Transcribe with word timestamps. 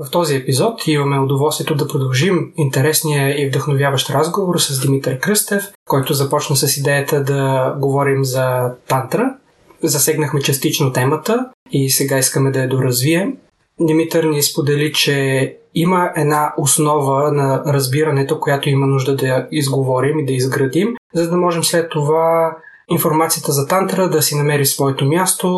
В 0.00 0.10
този 0.10 0.36
епизод 0.36 0.86
имаме 0.86 1.20
удоволствието 1.20 1.74
да 1.74 1.88
продължим 1.88 2.52
интересния 2.56 3.42
и 3.42 3.48
вдъхновяващ 3.48 4.10
разговор 4.10 4.58
с 4.58 4.80
Димитър 4.80 5.18
Кръстев, 5.18 5.64
който 5.88 6.14
започна 6.14 6.56
с 6.56 6.76
идеята 6.76 7.24
да 7.24 7.74
говорим 7.78 8.24
за 8.24 8.72
тантра. 8.88 9.34
Засегнахме 9.82 10.40
частично 10.40 10.92
темата 10.92 11.50
и 11.70 11.90
сега 11.90 12.18
искаме 12.18 12.50
да 12.50 12.60
я 12.60 12.68
доразвием. 12.68 13.36
Димитър 13.80 14.24
ни 14.24 14.42
сподели, 14.42 14.92
че 14.92 15.56
има 15.74 16.10
една 16.16 16.54
основа 16.58 17.32
на 17.32 17.62
разбирането, 17.66 18.40
която 18.40 18.68
има 18.68 18.86
нужда 18.86 19.16
да 19.16 19.48
изговорим 19.50 20.18
и 20.18 20.26
да 20.26 20.32
изградим, 20.32 20.88
за 21.14 21.30
да 21.30 21.36
можем 21.36 21.64
след 21.64 21.90
това 21.90 22.56
информацията 22.90 23.52
за 23.52 23.66
тантра 23.66 24.10
да 24.10 24.22
си 24.22 24.36
намери 24.36 24.66
своето 24.66 25.04
място 25.04 25.48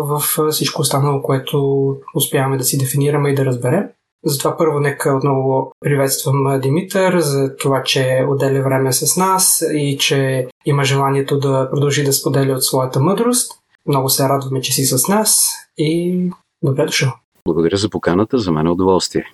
в 0.00 0.22
всичко 0.50 0.82
останало, 0.82 1.22
което 1.22 1.86
успяваме 2.14 2.56
да 2.56 2.64
си 2.64 2.78
дефинираме 2.78 3.30
и 3.30 3.34
да 3.34 3.44
разберем. 3.44 3.84
Затова 4.26 4.56
първо 4.56 4.80
нека 4.80 5.16
отново 5.16 5.72
приветствам 5.80 6.60
Димитър 6.60 7.20
за 7.20 7.56
това, 7.56 7.82
че 7.82 8.24
отделя 8.28 8.62
време 8.62 8.92
с 8.92 9.16
нас 9.16 9.64
и 9.74 9.98
че 9.98 10.48
има 10.66 10.84
желанието 10.84 11.38
да 11.38 11.68
продължи 11.70 12.04
да 12.04 12.12
споделя 12.12 12.52
от 12.52 12.64
своята 12.64 13.00
мъдрост. 13.00 13.52
Много 13.86 14.08
се 14.08 14.28
радваме, 14.28 14.60
че 14.60 14.72
си 14.72 14.84
с 14.84 15.08
нас 15.08 15.48
и 15.78 16.20
добре 16.62 16.86
дошъл. 16.86 17.12
Благодаря 17.48 17.76
за 17.76 17.88
поканата, 17.88 18.38
за 18.38 18.52
мен 18.52 18.66
е 18.66 18.70
удоволствие. 18.70 19.24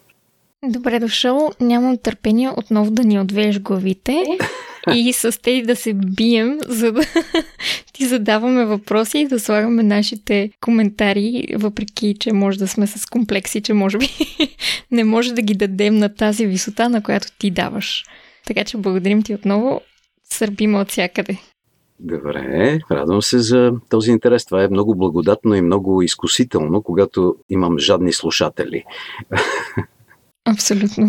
Добре 0.68 0.98
дошъл. 0.98 1.50
Нямам 1.60 1.98
търпение 1.98 2.50
отново 2.56 2.90
да 2.90 3.04
ни 3.04 3.20
отвееш 3.20 3.60
главите 3.60 4.24
и 4.94 5.12
с 5.12 5.42
тези 5.42 5.62
да 5.62 5.76
се 5.76 5.94
бием, 5.94 6.58
за 6.66 6.92
да 6.92 7.02
ти 7.92 8.06
задаваме 8.06 8.64
въпроси 8.64 9.18
и 9.18 9.26
да 9.26 9.40
слагаме 9.40 9.82
нашите 9.82 10.50
коментари, 10.60 11.46
въпреки, 11.54 12.16
че 12.20 12.32
може 12.32 12.58
да 12.58 12.68
сме 12.68 12.86
с 12.86 13.06
комплекси, 13.06 13.60
че 13.60 13.74
може 13.74 13.98
би 13.98 14.08
не 14.90 15.04
може 15.04 15.32
да 15.32 15.42
ги 15.42 15.54
дадем 15.54 15.96
на 15.96 16.14
тази 16.14 16.46
висота, 16.46 16.88
на 16.88 17.02
която 17.02 17.26
ти 17.38 17.50
даваш. 17.50 18.04
Така 18.46 18.64
че 18.64 18.76
благодарим 18.76 19.22
ти 19.22 19.34
отново. 19.34 19.80
Сърбиме 20.24 20.78
от 20.78 20.88
всякъде. 20.88 21.38
Добре, 22.00 22.78
радвам 22.90 23.22
се 23.22 23.38
за 23.38 23.72
този 23.88 24.10
интерес. 24.10 24.44
Това 24.44 24.64
е 24.64 24.68
много 24.68 24.94
благодатно 24.94 25.54
и 25.54 25.62
много 25.62 26.02
изкусително, 26.02 26.82
когато 26.82 27.36
имам 27.48 27.78
жадни 27.78 28.12
слушатели. 28.12 28.84
Абсолютно. 30.44 31.06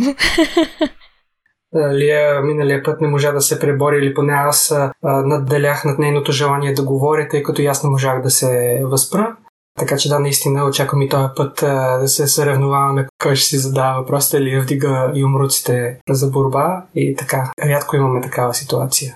Лия 1.76 2.42
миналия 2.42 2.84
път 2.84 3.02
не 3.02 3.08
можа 3.08 3.32
да 3.32 3.42
се 3.42 3.60
пребори 3.60 3.98
или 3.98 4.14
поне 4.14 4.34
аз 4.34 4.76
надделях 5.04 5.86
над 5.86 6.00
нейното 6.00 6.32
желание 6.32 6.74
да 6.74 6.84
говоря, 6.84 7.28
тъй 7.28 7.44
като 7.44 7.62
и 7.62 7.66
аз 7.66 7.84
не 7.84 7.90
можах 7.90 8.22
да 8.22 8.30
се 8.30 8.82
възпра. 8.84 9.36
Така 9.80 9.98
че 9.98 10.10
да, 10.10 10.20
наистина 10.20 10.66
очаквам 10.66 11.02
и 11.02 11.10
този 11.10 11.28
път 11.36 11.60
да 12.02 12.08
се 12.08 12.28
съревноваваме 12.28 13.08
кой 13.24 13.36
ще 13.36 13.48
си 13.48 13.58
задава 13.58 14.02
въпросите 14.02 14.38
или 14.38 14.60
вдига 14.60 15.12
юмруците 15.16 16.00
за 16.10 16.28
борба 16.28 16.84
и 16.96 17.16
така. 17.16 17.52
Рядко 17.64 17.96
имаме 17.96 18.22
такава 18.22 18.54
ситуация. 18.54 19.16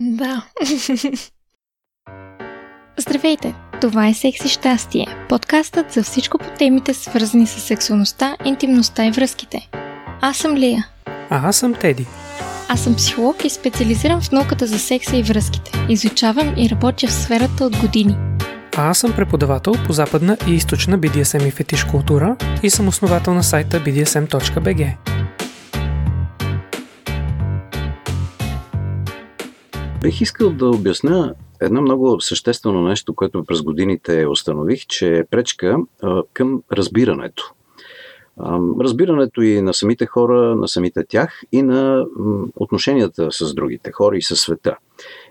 Да. 0.00 0.44
Здравейте! 2.98 3.54
Това 3.80 4.08
е 4.08 4.14
Секс 4.14 4.44
и 4.44 4.48
щастие, 4.48 5.06
подкастът 5.28 5.92
за 5.92 6.02
всичко 6.02 6.38
по 6.38 6.50
темите 6.58 6.94
свързани 6.94 7.46
с 7.46 7.60
сексуалността, 7.60 8.36
интимността 8.44 9.06
и 9.06 9.10
връзките. 9.10 9.68
Аз 10.20 10.36
съм 10.36 10.54
Лия. 10.54 10.86
А 11.30 11.48
аз 11.48 11.56
съм 11.56 11.74
Теди. 11.74 12.06
Аз 12.68 12.84
съм 12.84 12.94
психолог 12.94 13.44
и 13.44 13.50
специализирам 13.50 14.20
в 14.20 14.32
науката 14.32 14.66
за 14.66 14.78
секса 14.78 15.16
и 15.16 15.22
връзките. 15.22 15.86
Изучавам 15.88 16.54
и 16.56 16.70
работя 16.70 17.06
в 17.06 17.12
сферата 17.12 17.64
от 17.64 17.76
години. 17.76 18.16
А 18.76 18.90
аз 18.90 18.98
съм 18.98 19.12
преподавател 19.12 19.72
по 19.86 19.92
западна 19.92 20.36
и 20.48 20.54
източна 20.54 20.98
BDSM 20.98 21.48
и 21.48 21.50
фетиш 21.50 21.84
култура 21.84 22.36
и 22.62 22.70
съм 22.70 22.88
основател 22.88 23.34
на 23.34 23.42
сайта 23.42 23.80
bdsm.bg. 23.80 24.96
Бих 30.02 30.20
искал 30.20 30.50
да 30.50 30.68
обясня 30.68 31.34
едно 31.60 31.82
много 31.82 32.20
съществено 32.20 32.82
нещо, 32.82 33.14
което 33.14 33.44
през 33.44 33.62
годините 33.62 34.26
установих, 34.26 34.86
че 34.86 35.18
е 35.18 35.24
пречка 35.24 35.76
а, 36.02 36.22
към 36.32 36.62
разбирането. 36.72 37.55
Разбирането 38.80 39.42
и 39.42 39.62
на 39.62 39.74
самите 39.74 40.06
хора, 40.06 40.56
на 40.56 40.68
самите 40.68 41.04
тях 41.08 41.42
и 41.52 41.62
на 41.62 42.06
отношенията 42.56 43.28
с 43.32 43.54
другите 43.54 43.92
хора 43.92 44.16
и 44.16 44.22
със 44.22 44.40
света. 44.40 44.76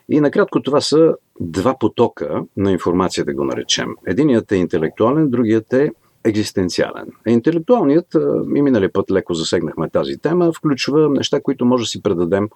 И 0.10 0.22
накратко 0.22 0.62
това 0.62 0.82
са 0.82 1.16
два 1.40 1.78
потока 1.80 2.44
на 2.58 2.72
информация, 2.72 3.26
да 3.26 3.34
го 3.34 3.44
наречем. 3.44 3.88
Единият 4.08 4.52
е 4.52 4.56
интелектуален, 4.56 5.30
другият 5.30 5.74
е 5.74 5.92
екзистенциален. 6.24 7.06
Интелектуалният, 7.28 8.08
и 8.56 8.62
миналия 8.62 8.94
път 8.94 9.12
леко 9.12 9.34
засегнахме 9.34 9.90
тази 9.90 10.18
тема, 10.18 10.54
включва 10.54 11.10
неща, 11.10 11.42
които 11.42 11.66
може 11.66 11.84
да 11.84 11.88
си 11.88 12.02
предадем 12.02 12.50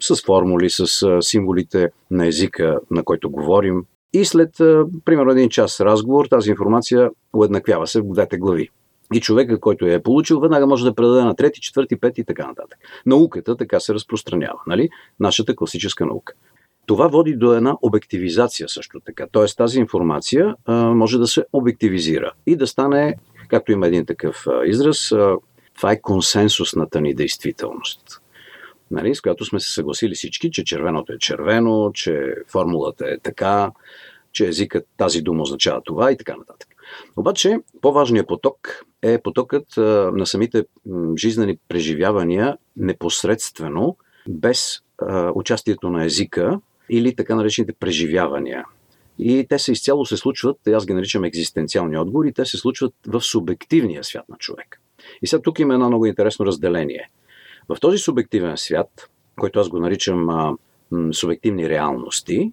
с 0.00 0.24
формули, 0.24 0.70
с 0.70 1.18
символите 1.20 1.90
на 2.10 2.26
езика, 2.26 2.80
на 2.90 3.02
който 3.02 3.30
говорим. 3.30 3.84
И 4.12 4.24
след, 4.24 4.50
примерно, 5.04 5.30
един 5.30 5.48
час 5.48 5.80
разговор, 5.80 6.26
тази 6.26 6.50
информация 6.50 7.10
уеднаквява 7.32 7.86
се 7.86 8.00
в 8.00 8.12
двете 8.12 8.38
глави. 8.38 8.70
И 9.12 9.20
човекът, 9.20 9.60
който 9.60 9.86
я 9.86 9.94
е 9.94 10.02
получил, 10.02 10.40
веднага 10.40 10.66
може 10.66 10.84
да 10.84 10.94
предаде 10.94 11.24
на 11.24 11.34
трети, 11.34 11.60
четвърти, 11.60 11.96
пети 11.96 12.20
и 12.20 12.24
така 12.24 12.46
нататък. 12.46 12.78
Науката 13.06 13.56
така 13.56 13.80
се 13.80 13.94
разпространява, 13.94 14.58
нали? 14.66 14.88
Нашата 15.20 15.56
класическа 15.56 16.06
наука. 16.06 16.32
Това 16.86 17.08
води 17.08 17.36
до 17.36 17.54
една 17.54 17.76
обективизация 17.82 18.68
също 18.68 19.00
така. 19.00 19.26
Тоест 19.32 19.56
тази 19.56 19.78
информация 19.78 20.54
а, 20.64 20.74
може 20.74 21.18
да 21.18 21.26
се 21.26 21.44
обективизира 21.52 22.32
и 22.46 22.56
да 22.56 22.66
стане, 22.66 23.16
както 23.48 23.72
има 23.72 23.86
един 23.86 24.06
такъв 24.06 24.46
а, 24.46 24.66
израз, 24.66 25.12
а, 25.12 25.36
това 25.76 25.92
е 25.92 26.00
консенсусната 26.00 27.00
ни 27.00 27.14
действителност 27.14 28.22
нали, 28.92 29.14
с 29.14 29.20
която 29.20 29.44
сме 29.44 29.60
се 29.60 29.72
съгласили 29.72 30.14
всички, 30.14 30.50
че 30.50 30.64
червеното 30.64 31.12
е 31.12 31.18
червено, 31.18 31.90
че 31.94 32.34
формулата 32.48 33.08
е 33.08 33.18
така, 33.18 33.70
че 34.32 34.46
езикът 34.46 34.86
тази 34.96 35.22
дума 35.22 35.42
означава 35.42 35.80
това 35.84 36.12
и 36.12 36.16
така 36.16 36.36
нататък. 36.36 36.68
Обаче, 37.16 37.58
по-важният 37.80 38.28
поток 38.28 38.84
е 39.02 39.18
потокът 39.22 39.76
на 40.12 40.26
самите 40.26 40.64
жизнени 41.16 41.58
преживявания 41.68 42.56
непосредствено, 42.76 43.96
без 44.28 44.80
участието 45.34 45.90
на 45.90 46.04
езика 46.04 46.60
или 46.90 47.16
така 47.16 47.34
наречените 47.34 47.72
преживявания. 47.72 48.64
И 49.18 49.46
те 49.48 49.58
се 49.58 49.72
изцяло 49.72 50.06
се 50.06 50.16
случват, 50.16 50.68
аз 50.68 50.86
ги 50.86 50.94
наричам 50.94 51.24
екзистенциални 51.24 51.98
отговори, 51.98 52.32
те 52.32 52.44
се 52.44 52.56
случват 52.56 52.94
в 53.06 53.20
субективния 53.20 54.04
свят 54.04 54.28
на 54.28 54.36
човек. 54.36 54.80
И 55.22 55.26
сега 55.26 55.42
тук 55.42 55.58
има 55.58 55.74
едно 55.74 55.88
много 55.88 56.06
интересно 56.06 56.46
разделение– 56.46 57.08
в 57.68 57.80
този 57.80 57.98
субективен 57.98 58.56
свят, 58.56 59.10
който 59.40 59.60
аз 59.60 59.68
го 59.68 59.78
наричам 59.78 60.28
субективни 61.12 61.68
реалности 61.68 62.52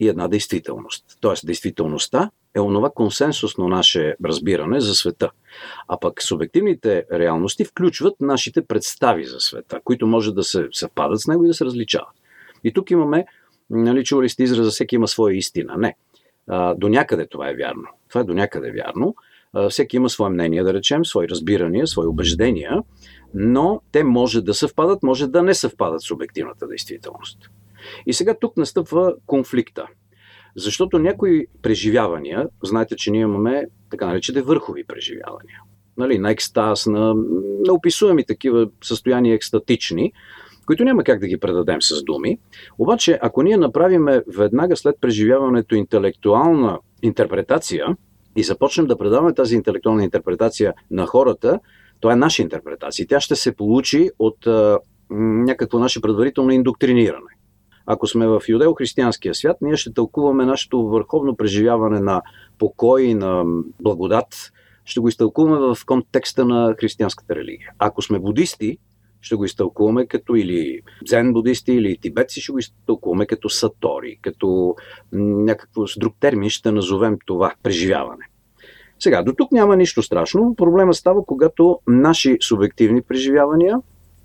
и 0.00 0.08
една 0.08 0.28
действителност. 0.28 1.04
Тоест, 1.20 1.46
действителността 1.46 2.30
е 2.56 2.60
онова 2.60 2.90
консенсусно 2.90 3.68
наше 3.68 4.16
разбиране 4.24 4.80
за 4.80 4.94
света. 4.94 5.30
А 5.88 6.00
пък 6.00 6.22
субективните 6.22 7.04
реалности 7.12 7.64
включват 7.64 8.14
нашите 8.20 8.62
представи 8.62 9.24
за 9.24 9.40
света, 9.40 9.80
които 9.84 10.06
може 10.06 10.34
да 10.34 10.44
се 10.44 10.68
съвпадат 10.72 11.20
с 11.20 11.26
него 11.26 11.44
и 11.44 11.48
да 11.48 11.54
се 11.54 11.64
различават. 11.64 12.14
И 12.64 12.72
тук 12.72 12.90
имаме, 12.90 13.26
нали, 13.70 14.04
чували 14.04 14.28
сте 14.28 14.42
израза, 14.42 14.70
всеки 14.70 14.94
има 14.94 15.08
своя 15.08 15.36
истина. 15.36 15.76
Не. 15.78 15.96
А, 16.48 16.74
до 16.74 16.88
някъде 16.88 17.26
това 17.26 17.48
е 17.50 17.54
вярно. 17.54 17.88
Това 18.08 18.20
е 18.20 18.24
до 18.24 18.34
някъде 18.34 18.72
вярно. 18.72 19.14
А, 19.52 19.68
всеки 19.68 19.96
има 19.96 20.10
свое 20.10 20.30
мнение, 20.30 20.62
да 20.62 20.74
речем, 20.74 21.04
свои 21.04 21.28
разбирания, 21.28 21.86
свои 21.86 22.06
убеждения 22.06 22.82
но 23.34 23.80
те 23.92 24.04
може 24.04 24.42
да 24.42 24.54
съвпадат, 24.54 25.02
може 25.02 25.26
да 25.26 25.42
не 25.42 25.54
съвпадат 25.54 26.02
с 26.02 26.10
обективната 26.10 26.68
действителност. 26.68 27.50
И 28.06 28.12
сега 28.12 28.34
тук 28.40 28.56
настъпва 28.56 29.14
конфликта. 29.26 29.86
Защото 30.56 30.98
някои 30.98 31.46
преживявания, 31.62 32.48
знаете, 32.64 32.96
че 32.96 33.10
ние 33.10 33.20
имаме 33.20 33.66
така 33.90 34.06
наречените 34.06 34.42
върхови 34.42 34.84
преживявания. 34.84 35.60
Нали, 35.96 36.18
на 36.18 36.30
екстаз, 36.30 36.86
на 36.86 37.14
неописуеми 37.66 38.24
такива 38.24 38.68
състояния 38.84 39.34
екстатични, 39.34 40.12
които 40.66 40.84
няма 40.84 41.04
как 41.04 41.20
да 41.20 41.26
ги 41.26 41.36
предадем 41.36 41.82
с 41.82 42.02
думи. 42.02 42.38
Обаче, 42.78 43.18
ако 43.22 43.42
ние 43.42 43.56
направиме 43.56 44.22
веднага 44.36 44.76
след 44.76 44.96
преживяването 45.00 45.74
интелектуална 45.74 46.78
интерпретация 47.02 47.96
и 48.36 48.42
започнем 48.42 48.86
да 48.86 48.98
предаваме 48.98 49.34
тази 49.34 49.54
интелектуална 49.54 50.04
интерпретация 50.04 50.74
на 50.90 51.06
хората, 51.06 51.60
това 52.00 52.12
е 52.12 52.16
наша 52.16 52.42
интерпретация. 52.42 53.06
Тя 53.06 53.20
ще 53.20 53.36
се 53.36 53.56
получи 53.56 54.10
от 54.18 54.46
а, 54.46 54.78
някакво 55.10 55.78
наше 55.78 56.00
предварително 56.00 56.50
индоктриниране. 56.50 57.30
Ако 57.86 58.06
сме 58.06 58.26
в 58.26 58.40
юдео-християнския 58.48 59.32
свят, 59.32 59.56
ние 59.60 59.76
ще 59.76 59.92
тълкуваме 59.92 60.44
нашето 60.44 60.82
върховно 60.82 61.36
преживяване 61.36 62.00
на 62.00 62.22
покой 62.58 63.14
на 63.14 63.44
благодат, 63.82 64.52
ще 64.84 65.00
го 65.00 65.08
изтълкуваме 65.08 65.74
в 65.74 65.86
контекста 65.86 66.44
на 66.44 66.74
християнската 66.80 67.34
религия. 67.34 67.70
Ако 67.78 68.02
сме 68.02 68.18
будисти, 68.18 68.78
ще 69.20 69.34
го 69.34 69.44
изтълкуваме 69.44 70.06
като 70.06 70.34
или 70.34 70.80
дзен 71.04 71.32
будисти, 71.32 71.72
или 71.72 71.98
тибетци, 71.98 72.40
ще 72.40 72.52
го 72.52 72.58
изтълкуваме 72.58 73.26
като 73.26 73.48
сатори, 73.48 74.18
като 74.22 74.74
някакво 75.12 75.86
с 75.86 75.98
друг 75.98 76.14
термин 76.20 76.50
ще 76.50 76.72
назовем 76.72 77.18
това 77.26 77.54
преживяване. 77.62 78.24
Сега, 78.98 79.22
до 79.22 79.32
тук 79.32 79.52
няма 79.52 79.76
нищо 79.76 80.02
страшно. 80.02 80.54
Проблема 80.56 80.94
става, 80.94 81.24
когато 81.24 81.78
наши 81.86 82.36
субективни 82.40 83.02
преживявания, 83.02 83.76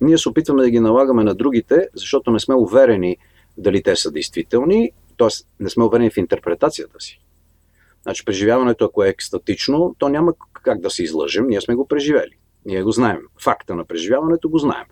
ние 0.02 0.18
се 0.18 0.30
опитваме 0.30 0.62
да 0.62 0.70
ги 0.70 0.80
налагаме 0.80 1.24
на 1.24 1.36
другите, 1.36 1.88
защото 1.96 2.32
не 2.32 2.40
сме 2.40 2.56
уверени 2.56 3.18
дали 3.58 3.84
те 3.84 3.96
са 3.96 4.12
действителни, 4.12 4.92
т.е. 5.18 5.28
не 5.60 5.70
сме 5.70 5.84
уверени 5.84 6.10
в 6.10 6.18
интерпретацията 6.18 7.00
си. 7.00 7.22
Значи, 8.04 8.26
преживяването, 8.26 8.86
ако 8.86 9.04
е 9.04 9.10
екстатично, 9.10 9.96
то 9.98 10.10
няма 10.10 10.34
как 10.54 10.82
да 10.82 10.90
се 10.90 11.04
излъжем, 11.04 11.48
ние 11.48 11.62
сме 11.62 11.76
го 11.76 11.88
преживели. 11.88 12.38
Ние 12.66 12.84
го 12.84 12.92
знаем. 12.92 13.20
Факта 13.42 13.76
на 13.76 13.86
преживяването 13.86 14.50
го 14.50 14.58
знаем. 14.58 14.86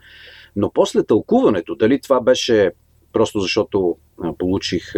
Но 0.56 0.72
после 0.72 1.04
тълкуването, 1.04 1.76
дали 1.76 2.02
това 2.02 2.22
беше 2.22 2.72
просто 3.14 3.40
защото 3.40 3.98
получих 4.38 4.94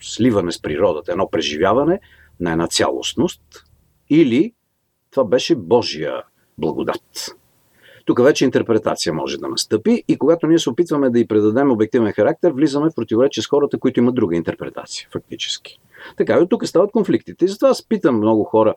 сливане 0.00 0.52
с 0.52 0.62
природата, 0.62 1.12
едно 1.12 1.30
преживяване 1.30 2.00
на 2.40 2.52
една 2.52 2.66
цялостност, 2.68 3.42
или 4.10 4.54
това 5.10 5.24
беше 5.24 5.54
Божия 5.54 6.22
благодат. 6.58 7.36
Тук 8.04 8.22
вече 8.22 8.44
интерпретация 8.44 9.12
може 9.12 9.38
да 9.38 9.48
настъпи 9.48 10.04
и 10.08 10.18
когато 10.18 10.46
ние 10.46 10.58
се 10.58 10.70
опитваме 10.70 11.10
да 11.10 11.18
й 11.18 11.26
предадем 11.26 11.70
обективен 11.70 12.12
характер, 12.12 12.52
влизаме 12.52 12.90
в 12.90 12.94
противоречие 12.94 13.42
с 13.42 13.46
хората, 13.46 13.78
които 13.78 14.00
имат 14.00 14.14
друга 14.14 14.36
интерпретация, 14.36 15.08
фактически. 15.12 15.80
Така 16.16 16.34
и 16.34 16.38
от 16.38 16.50
тук 16.50 16.66
стават 16.66 16.92
конфликтите. 16.92 17.44
И 17.44 17.48
затова 17.48 17.68
аз 17.68 17.88
питам 17.88 18.16
много 18.16 18.44
хора, 18.44 18.74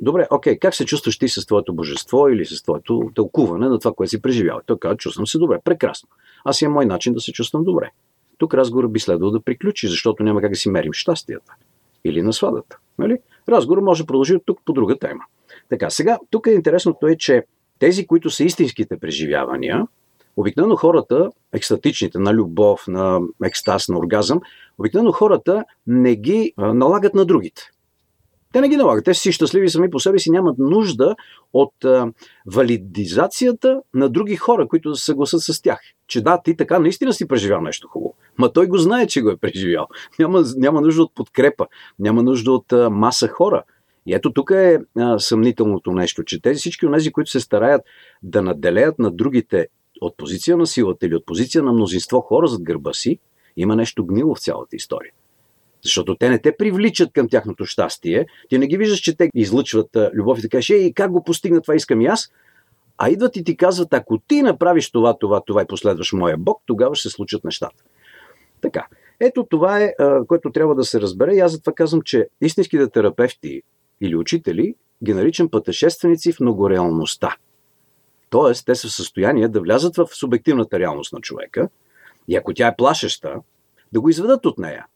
добре, 0.00 0.26
окей, 0.30 0.58
как 0.58 0.74
се 0.74 0.84
чувстваш 0.84 1.18
ти 1.18 1.28
с 1.28 1.46
твоето 1.46 1.74
божество 1.74 2.28
или 2.28 2.44
с 2.46 2.62
твоето 2.62 3.10
тълкуване 3.14 3.68
на 3.68 3.78
това, 3.78 3.94
което 3.94 4.10
си 4.10 4.22
преживял? 4.22 4.60
Той 4.66 4.78
казва, 4.78 4.96
чувствам 4.96 5.26
се 5.26 5.38
добре, 5.38 5.58
прекрасно. 5.64 6.08
Аз 6.44 6.62
имам 6.62 6.74
мой 6.74 6.86
начин 6.86 7.14
да 7.14 7.20
се 7.20 7.32
чувствам 7.32 7.64
добре. 7.64 7.90
Тук 8.38 8.54
разговорът 8.54 8.92
би 8.92 9.00
следвал 9.00 9.30
да 9.30 9.40
приключи, 9.40 9.88
защото 9.88 10.22
няма 10.22 10.40
как 10.40 10.50
да 10.50 10.56
си 10.56 10.70
мерим 10.70 10.92
щастията 10.92 11.52
или 12.04 12.22
насладата. 12.22 12.78
Нали? 12.98 13.18
Разговор 13.48 13.78
може 13.78 14.02
да 14.02 14.06
продължи 14.06 14.34
от 14.34 14.42
тук 14.46 14.60
по 14.64 14.72
друга 14.72 14.98
тема. 14.98 15.24
Така, 15.68 15.90
сега, 15.90 16.18
тук 16.30 16.46
е 16.46 16.50
интересното 16.50 17.06
е, 17.06 17.16
че 17.16 17.44
тези, 17.78 18.06
които 18.06 18.30
са 18.30 18.44
истинските 18.44 18.98
преживявания, 18.98 19.86
обикновено 20.36 20.76
хората, 20.76 21.30
екстатичните, 21.52 22.18
на 22.18 22.34
любов, 22.34 22.84
на 22.88 23.20
екстаз, 23.44 23.88
на 23.88 23.98
оргазъм, 23.98 24.40
обикновено 24.78 25.12
хората 25.12 25.64
не 25.86 26.16
ги 26.16 26.52
налагат 26.58 27.14
на 27.14 27.24
другите. 27.24 27.70
Те 28.52 28.60
не 28.60 28.68
ги 28.68 28.76
налагат. 28.76 29.04
Те 29.04 29.14
си 29.14 29.32
щастливи 29.32 29.68
сами 29.68 29.90
по 29.90 30.00
себе 30.00 30.18
си, 30.18 30.30
нямат 30.30 30.58
нужда 30.58 31.16
от 31.52 31.74
валидизацията 32.46 33.80
на 33.94 34.08
други 34.08 34.36
хора, 34.36 34.68
които 34.68 34.90
да 34.90 34.96
се 34.96 35.04
съгласат 35.04 35.40
с 35.40 35.62
тях. 35.62 35.80
Че 36.06 36.20
да, 36.20 36.42
ти 36.44 36.56
така 36.56 36.78
наистина 36.78 37.12
си 37.12 37.28
преживял 37.28 37.60
нещо 37.60 37.88
хубаво. 37.88 38.14
Ма 38.38 38.52
той 38.52 38.66
го 38.66 38.78
знае, 38.78 39.06
че 39.06 39.22
го 39.22 39.30
е 39.30 39.36
преживял. 39.36 39.86
Няма, 40.18 40.44
няма 40.56 40.80
нужда 40.80 41.02
от 41.02 41.14
подкрепа, 41.14 41.66
няма 41.98 42.22
нужда 42.22 42.52
от 42.52 42.72
маса 42.90 43.28
хора. 43.28 43.62
И 44.06 44.14
ето 44.14 44.32
тук 44.32 44.50
е 44.50 44.78
а, 44.98 45.18
съмнителното 45.18 45.92
нещо, 45.92 46.24
че 46.24 46.42
тези 46.42 46.58
всички 46.58 46.86
от 46.86 46.94
тези, 46.94 47.12
които 47.12 47.30
се 47.30 47.40
стараят 47.40 47.82
да 48.22 48.42
наделеят 48.42 48.98
на 48.98 49.10
другите 49.10 49.66
от 50.00 50.16
позиция 50.16 50.56
на 50.56 50.66
силата 50.66 51.06
или 51.06 51.14
от 51.14 51.26
позиция 51.26 51.62
на 51.62 51.72
мнозинство 51.72 52.20
хора 52.20 52.46
зад 52.46 52.62
гърба 52.62 52.92
си, 52.92 53.18
има 53.56 53.76
нещо 53.76 54.06
гнило 54.06 54.34
в 54.34 54.40
цялата 54.40 54.76
история. 54.76 55.12
Защото 55.82 56.14
те 56.14 56.28
не 56.28 56.38
те 56.38 56.56
привличат 56.56 57.12
към 57.12 57.28
тяхното 57.28 57.64
щастие. 57.64 58.26
Ти 58.48 58.58
не 58.58 58.66
ги 58.66 58.76
виждаш, 58.76 58.98
че 58.98 59.16
те 59.16 59.30
излъчват 59.34 59.88
любов 60.14 60.38
и 60.38 60.42
така, 60.42 60.56
кажеш, 60.56 60.70
ей, 60.70 60.92
как 60.92 61.10
го 61.10 61.24
постигна 61.24 61.60
това, 61.60 61.74
искам 61.74 62.00
и 62.00 62.06
аз. 62.06 62.32
А 62.98 63.10
идват 63.10 63.36
и 63.36 63.44
ти 63.44 63.56
казват, 63.56 63.94
ако 63.94 64.18
ти 64.18 64.42
направиш 64.42 64.90
това, 64.90 65.18
това, 65.18 65.40
това 65.40 65.62
и 65.62 65.66
последваш 65.66 66.12
моя 66.12 66.36
Бог, 66.38 66.62
тогава 66.66 66.94
ще 66.94 67.08
се 67.08 67.14
случат 67.14 67.44
нещата. 67.44 67.82
Така. 68.60 68.86
Ето 69.20 69.46
това 69.50 69.80
е, 69.80 69.94
което 70.28 70.50
трябва 70.50 70.74
да 70.74 70.84
се 70.84 71.00
разбере. 71.00 71.34
И 71.34 71.40
аз 71.40 71.52
затова 71.52 71.72
казвам, 71.72 72.02
че 72.02 72.28
истинските 72.40 72.88
терапевти 72.88 73.62
или 74.00 74.16
учители 74.16 74.74
ги 75.04 75.14
наричам 75.14 75.50
пътешественици 75.50 76.32
в 76.32 76.40
многореалността. 76.40 77.36
Тоест, 78.30 78.66
те 78.66 78.74
са 78.74 78.88
в 78.88 78.92
състояние 78.92 79.48
да 79.48 79.60
влязат 79.60 79.96
в 79.96 80.06
субективната 80.12 80.78
реалност 80.78 81.12
на 81.12 81.20
човека 81.20 81.68
и 82.28 82.36
ако 82.36 82.54
тя 82.54 82.68
е 82.68 82.76
плашеща, 82.76 83.34
да 83.92 84.00
го 84.00 84.08
изведат 84.08 84.46
от 84.46 84.58
нея 84.58 84.86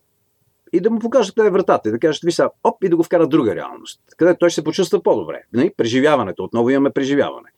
и 0.72 0.80
да 0.80 0.90
му 0.90 0.98
покажат 0.98 1.34
къде 1.34 1.48
е 1.48 1.50
вратата 1.50 1.88
и 1.88 1.92
да 1.92 1.98
кажат, 1.98 2.22
ви 2.24 2.32
оп, 2.64 2.84
и 2.84 2.88
да 2.88 2.96
го 2.96 3.02
вкарат 3.02 3.30
друга 3.30 3.54
реалност, 3.54 4.00
къде 4.16 4.36
той 4.38 4.50
се 4.50 4.64
почувства 4.64 5.02
по-добре. 5.02 5.42
Не? 5.52 5.72
Преживяването, 5.76 6.44
отново 6.44 6.70
имаме 6.70 6.90
преживяване. 6.90 7.48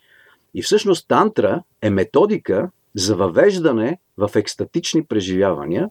И 0.55 0.63
всъщност 0.63 1.09
тантра 1.09 1.63
е 1.83 1.91
методика 1.91 2.71
за 2.95 3.17
въвеждане 3.17 3.99
в 4.17 4.31
екстатични 4.35 5.05
преживявания 5.05 5.91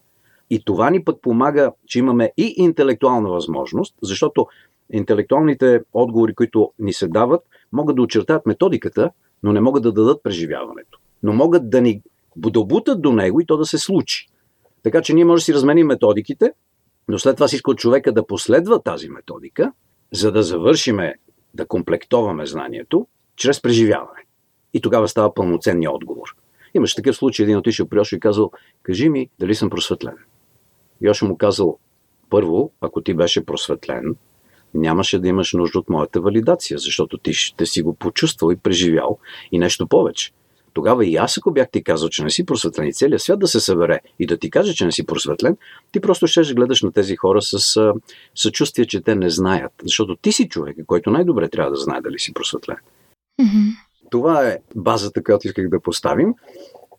и 0.50 0.64
това 0.64 0.90
ни 0.90 1.04
пък 1.04 1.22
помага, 1.22 1.72
че 1.86 1.98
имаме 1.98 2.32
и 2.36 2.54
интелектуална 2.56 3.30
възможност, 3.30 3.94
защото 4.02 4.46
интелектуалните 4.92 5.80
отговори, 5.92 6.34
които 6.34 6.72
ни 6.78 6.92
се 6.92 7.08
дават, 7.08 7.40
могат 7.72 7.96
да 7.96 8.02
очертаят 8.02 8.46
методиката, 8.46 9.10
но 9.42 9.52
не 9.52 9.60
могат 9.60 9.82
да 9.82 9.92
дадат 9.92 10.22
преживяването. 10.22 10.98
Но 11.22 11.32
могат 11.32 11.70
да 11.70 11.80
ни 11.80 12.02
добутат 12.36 13.02
до 13.02 13.12
него 13.12 13.40
и 13.40 13.46
то 13.46 13.56
да 13.56 13.66
се 13.66 13.78
случи. 13.78 14.26
Така 14.82 15.02
че 15.02 15.14
ние 15.14 15.24
може 15.24 15.40
да 15.40 15.44
си 15.44 15.54
разменим 15.54 15.86
методиките, 15.86 16.52
но 17.08 17.18
след 17.18 17.36
това 17.36 17.48
си 17.48 17.56
иска 17.56 17.74
човека 17.74 18.12
да 18.12 18.26
последва 18.26 18.82
тази 18.82 19.08
методика, 19.08 19.72
за 20.12 20.32
да 20.32 20.42
завършиме, 20.42 21.14
да 21.54 21.66
комплектоваме 21.66 22.46
знанието, 22.46 23.06
чрез 23.36 23.62
преживяване. 23.62 24.24
И 24.74 24.80
тогава 24.80 25.08
става 25.08 25.34
пълноценния 25.34 25.92
отговор. 25.92 26.36
Имаше 26.74 26.96
такъв 26.96 27.16
случай, 27.16 27.44
един 27.44 27.56
отишъл 27.56 27.88
при 27.88 27.98
Йошо 27.98 28.16
и 28.16 28.20
казал, 28.20 28.50
кажи 28.82 29.08
ми 29.08 29.28
дали 29.38 29.54
съм 29.54 29.70
просветлен. 29.70 30.16
Йошо 31.00 31.26
му 31.26 31.36
казал, 31.36 31.78
първо, 32.30 32.72
ако 32.80 33.00
ти 33.00 33.14
беше 33.14 33.46
просветлен, 33.46 34.16
нямаше 34.74 35.18
да 35.18 35.28
имаш 35.28 35.52
нужда 35.52 35.78
от 35.78 35.88
моята 35.88 36.20
валидация, 36.20 36.78
защото 36.78 37.18
ти 37.18 37.32
ще 37.32 37.66
си 37.66 37.82
го 37.82 37.94
почувствал 37.94 38.52
и 38.52 38.56
преживял 38.56 39.18
и 39.52 39.58
нещо 39.58 39.86
повече. 39.86 40.32
Тогава 40.72 41.06
и 41.06 41.16
аз, 41.16 41.38
ако 41.38 41.50
бях 41.50 41.70
ти 41.72 41.82
казал, 41.82 42.08
че 42.08 42.24
не 42.24 42.30
си 42.30 42.46
просветлен 42.46 42.88
и 42.88 42.92
целият 42.92 43.22
свят 43.22 43.38
да 43.38 43.46
се 43.46 43.60
събере 43.60 44.00
и 44.18 44.26
да 44.26 44.36
ти 44.36 44.50
каже, 44.50 44.74
че 44.74 44.84
не 44.84 44.92
си 44.92 45.06
просветлен, 45.06 45.56
ти 45.92 46.00
просто 46.00 46.26
ще 46.26 46.54
гледаш 46.54 46.82
на 46.82 46.92
тези 46.92 47.16
хора 47.16 47.42
с 47.42 47.92
съчувствие, 48.34 48.86
че 48.86 49.00
те 49.00 49.14
не 49.14 49.30
знаят. 49.30 49.72
Защото 49.82 50.16
ти 50.16 50.32
си 50.32 50.48
човек, 50.48 50.76
който 50.86 51.10
най-добре 51.10 51.48
трябва 51.48 51.70
да 51.70 51.76
знае 51.76 52.00
дали 52.00 52.18
си 52.18 52.34
просветлен. 52.34 52.76
Mm-hmm. 53.40 53.74
Това 54.10 54.48
е 54.48 54.58
базата, 54.76 55.22
която 55.22 55.46
исках 55.46 55.68
да 55.68 55.80
поставим. 55.80 56.34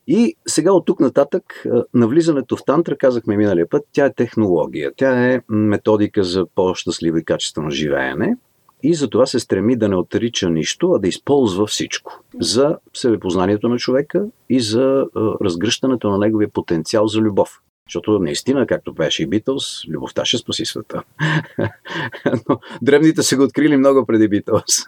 И 0.08 0.36
сега 0.48 0.72
от 0.72 0.86
тук 0.86 1.00
нататък, 1.00 1.66
навлизането 1.94 2.58
в 2.58 2.66
тантра, 2.66 2.98
казахме 2.98 3.38
миналия 3.38 3.70
път, 3.70 3.84
тя 3.92 4.06
е 4.06 4.14
технология. 4.14 4.92
Тя 4.96 5.32
е 5.32 5.42
методика 5.50 6.24
за 6.24 6.46
по-щастливо 6.56 7.18
и 7.18 7.26
качествено 7.26 7.70
живеене 7.70 8.38
и 8.84 8.94
за 8.94 9.10
това 9.10 9.26
се 9.26 9.40
стреми 9.40 9.76
да 9.76 9.90
не 9.90 9.96
отрича 9.96 10.50
нищо, 10.50 10.92
а 10.92 11.00
да 11.00 11.08
използва 11.08 11.68
всичко 11.68 12.24
за 12.40 12.78
себепознанието 12.94 13.70
на 13.70 13.78
човека 13.78 14.26
и 14.50 14.60
за 14.60 15.06
разгръщането 15.42 16.10
на 16.10 16.18
неговия 16.18 16.50
потенциал 16.50 17.08
за 17.08 17.20
любов. 17.20 17.62
Защото 17.88 18.20
наистина, 18.20 18.68
както 18.68 18.94
беше 18.94 19.24
и 19.24 19.28
Битълс, 19.28 19.88
любовта 19.90 20.26
ще 20.26 20.38
спаси 20.38 20.66
света. 20.66 21.04
Но 22.50 22.60
древните 22.82 23.24
са 23.24 23.38
го 23.38 23.44
открили 23.44 23.78
много 23.78 24.06
преди 24.06 24.28
Битълс. 24.28 24.86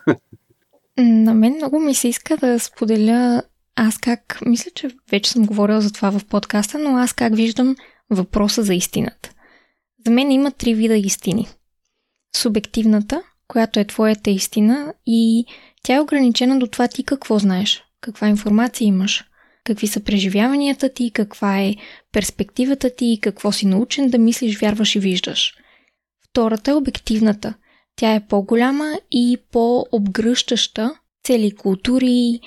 На 0.97 1.33
мен 1.33 1.55
много 1.55 1.79
ми 1.79 1.95
се 1.95 2.07
иска 2.07 2.37
да 2.37 2.59
споделя 2.59 3.43
аз 3.75 3.97
как, 3.97 4.39
мисля, 4.45 4.71
че 4.75 4.89
вече 5.11 5.31
съм 5.31 5.45
говорила 5.45 5.81
за 5.81 5.93
това 5.93 6.11
в 6.11 6.25
подкаста, 6.25 6.79
но 6.79 6.97
аз 6.97 7.13
как 7.13 7.35
виждам 7.35 7.75
въпроса 8.09 8.63
за 8.63 8.73
истината. 8.73 9.31
За 10.05 10.11
мен 10.11 10.31
има 10.31 10.51
три 10.51 10.73
вида 10.73 10.95
истини. 10.95 11.47
Субективната, 12.35 13.23
която 13.47 13.79
е 13.79 13.85
твоята 13.85 14.29
истина 14.29 14.93
и 15.05 15.45
тя 15.83 15.95
е 15.95 15.99
ограничена 15.99 16.59
до 16.59 16.67
това 16.67 16.87
ти 16.87 17.03
какво 17.03 17.39
знаеш, 17.39 17.83
каква 18.01 18.27
информация 18.27 18.85
имаш, 18.85 19.23
какви 19.63 19.87
са 19.87 19.99
преживяванията 19.99 20.89
ти, 20.89 21.11
каква 21.11 21.61
е 21.61 21.75
перспективата 22.11 22.95
ти, 22.95 23.19
какво 23.21 23.51
си 23.51 23.65
научен 23.65 24.09
да 24.09 24.17
мислиш, 24.17 24.59
вярваш 24.59 24.95
и 24.95 24.99
виждаш. 24.99 25.55
Втората 26.29 26.71
е 26.71 26.73
обективната. 26.73 27.53
Тя 27.95 28.13
е 28.15 28.27
по-голяма 28.27 28.99
и 29.11 29.37
по-обгръщаща 29.51 30.95
цели 31.23 31.55
култури, 31.55 32.39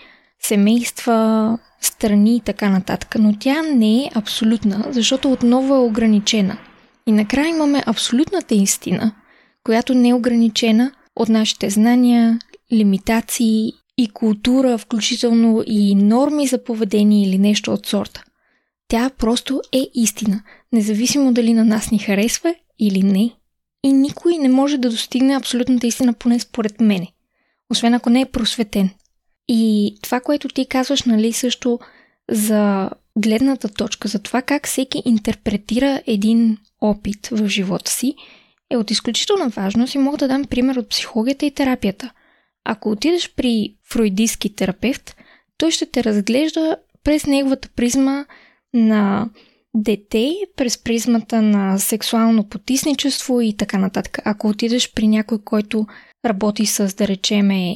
семейства, 0.43 1.59
страни 1.81 2.37
и 2.37 2.41
така 2.41 2.71
нататък, 2.71 3.15
но 3.19 3.39
тя 3.39 3.63
не 3.63 4.05
е 4.05 4.11
абсолютна, 4.15 4.85
защото 4.91 5.33
отново 5.33 5.75
е 5.75 5.79
ограничена. 5.79 6.59
И 7.07 7.13
накрая 7.13 7.49
имаме 7.49 7.83
абсолютната 7.87 8.55
истина, 8.55 9.13
която 9.65 9.95
не 9.95 10.09
е 10.09 10.15
ограничена 10.15 10.93
от 11.17 11.29
нашите 11.29 11.71
знания, 11.71 12.39
лимитации 12.73 13.73
и 13.99 14.09
култура, 14.09 14.79
включително 14.79 15.63
и 15.67 15.95
норми 15.95 16.47
за 16.47 16.65
поведение 16.65 17.29
или 17.29 17.39
нещо 17.39 17.73
от 17.73 17.87
сорта. 17.87 18.25
Тя 18.89 19.11
просто 19.19 19.61
е 19.73 19.87
истина, 19.95 20.43
независимо 20.73 21.33
дали 21.33 21.55
на 21.55 21.65
нас 21.65 21.91
ни 21.91 21.99
харесва 21.99 22.55
или 22.79 23.03
не. 23.03 23.33
И 23.85 23.93
никой 23.93 24.37
не 24.37 24.49
може 24.49 24.79
да 24.79 24.91
достигне 24.91 25.37
абсолютната 25.37 25.87
истина, 25.87 26.13
поне 26.13 26.41
според 26.41 26.81
мене. 26.81 27.13
Освен 27.71 27.95
ако 27.95 28.11
не 28.11 28.21
е 28.21 28.27
просветен– 28.27 28.91
и 29.49 29.95
това, 30.03 30.21
което 30.21 30.49
ти 30.49 30.67
казваш, 30.67 31.03
нали, 31.03 31.33
също 31.33 31.79
за 32.31 32.91
гледната 33.19 33.69
точка, 33.69 34.09
за 34.09 34.19
това 34.19 34.43
как 34.43 34.67
всеки 34.67 35.03
интерпретира 35.05 36.01
един 36.07 36.59
опит 36.81 37.27
в 37.27 37.49
живота 37.49 37.91
си, 37.91 38.15
е 38.71 38.77
от 38.77 38.91
изключителна 38.91 39.49
важност 39.49 39.95
и 39.95 39.99
мога 39.99 40.17
да 40.17 40.29
дам 40.29 40.45
пример 40.45 40.77
от 40.77 40.89
психологията 40.89 41.47
и 41.47 41.51
терапията. 41.51 42.13
Ако 42.65 42.91
отидеш 42.91 43.35
при 43.37 43.77
фройдистски 43.91 44.55
терапевт, 44.55 45.17
той 45.59 45.71
ще 45.71 45.87
те 45.87 46.05
разглежда 46.05 46.77
през 47.05 47.27
неговата 47.27 47.69
призма 47.77 48.25
на 48.75 49.31
дете, 49.75 50.37
през 50.57 50.83
призмата 50.83 51.43
на 51.43 51.79
сексуално 51.79 52.49
потисничество 52.49 53.41
и 53.41 53.57
така 53.57 53.79
нататък. 53.79 54.19
Ако 54.25 54.49
отидеш 54.49 54.93
при 54.93 55.09
някой, 55.09 55.39
който 55.45 55.87
работи 56.25 56.67
с, 56.67 56.97
да 56.97 57.09
речеме, 57.09 57.75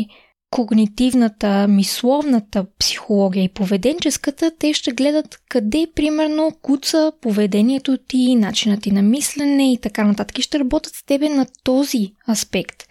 когнитивната, 0.51 1.69
мисловната 1.69 2.67
психология 2.79 3.45
и 3.45 3.49
поведенческата, 3.49 4.53
те 4.59 4.75
ще 4.75 4.93
гледат 4.93 5.43
къде, 5.49 5.87
примерно, 5.95 6.53
куца 6.63 7.13
поведението 7.21 7.99
ти, 7.99 8.35
начинът 8.37 8.83
ти 8.83 8.93
на 8.93 9.03
мислене 9.03 9.73
и 9.73 9.79
така 9.79 10.05
нататък. 10.05 10.39
И 10.39 10.43
ще 10.43 10.59
работят 10.59 10.95
с 10.95 11.05
тебе 11.05 11.29
на 11.29 11.47
този 11.65 12.13
аспект. 12.29 12.83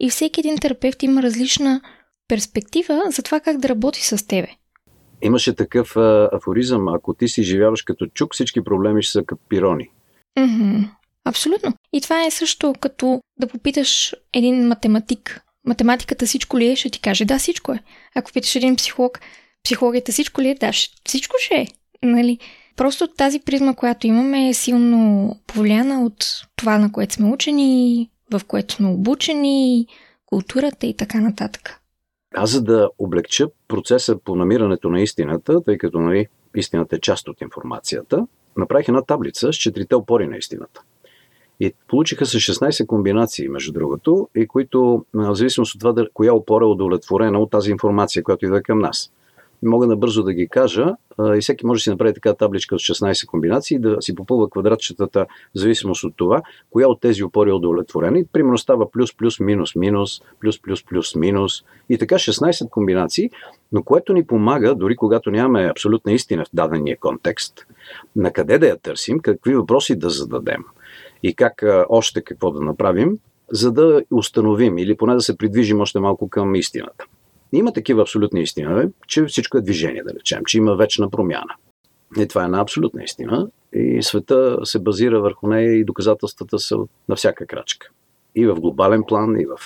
И 0.00 0.10
всеки 0.10 0.40
един 0.40 0.58
терапевт 0.58 1.02
има 1.02 1.22
различна 1.22 1.80
перспектива 2.28 3.02
за 3.10 3.22
това 3.22 3.40
как 3.40 3.58
да 3.58 3.68
работи 3.68 4.02
с 4.02 4.26
тебе. 4.26 4.48
Имаше 5.22 5.54
такъв 5.54 5.96
а, 5.96 6.28
афоризъм, 6.32 6.88
ако 6.88 7.14
ти 7.14 7.28
си 7.28 7.42
живяваш 7.42 7.82
като 7.82 8.06
чук, 8.06 8.34
всички 8.34 8.64
проблеми 8.64 9.02
ще 9.02 9.12
са 9.12 9.24
като 9.24 9.42
пирони. 9.48 9.88
Mm-hmm. 10.38 10.88
Абсолютно. 11.24 11.72
И 11.92 12.00
това 12.00 12.26
е 12.26 12.30
също 12.30 12.74
като 12.80 13.20
да 13.40 13.46
попиташ 13.46 14.14
един 14.32 14.68
математик. 14.68 15.42
Математиката 15.66 16.26
всичко 16.26 16.58
ли 16.58 16.66
е? 16.66 16.76
Ще 16.76 16.90
ти 16.90 17.00
каже, 17.00 17.24
да, 17.24 17.38
всичко 17.38 17.72
е. 17.72 17.78
Ако 18.14 18.32
питаш 18.32 18.56
един 18.56 18.76
психолог, 18.76 19.20
психологията 19.64 20.12
всичко 20.12 20.40
ли 20.40 20.48
е? 20.48 20.54
Да, 20.54 20.70
всичко 21.06 21.36
ще 21.38 21.54
е. 21.54 21.66
Нали? 22.02 22.38
Просто 22.76 23.06
тази 23.08 23.40
призма, 23.40 23.74
която 23.74 24.06
имаме 24.06 24.48
е 24.48 24.54
силно 24.54 25.30
повлияна 25.46 26.04
от 26.04 26.26
това, 26.56 26.78
на 26.78 26.92
което 26.92 27.14
сме 27.14 27.28
учени, 27.28 28.10
в 28.32 28.40
което 28.46 28.74
сме 28.74 28.88
обучени, 28.88 29.86
културата 30.26 30.86
и 30.86 30.96
така 30.96 31.20
нататък. 31.20 31.80
Аз 32.34 32.50
за 32.50 32.62
да 32.62 32.90
облегча 32.98 33.46
процеса 33.68 34.18
по 34.24 34.36
намирането 34.36 34.90
на 34.90 35.00
истината, 35.00 35.64
тъй 35.64 35.78
като 35.78 36.00
нали, 36.00 36.26
истината 36.56 36.96
е 36.96 37.00
част 37.00 37.28
от 37.28 37.40
информацията, 37.40 38.26
направих 38.56 38.88
една 38.88 39.02
таблица 39.02 39.52
с 39.52 39.56
четирите 39.56 39.94
опори 39.94 40.26
на 40.26 40.36
истината. 40.36 40.82
И 41.62 41.72
получиха 41.88 42.26
се 42.26 42.36
16 42.36 42.86
комбинации, 42.86 43.48
между 43.48 43.72
другото, 43.72 44.28
и 44.34 44.46
които, 44.46 45.04
в 45.14 45.34
зависимост 45.34 45.74
от 45.74 45.80
това 45.80 46.06
коя 46.14 46.34
опора 46.34 46.64
е 46.64 46.68
удовлетворена 46.68 47.38
от 47.38 47.50
тази 47.50 47.70
информация, 47.70 48.22
която 48.22 48.44
идва 48.44 48.62
към 48.62 48.78
нас. 48.78 49.12
Мога 49.62 49.86
набързо 49.86 50.22
да 50.22 50.32
ги 50.32 50.48
кажа 50.48 50.86
и 51.36 51.40
всеки 51.40 51.66
може 51.66 51.78
да 51.78 51.82
си 51.82 51.90
направи 51.90 52.14
така 52.14 52.34
табличка 52.34 52.74
от 52.74 52.80
16 52.80 53.26
комбинации 53.26 53.78
да 53.78 53.96
си 54.00 54.14
попълва 54.14 54.50
квадратчетата 54.50 55.26
в 55.54 55.58
зависимост 55.58 56.04
от 56.04 56.12
това, 56.16 56.42
коя 56.70 56.88
от 56.88 57.00
тези 57.00 57.24
опори 57.24 57.50
е 57.50 57.52
удовлетворена. 57.52 58.18
И 58.18 58.26
примерно 58.32 58.58
става 58.58 58.90
плюс, 58.90 59.16
плюс, 59.16 59.40
минус, 59.40 59.74
минус, 59.74 60.20
плюс, 60.40 60.62
плюс, 60.62 60.84
плюс, 60.84 61.14
минус. 61.14 61.64
И 61.88 61.98
така 61.98 62.14
16 62.14 62.68
комбинации, 62.70 63.30
но 63.72 63.82
което 63.82 64.12
ни 64.12 64.26
помага, 64.26 64.74
дори 64.74 64.96
когато 64.96 65.30
нямаме 65.30 65.70
абсолютна 65.70 66.12
истина 66.12 66.44
в 66.44 66.48
дадения 66.52 66.96
контекст, 67.00 67.66
на 68.16 68.32
къде 68.32 68.58
да 68.58 68.66
я 68.66 68.76
търсим, 68.76 69.20
какви 69.20 69.54
въпроси 69.54 69.96
да 69.96 70.10
зададем 70.10 70.64
и 71.22 71.34
как 71.34 71.64
още 71.88 72.22
какво 72.22 72.50
да 72.50 72.60
направим, 72.60 73.18
за 73.50 73.72
да 73.72 74.02
установим 74.10 74.78
или 74.78 74.96
поне 74.96 75.14
да 75.14 75.20
се 75.20 75.36
придвижим 75.36 75.80
още 75.80 76.00
малко 76.00 76.28
към 76.28 76.54
истината. 76.54 77.04
Има 77.52 77.72
такива 77.72 78.02
абсолютни 78.02 78.42
истини, 78.42 78.88
че 79.06 79.24
всичко 79.24 79.58
е 79.58 79.60
движение, 79.60 80.02
да 80.02 80.14
речем, 80.14 80.44
че 80.46 80.58
има 80.58 80.76
вечна 80.76 81.10
промяна. 81.10 81.54
И 82.18 82.28
това 82.28 82.42
е 82.42 82.44
една 82.44 82.60
абсолютна 82.60 83.04
истина. 83.04 83.48
И 83.72 84.02
света 84.02 84.58
се 84.64 84.78
базира 84.78 85.20
върху 85.20 85.46
нея 85.46 85.72
и 85.72 85.84
доказателствата 85.84 86.58
са 86.58 86.76
на 87.08 87.16
всяка 87.16 87.46
крачка. 87.46 87.88
И 88.34 88.46
в 88.46 88.54
глобален 88.54 89.02
план, 89.08 89.40
и 89.40 89.46
в 89.46 89.58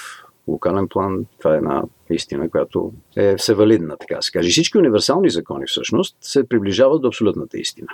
локален 0.49 0.89
план. 0.89 1.27
Това 1.39 1.55
е 1.55 1.57
една 1.57 1.83
истина, 2.11 2.51
която 2.51 2.93
е 3.17 3.37
всевалидна, 3.37 3.97
така 3.97 4.23
се 4.23 4.33
каже. 4.33 4.51
Всички 4.51 4.79
универсални 4.79 5.31
закони 5.31 5.65
всъщност 5.67 6.17
се 6.21 6.49
приближават 6.49 7.03
до 7.03 7.09
абсолютната 7.09 7.59
истина. 7.59 7.89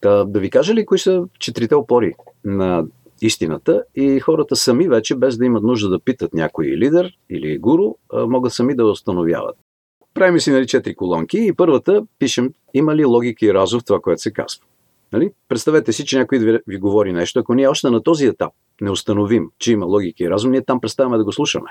Та, 0.00 0.24
да 0.24 0.40
ви 0.40 0.50
кажа 0.50 0.74
ли 0.74 0.86
кои 0.86 0.98
са 0.98 1.24
четирите 1.38 1.74
опори 1.74 2.14
на 2.44 2.84
истината 3.22 3.84
и 3.94 4.20
хората 4.20 4.56
сами 4.56 4.88
вече, 4.88 5.14
без 5.14 5.38
да 5.38 5.44
имат 5.44 5.62
нужда 5.62 5.88
да 5.88 6.00
питат 6.00 6.34
някой 6.34 6.66
лидер 6.66 7.18
или 7.30 7.58
гуру, 7.58 7.94
могат 8.12 8.52
сами 8.52 8.76
да 8.76 8.86
установяват. 8.86 9.56
Правим 10.14 10.40
си 10.40 10.50
нали, 10.50 10.66
четири 10.66 10.94
колонки 10.94 11.38
и 11.38 11.52
първата 11.52 12.06
пишем 12.18 12.52
има 12.74 12.96
ли 12.96 13.04
логика 13.04 13.46
и 13.46 13.54
разум 13.54 13.80
в 13.80 13.84
това, 13.84 14.00
което 14.00 14.22
се 14.22 14.32
казва. 14.32 14.64
Нали? 15.12 15.30
Представете 15.48 15.92
си, 15.92 16.06
че 16.06 16.18
някой 16.18 16.38
ви, 16.38 16.58
ви 16.66 16.78
говори 16.78 17.12
нещо. 17.12 17.38
Ако 17.38 17.54
ние 17.54 17.68
още 17.68 17.90
на 17.90 18.02
този 18.02 18.26
етап 18.26 18.52
не 18.80 18.90
установим, 18.90 19.50
че 19.58 19.72
има 19.72 19.86
логика 19.86 20.24
и 20.24 20.30
разум, 20.30 20.50
ние 20.50 20.64
там 20.64 20.80
представяме 20.80 21.18
да 21.18 21.24
го 21.24 21.32
слушаме. 21.32 21.70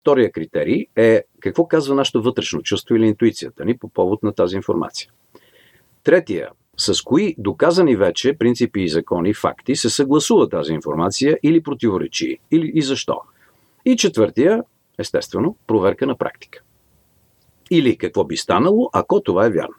Втория 0.00 0.32
критерий 0.32 0.86
е 0.96 1.22
какво 1.40 1.68
казва 1.68 1.94
нашето 1.94 2.22
вътрешно 2.22 2.62
чувство 2.62 2.94
или 2.94 3.06
интуицията 3.06 3.64
ни 3.64 3.78
по 3.78 3.88
повод 3.88 4.22
на 4.22 4.32
тази 4.32 4.56
информация. 4.56 5.10
Третия 6.04 6.50
с 6.76 7.02
кои 7.02 7.34
доказани 7.38 7.96
вече 7.96 8.38
принципи 8.38 8.80
и 8.80 8.88
закони, 8.88 9.34
факти 9.34 9.76
се 9.76 9.90
съгласува 9.90 10.48
тази 10.48 10.72
информация 10.72 11.38
или 11.42 11.62
противоречи, 11.62 12.38
или 12.50 12.70
и 12.74 12.82
защо. 12.82 13.20
И 13.84 13.96
четвъртия, 13.96 14.62
естествено, 14.98 15.56
проверка 15.66 16.06
на 16.06 16.18
практика. 16.18 16.62
Или 17.70 17.98
какво 17.98 18.24
би 18.24 18.36
станало, 18.36 18.90
ако 18.92 19.20
това 19.20 19.46
е 19.46 19.50
вярно. 19.50 19.74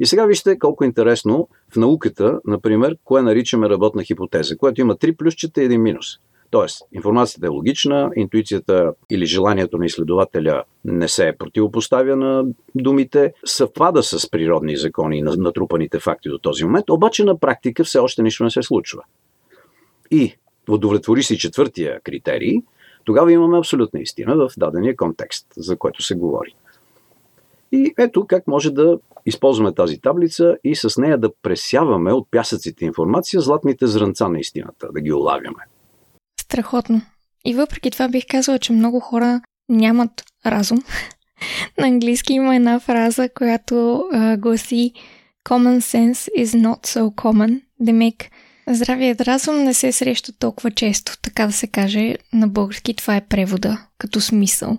И 0.00 0.06
сега 0.06 0.26
вижте 0.26 0.58
колко 0.58 0.84
интересно 0.84 1.48
в 1.72 1.76
науката, 1.76 2.40
например, 2.46 2.96
кое 3.04 3.22
наричаме 3.22 3.68
работна 3.68 4.02
хипотеза, 4.02 4.56
което 4.56 4.80
има 4.80 4.96
три 4.96 5.16
плюсчета 5.16 5.62
и 5.62 5.64
един 5.64 5.82
минус– 5.82 6.06
Тоест, 6.54 6.82
информацията 6.92 7.46
е 7.46 7.48
логична, 7.48 8.10
интуицията 8.16 8.94
или 9.10 9.26
желанието 9.26 9.78
на 9.78 9.86
изследователя 9.86 10.64
не 10.84 11.08
се 11.08 11.28
е 11.28 11.36
противопоставя 11.36 12.16
на 12.16 12.44
думите, 12.74 13.32
съвпада 13.44 14.02
с 14.02 14.30
природни 14.30 14.76
закони 14.76 15.18
и 15.18 15.22
натрупаните 15.22 15.98
факти 15.98 16.28
до 16.28 16.38
този 16.38 16.64
момент, 16.64 16.90
обаче 16.90 17.24
на 17.24 17.38
практика 17.38 17.84
все 17.84 17.98
още 17.98 18.22
нищо 18.22 18.44
не 18.44 18.50
се 18.50 18.62
случва. 18.62 19.02
И 20.10 20.34
удовлетвори 20.68 21.22
си 21.22 21.38
четвъртия 21.38 22.00
критерий, 22.00 22.56
тогава 23.04 23.32
имаме 23.32 23.58
абсолютна 23.58 24.00
истина 24.00 24.36
в 24.36 24.50
дадения 24.56 24.96
контекст, 24.96 25.46
за 25.56 25.76
който 25.76 26.02
се 26.02 26.14
говори. 26.14 26.54
И 27.72 27.94
ето 27.98 28.26
как 28.26 28.46
може 28.46 28.70
да 28.70 28.98
използваме 29.26 29.74
тази 29.74 30.00
таблица 30.00 30.56
и 30.64 30.76
с 30.76 31.00
нея 31.00 31.18
да 31.18 31.30
пресяваме 31.42 32.12
от 32.12 32.28
пясъците 32.30 32.84
информация 32.84 33.40
златните 33.40 33.86
зранца 33.86 34.28
на 34.28 34.38
истината, 34.38 34.88
да 34.92 35.00
ги 35.00 35.12
улавяме. 35.12 35.64
Страхотно. 36.44 37.02
И 37.44 37.54
въпреки 37.54 37.90
това 37.90 38.08
бих 38.08 38.24
казала, 38.28 38.58
че 38.58 38.72
много 38.72 39.00
хора 39.00 39.40
нямат 39.68 40.24
разум. 40.46 40.78
На 41.78 41.86
английски 41.86 42.32
има 42.32 42.56
една 42.56 42.80
фраза, 42.80 43.28
която 43.28 44.04
а, 44.12 44.36
гласи 44.36 44.92
Common 45.48 45.80
sense 45.80 46.30
is 46.38 46.46
not 46.46 46.86
so 46.86 47.14
common. 47.14 47.62
Демек, 47.80 48.24
здравият 48.68 49.20
разум 49.20 49.64
не 49.64 49.74
се 49.74 49.92
среща 49.92 50.32
толкова 50.38 50.70
често, 50.70 51.12
така 51.22 51.46
да 51.46 51.52
се 51.52 51.66
каже. 51.66 52.16
На 52.32 52.48
български 52.48 52.94
това 52.94 53.16
е 53.16 53.26
превода, 53.26 53.86
като 53.98 54.20
смисъл. 54.20 54.78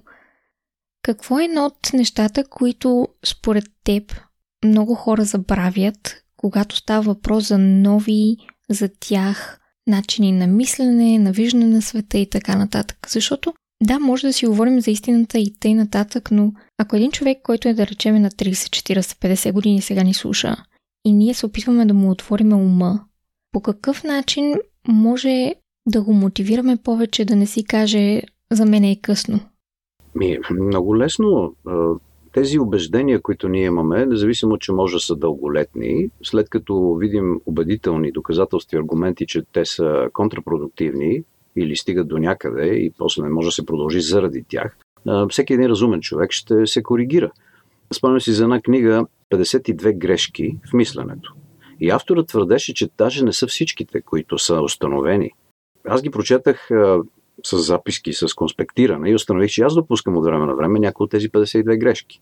Какво 1.04 1.40
е 1.40 1.44
едно 1.44 1.66
от 1.66 1.94
нещата, 1.94 2.44
които 2.50 3.08
според 3.26 3.66
теб 3.84 4.22
много 4.66 4.96
хора 4.96 5.24
забравят, 5.24 6.16
когато 6.38 6.76
става 6.76 7.02
въпрос 7.02 7.48
за 7.48 7.58
нови, 7.58 8.38
за 8.70 8.90
тях 9.00 9.60
начини 9.88 10.32
на 10.32 10.48
мислене, 10.48 11.20
на 11.20 11.32
виждане 11.32 11.66
на 11.66 11.82
света 11.82 12.18
и 12.18 12.30
така 12.30 12.56
нататък. 12.56 12.98
Защото 13.10 13.54
да, 13.84 14.00
може 14.00 14.28
да 14.28 14.34
си 14.34 14.46
говорим 14.46 14.82
за 14.82 14.92
истината 14.92 15.40
и 15.40 15.54
тъй 15.60 15.74
нататък, 15.74 16.32
но 16.32 16.54
ако 16.78 16.96
един 16.96 17.12
човек, 17.12 17.38
който 17.44 17.68
е 17.68 17.74
да 17.74 17.88
речеме 17.88 18.20
на 18.20 18.30
30, 18.30 18.52
40, 18.52 19.00
50 19.00 19.52
години 19.52 19.82
сега 19.82 20.04
ни 20.04 20.14
слуша 20.14 20.56
и 21.06 21.14
ние 21.14 21.34
се 21.34 21.46
опитваме 21.46 21.86
да 21.86 21.94
му 21.94 22.12
отворим 22.12 22.54
ума, 22.54 23.06
по 23.52 23.62
какъв 23.62 24.04
начин 24.04 24.56
може 24.88 25.54
да 25.88 26.02
го 26.02 26.14
мотивираме 26.14 26.78
повече 26.78 27.26
да 27.26 27.36
не 27.36 27.46
си 27.46 27.64
каже 27.64 28.22
за 28.52 28.66
мен 28.66 28.84
е 28.84 29.00
късно? 29.02 29.40
Ми, 30.16 30.38
много 30.52 30.98
лесно 30.98 31.56
тези 32.36 32.60
убеждения, 32.60 33.22
които 33.22 33.50
ние 33.50 33.66
имаме, 33.66 34.06
независимо, 34.06 34.58
че 34.58 34.72
може 34.72 34.96
да 34.96 35.00
са 35.00 35.16
дълголетни, 35.16 36.10
след 36.24 36.50
като 36.50 36.96
видим 36.96 37.42
убедителни 37.46 38.12
доказателства 38.12 38.78
и 38.78 38.80
аргументи, 38.80 39.28
че 39.28 39.44
те 39.54 39.66
са 39.66 40.10
контрапродуктивни 40.14 41.24
или 41.56 41.76
стигат 41.76 42.08
до 42.08 42.18
някъде 42.18 42.66
и 42.66 42.92
после 42.98 43.24
не 43.24 43.30
може 43.30 43.48
да 43.48 43.52
се 43.52 43.66
продължи 43.66 44.02
заради 44.02 44.46
тях, 44.48 44.78
всеки 45.30 45.54
един 45.54 45.66
разумен 45.66 46.02
човек 46.02 46.32
ще 46.32 46.68
се 46.68 46.84
коригира. 46.84 47.32
Спомням 47.94 48.22
си 48.22 48.32
за 48.32 48.44
една 48.44 48.62
книга 48.62 49.06
52 49.34 49.98
грешки 49.98 50.58
в 50.70 50.74
мисленето. 50.74 51.34
И 51.80 51.90
авторът 51.90 52.28
твърдеше, 52.28 52.74
че 52.74 52.90
даже 52.98 53.26
не 53.26 53.34
са 53.34 53.48
всичките, 53.48 54.02
които 54.02 54.38
са 54.38 54.62
установени. 54.62 55.32
Аз 55.88 56.02
ги 56.02 56.12
прочетах 56.12 56.70
с 57.46 57.58
записки, 57.58 58.14
с 58.14 58.34
конспектиране 58.36 59.10
и 59.10 59.16
установих, 59.16 59.52
че 59.52 59.64
аз 59.64 59.76
допускам 59.76 60.18
от 60.18 60.26
време 60.26 60.46
на 60.46 60.56
време 60.56 60.80
някои 60.80 61.04
от 61.04 61.12
тези 61.12 61.30
52 61.30 61.78
грешки. 61.78 62.22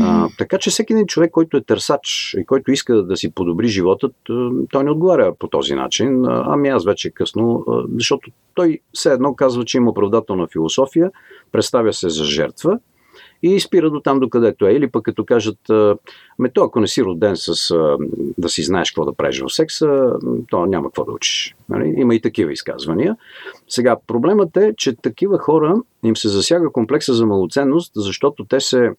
А, 0.00 0.28
така 0.38 0.58
че 0.58 0.70
всеки 0.70 0.92
един 0.92 1.06
човек, 1.06 1.30
който 1.30 1.56
е 1.56 1.64
търсач 1.64 2.34
и 2.38 2.46
който 2.46 2.72
иска 2.72 3.02
да 3.02 3.16
си 3.16 3.30
подобри 3.30 3.68
живота, 3.68 4.10
той 4.70 4.84
не 4.84 4.90
отговаря 4.90 5.34
по 5.38 5.48
този 5.48 5.74
начин. 5.74 6.24
Ами 6.26 6.68
аз 6.68 6.84
вече 6.84 7.10
късно, 7.10 7.64
защото 7.94 8.30
той 8.54 8.80
все 8.92 9.12
едно 9.12 9.34
казва, 9.34 9.64
че 9.64 9.76
има 9.76 9.90
оправдателна 9.90 10.46
философия, 10.46 11.10
представя 11.52 11.92
се 11.92 12.08
за 12.08 12.24
жертва 12.24 12.78
и 13.42 13.60
спира 13.60 13.90
до 13.90 14.00
там, 14.00 14.20
докъдето 14.20 14.66
е. 14.66 14.72
Или 14.72 14.90
пък 14.90 15.04
като 15.04 15.24
кажат, 15.24 15.58
ме 16.38 16.48
то 16.54 16.64
ако 16.64 16.80
не 16.80 16.86
си 16.86 17.04
роден 17.04 17.36
с 17.36 17.74
да 18.38 18.48
си 18.48 18.62
знаеш 18.62 18.90
какво 18.90 19.04
да 19.04 19.12
правиш 19.12 19.40
в 19.40 19.54
секса, 19.54 20.12
то 20.50 20.66
няма 20.66 20.88
какво 20.88 21.04
да 21.04 21.12
учиш. 21.12 21.54
Нали? 21.68 21.94
Има 21.96 22.14
и 22.14 22.20
такива 22.20 22.52
изказвания. 22.52 23.16
Сега, 23.68 23.96
проблемът 24.06 24.56
е, 24.56 24.74
че 24.76 24.96
такива 24.96 25.38
хора 25.38 25.76
им 26.04 26.16
се 26.16 26.28
засяга 26.28 26.72
комплекса 26.72 27.14
за 27.14 27.26
малоценност, 27.26 27.92
защото 27.96 28.44
те 28.44 28.60
се 28.60 28.90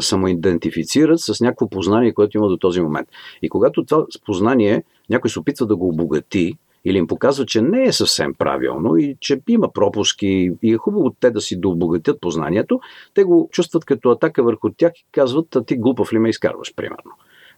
самоидентифицират 0.00 1.20
с 1.20 1.40
някакво 1.40 1.68
познание, 1.68 2.14
което 2.14 2.36
има 2.36 2.48
до 2.48 2.56
този 2.56 2.80
момент. 2.80 3.08
И 3.42 3.48
когато 3.48 3.84
това 3.84 4.04
познание 4.26 4.82
някой 5.10 5.30
се 5.30 5.40
опитва 5.40 5.66
да 5.66 5.76
го 5.76 5.88
обогати, 5.88 6.54
или 6.88 6.98
им 6.98 7.06
показва, 7.06 7.46
че 7.46 7.62
не 7.62 7.84
е 7.84 7.92
съвсем 7.92 8.34
правилно 8.34 8.96
и 8.96 9.16
че 9.20 9.40
има 9.48 9.72
пропуски 9.72 10.52
и 10.62 10.72
е 10.72 10.76
хубаво 10.76 11.10
те 11.20 11.30
да 11.30 11.40
си 11.40 11.60
дообогатят 11.60 12.20
познанието, 12.20 12.80
те 13.14 13.24
го 13.24 13.48
чувстват 13.52 13.84
като 13.84 14.10
атака 14.10 14.42
върху 14.42 14.70
тях 14.70 14.92
и 14.96 15.04
казват, 15.12 15.56
а 15.56 15.64
ти 15.64 15.76
глупав 15.76 16.12
ли 16.12 16.18
ме 16.18 16.28
изкарваш, 16.28 16.74
примерно. 16.74 17.10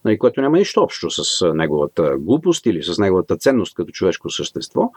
Нали, 0.05 0.19
което 0.19 0.41
няма 0.41 0.57
нищо 0.57 0.81
общо 0.81 1.09
с 1.09 1.53
неговата 1.53 2.17
глупост 2.19 2.65
или 2.65 2.83
с 2.83 2.97
неговата 2.97 3.37
ценност 3.37 3.75
като 3.75 3.91
човешко 3.91 4.29
същество, 4.29 4.91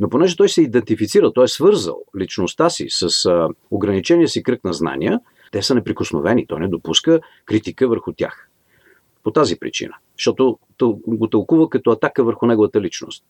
но 0.00 0.10
понеже 0.10 0.36
той 0.36 0.48
се 0.48 0.62
идентифицира, 0.62 1.32
той 1.32 1.44
е 1.44 1.48
свързал 1.48 2.02
личността 2.18 2.70
си 2.70 2.86
с 2.90 3.30
ограничения 3.70 4.28
си 4.28 4.42
кръг 4.42 4.64
на 4.64 4.72
знания, 4.72 5.20
те 5.52 5.62
са 5.62 5.74
неприкосновени, 5.74 6.46
той 6.46 6.60
не 6.60 6.68
допуска 6.68 7.20
критика 7.44 7.88
върху 7.88 8.12
тях. 8.12 8.48
По 9.22 9.30
тази 9.30 9.58
причина. 9.58 9.94
Защото 10.16 10.58
го 11.06 11.28
тълкува 11.28 11.68
като 11.68 11.90
атака 11.90 12.24
върху 12.24 12.46
неговата 12.46 12.80
личност. 12.80 13.24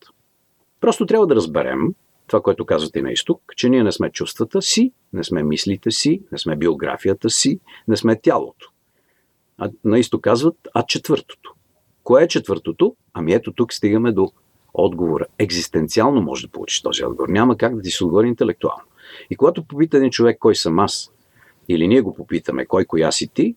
Просто 0.80 1.06
трябва 1.06 1.26
да 1.26 1.34
разберем, 1.34 1.80
това, 2.26 2.40
което 2.40 2.66
казвате 2.66 3.02
на 3.02 3.12
изток, 3.12 3.42
че 3.56 3.68
ние 3.68 3.84
не 3.84 3.92
сме 3.92 4.10
чувствата 4.10 4.62
си, 4.62 4.92
не 5.12 5.24
сме 5.24 5.42
мислите 5.42 5.90
си, 5.90 6.22
не 6.32 6.38
сме 6.38 6.56
биографията 6.56 7.30
си, 7.30 7.60
не 7.88 7.96
сме 7.96 8.20
тялото. 8.20 8.70
А 9.58 9.70
на 9.84 9.98
изток 9.98 10.20
казват, 10.20 10.56
а 10.74 10.82
четвъртото. 10.82 11.54
Кое 12.04 12.22
е 12.22 12.28
четвъртото? 12.28 12.96
Ами 13.14 13.32
ето 13.32 13.52
тук 13.52 13.72
стигаме 13.72 14.12
до 14.12 14.32
отговора. 14.74 15.26
Екзистенциално 15.38 16.22
може 16.22 16.46
да 16.46 16.52
получиш 16.52 16.82
този 16.82 17.04
отговор. 17.04 17.28
Няма 17.28 17.56
как 17.56 17.76
да 17.76 17.82
ти 17.82 17.90
се 17.90 18.04
отговори 18.04 18.28
интелектуално. 18.28 18.82
И 19.30 19.36
когато 19.36 19.64
попита 19.64 19.96
един 19.96 20.10
човек 20.10 20.38
кой 20.40 20.54
съм 20.54 20.78
аз, 20.78 21.12
или 21.68 21.88
ние 21.88 22.00
го 22.00 22.14
попитаме 22.14 22.66
кой 22.66 22.84
коя 22.84 23.10
си 23.10 23.28
ти, 23.28 23.54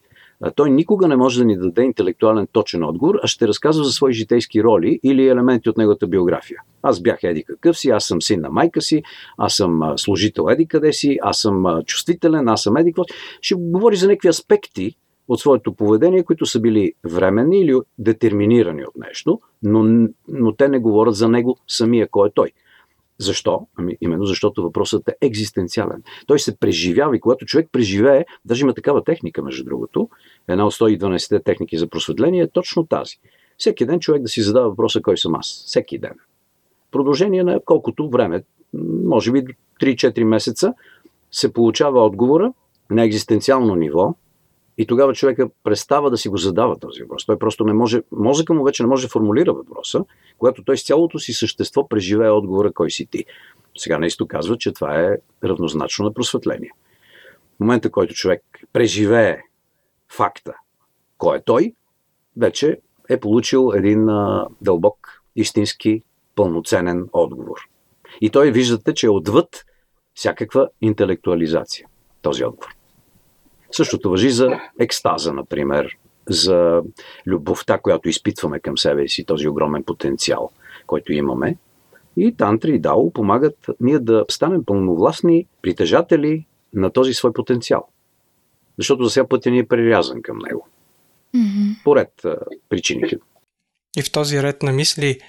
той 0.55 0.69
никога 0.69 1.07
не 1.07 1.15
може 1.15 1.39
да 1.39 1.45
ни 1.45 1.57
даде 1.57 1.83
интелектуален 1.83 2.48
точен 2.51 2.83
отговор, 2.83 3.19
а 3.24 3.27
ще 3.27 3.48
разказва 3.48 3.83
за 3.83 3.91
свои 3.91 4.13
житейски 4.13 4.63
роли 4.63 5.00
или 5.03 5.27
елементи 5.27 5.69
от 5.69 5.77
неговата 5.77 6.07
биография. 6.07 6.62
Аз 6.83 7.01
бях 7.01 7.24
еди 7.24 7.43
какъв 7.43 7.77
си, 7.77 7.89
аз 7.89 8.05
съм 8.05 8.21
син 8.21 8.41
на 8.41 8.50
майка 8.50 8.81
си, 8.81 9.03
аз 9.38 9.53
съм 9.53 9.93
служител 9.98 10.45
еди 10.50 10.67
къде 10.67 10.93
си, 10.93 11.17
аз 11.21 11.38
съм 11.38 11.65
чувствителен, 11.86 12.48
аз 12.48 12.63
съм 12.63 12.77
еди 12.77 12.91
какво. 12.91 13.03
Ще 13.41 13.55
говори 13.55 13.95
за 13.95 14.07
някакви 14.07 14.29
аспекти 14.29 14.95
от 15.27 15.39
своето 15.39 15.74
поведение, 15.74 16.24
които 16.24 16.45
са 16.45 16.60
били 16.60 16.93
временни 17.03 17.62
или 17.62 17.79
детерминирани 17.98 18.83
от 18.83 18.95
нещо, 19.07 19.39
но, 19.63 20.07
но 20.27 20.51
те 20.51 20.67
не 20.67 20.79
говорят 20.79 21.15
за 21.15 21.29
него 21.29 21.57
самия 21.67 22.07
кой 22.07 22.27
е 22.27 22.31
той. 22.36 22.51
Защо? 23.22 23.68
Ами 23.75 23.98
именно 24.01 24.25
защото 24.25 24.63
въпросът 24.63 25.08
е 25.08 25.16
екзистенциален. 25.22 26.04
Той 26.28 26.40
се 26.40 26.58
преживява 26.58 27.16
и 27.16 27.20
когато 27.20 27.46
човек 27.46 27.70
преживее, 27.72 28.25
даже 28.46 28.63
има 28.63 28.74
такава 28.74 29.04
техника, 29.04 29.42
между 29.42 29.63
другото, 29.63 30.10
една 30.48 30.66
от 30.66 30.74
112-те 30.74 31.44
техники 31.44 31.78
за 31.78 31.88
просветление 31.88 32.42
е 32.42 32.50
точно 32.50 32.86
тази. 32.86 33.16
Всеки 33.58 33.86
ден 33.86 34.00
човек 34.00 34.22
да 34.22 34.28
си 34.28 34.42
задава 34.42 34.70
въпроса 34.70 35.01
кой 35.01 35.18
съм 35.18 35.36
аз. 35.36 35.63
Всеки 35.68 35.98
ден. 35.98 36.13
Продължение 36.92 37.44
на 37.44 37.60
колкото 37.66 38.10
време, 38.10 38.44
може 39.04 39.32
би 39.32 39.46
3-4 39.82 40.24
месеца, 40.24 40.74
се 41.32 41.54
получава 41.54 42.06
отговора 42.06 42.54
на 42.90 43.04
екзистенциално 43.04 43.75
ниво, 43.75 44.16
и 44.78 44.86
тогава 44.86 45.13
човека 45.13 45.50
престава 45.63 46.10
да 46.10 46.18
си 46.18 46.30
го 46.30 46.38
задава 46.38 46.80
този 46.80 47.01
въпрос. 47.01 47.25
Той 47.25 47.40
просто 47.40 47.63
не 47.63 47.74
може, 47.74 48.01
мозъка 48.12 48.54
му 48.54 48.63
вече 48.63 48.84
не 48.84 48.90
може 48.90 49.08
да 49.08 49.12
формулира 49.12 49.54
въпроса, 49.54 50.06
когато 50.38 50.63
той 50.63 50.78
с 50.78 50.86
цялото 50.86 51.19
си 51.19 51.34
същество 51.34 51.88
преживее 51.88 52.30
отговора 52.30 52.74
кой 52.74 52.91
си 52.91 53.06
ти. 53.06 53.26
Сега 53.78 54.00
наисто 54.00 54.28
казва, 54.28 54.58
че 54.58 54.72
това 54.72 55.00
е 55.00 55.17
равнозначно 55.43 56.06
на 56.06 56.13
просветление. 56.13 56.72
В 57.58 57.60
момента, 57.60 57.91
който 57.91 58.13
човек 58.13 58.41
преживее 58.74 59.41
факта 60.10 60.54
кой 61.17 61.38
е 61.38 61.41
той, 61.45 61.74
вече 62.38 62.80
е 63.10 63.19
получил 63.19 63.72
един 63.76 64.10
а, 64.10 64.48
дълбок, 64.62 65.22
истински, 65.36 66.04
пълноценен 66.36 67.10
отговор. 67.13 67.58
И 68.22 68.30
той 68.30 68.52
виждате, 68.52 68.93
че 68.93 69.06
е 69.06 69.10
отвъд 69.10 69.65
всякаква 70.13 70.69
интелектуализация 70.82 71.88
този 72.22 72.45
отговор. 72.45 72.81
Същото 73.71 74.10
въжи 74.10 74.29
за 74.29 74.60
екстаза, 74.79 75.34
например, 75.34 75.97
за 76.29 76.81
любовта, 77.27 77.77
която 77.77 78.10
изпитваме 78.10 78.60
към 78.60 78.77
себе 78.77 79.07
си, 79.07 79.23
този 79.23 79.47
огромен 79.47 79.84
потенциал, 79.84 80.49
който 80.88 81.13
имаме. 81.13 81.57
И 82.17 82.36
тантри 82.36 82.75
и 82.75 82.79
дао 82.79 83.12
помагат 83.12 83.57
ние 83.79 83.99
да 83.99 84.25
станем 84.31 84.65
пълновластни 84.65 85.45
притежатели 85.62 86.45
на 86.73 86.89
този 86.89 87.13
свой 87.13 87.34
потенциал. 87.34 87.88
Защото 88.77 89.03
за 89.03 89.10
сега 89.10 89.27
пътя 89.27 89.51
ни 89.51 89.60
е 89.60 89.67
прирязан 89.67 90.21
към 90.21 90.38
него. 90.38 90.67
Mm-hmm. 91.36 91.84
Поред 91.84 92.21
причините. 92.69 93.17
И 93.97 94.01
в 94.01 94.12
този 94.12 94.43
ред 94.43 94.63
на 94.63 94.71
мисли, 94.71 95.19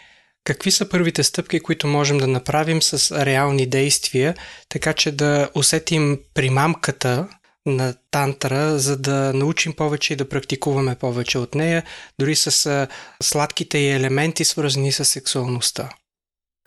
какви 0.44 0.70
са 0.70 0.88
първите 0.88 1.22
стъпки, 1.22 1.61
които 1.61 1.87
можем 1.87 2.18
да 2.18 2.26
направим 2.26 2.83
с 2.83 3.24
реални 3.26 3.66
действия, 3.66 4.35
така 4.68 4.92
че 4.92 5.16
да 5.16 5.50
усетим 5.55 6.18
примамката 6.35 7.28
на 7.66 7.94
тантра, 8.11 8.79
за 8.79 8.96
да 8.96 9.33
научим 9.33 9.72
повече 9.72 10.12
и 10.12 10.16
да 10.16 10.29
практикуваме 10.29 10.96
повече 11.01 11.38
от 11.38 11.55
нея, 11.55 11.83
дори 12.18 12.35
с 12.35 12.88
сладките 13.22 13.79
и 13.79 13.90
елементи, 13.90 14.44
свързани 14.44 14.92
с 14.92 15.05
сексуалността? 15.05 15.88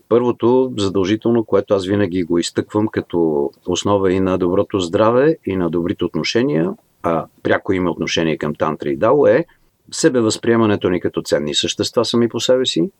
Първото, 0.09 0.73
задължително, 0.77 1.45
което 1.45 1.73
аз 1.73 1.85
винаги 1.85 2.23
го 2.23 2.39
изтъквам 2.39 2.87
като 2.87 3.49
основа 3.67 4.13
и 4.13 4.19
на 4.19 4.37
доброто 4.37 4.79
здраве, 4.79 5.37
и 5.45 5.55
на 5.55 5.69
добрите 5.69 6.05
отношения, 6.05 6.73
а 7.03 7.25
пряко 7.43 7.73
има 7.73 7.91
отношение 7.91 8.37
към 8.37 8.55
тантра 8.55 8.89
и 8.89 8.97
дао, 8.97 9.27
е 9.27 9.45
себевъзприемането 9.91 10.89
ни 10.89 11.01
като 11.01 11.21
ценни 11.21 11.55
същества 11.55 12.05
сами 12.05 12.29
по 12.29 12.39
себе 12.39 12.65
си, 12.65 12.91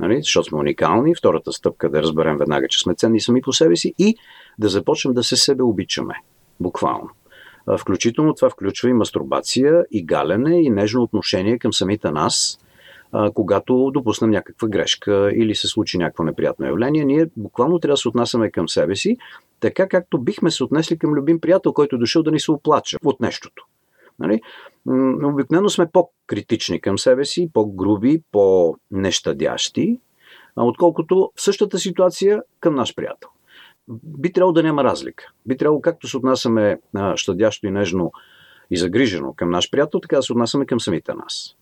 нали, 0.00 0.16
защото 0.22 0.48
сме 0.48 0.58
уникални. 0.58 1.14
Втората 1.14 1.52
стъпка 1.52 1.90
да 1.90 2.02
разберем 2.02 2.38
веднага, 2.38 2.68
че 2.68 2.80
сме 2.80 2.94
ценни 2.94 3.20
сами 3.20 3.42
по 3.42 3.52
себе 3.52 3.76
си 3.76 3.94
и 3.98 4.16
да 4.58 4.68
започнем 4.68 5.14
да 5.14 5.24
се 5.24 5.36
себе 5.36 5.62
обичаме. 5.62 6.14
Буквално. 6.60 7.10
Включително 7.78 8.34
това 8.34 8.50
включва 8.50 8.88
и 8.88 8.92
мастурбация, 8.92 9.84
и 9.90 10.04
галене, 10.04 10.62
и 10.62 10.70
нежно 10.70 11.02
отношение 11.02 11.58
към 11.58 11.72
самите 11.72 12.10
нас, 12.10 12.58
когато 13.34 13.90
допуснем 13.94 14.30
някаква 14.30 14.68
грешка 14.68 15.30
или 15.34 15.54
се 15.54 15.68
случи 15.68 15.98
някакво 15.98 16.24
неприятно 16.24 16.66
явление. 16.66 17.04
Ние 17.04 17.26
буквално 17.36 17.78
трябва 17.78 17.92
да 17.92 17.96
се 17.96 18.08
отнасяме 18.08 18.50
към 18.50 18.68
себе 18.68 18.96
си, 18.96 19.16
така 19.60 19.88
както 19.88 20.18
бихме 20.18 20.50
се 20.50 20.64
отнесли 20.64 20.98
към 20.98 21.12
любим 21.14 21.40
приятел, 21.40 21.72
който 21.72 21.96
е 21.96 21.98
дошъл 21.98 22.22
да 22.22 22.30
ни 22.30 22.40
се 22.40 22.52
оплача 22.52 22.98
от 23.04 23.20
нещото. 23.20 23.64
Нали? 24.18 24.40
Обикновено 25.24 25.68
сме 25.68 25.90
по-критични 25.92 26.80
към 26.80 26.98
себе 26.98 27.24
си, 27.24 27.50
по-груби, 27.52 28.22
по-нещадящи, 28.32 30.00
отколкото 30.56 31.30
в 31.36 31.42
същата 31.42 31.78
ситуация 31.78 32.42
към 32.60 32.74
наш 32.74 32.94
приятел 32.94 33.28
би 33.88 34.32
трябвало 34.32 34.52
да 34.52 34.62
няма 34.62 34.84
разлика. 34.84 35.24
Би 35.46 35.56
трябвало 35.56 35.80
както 35.80 36.08
се 36.08 36.16
отнасяме 36.16 36.80
щадящо 37.16 37.66
и 37.66 37.70
нежно 37.70 38.12
и 38.70 38.76
загрижено 38.76 39.32
към 39.32 39.50
наш 39.50 39.70
приятел, 39.70 40.00
така 40.00 40.16
да 40.16 40.22
се 40.22 40.32
отнасяме 40.32 40.66
към 40.66 40.80
самите 40.80 41.14
нас. 41.14 41.56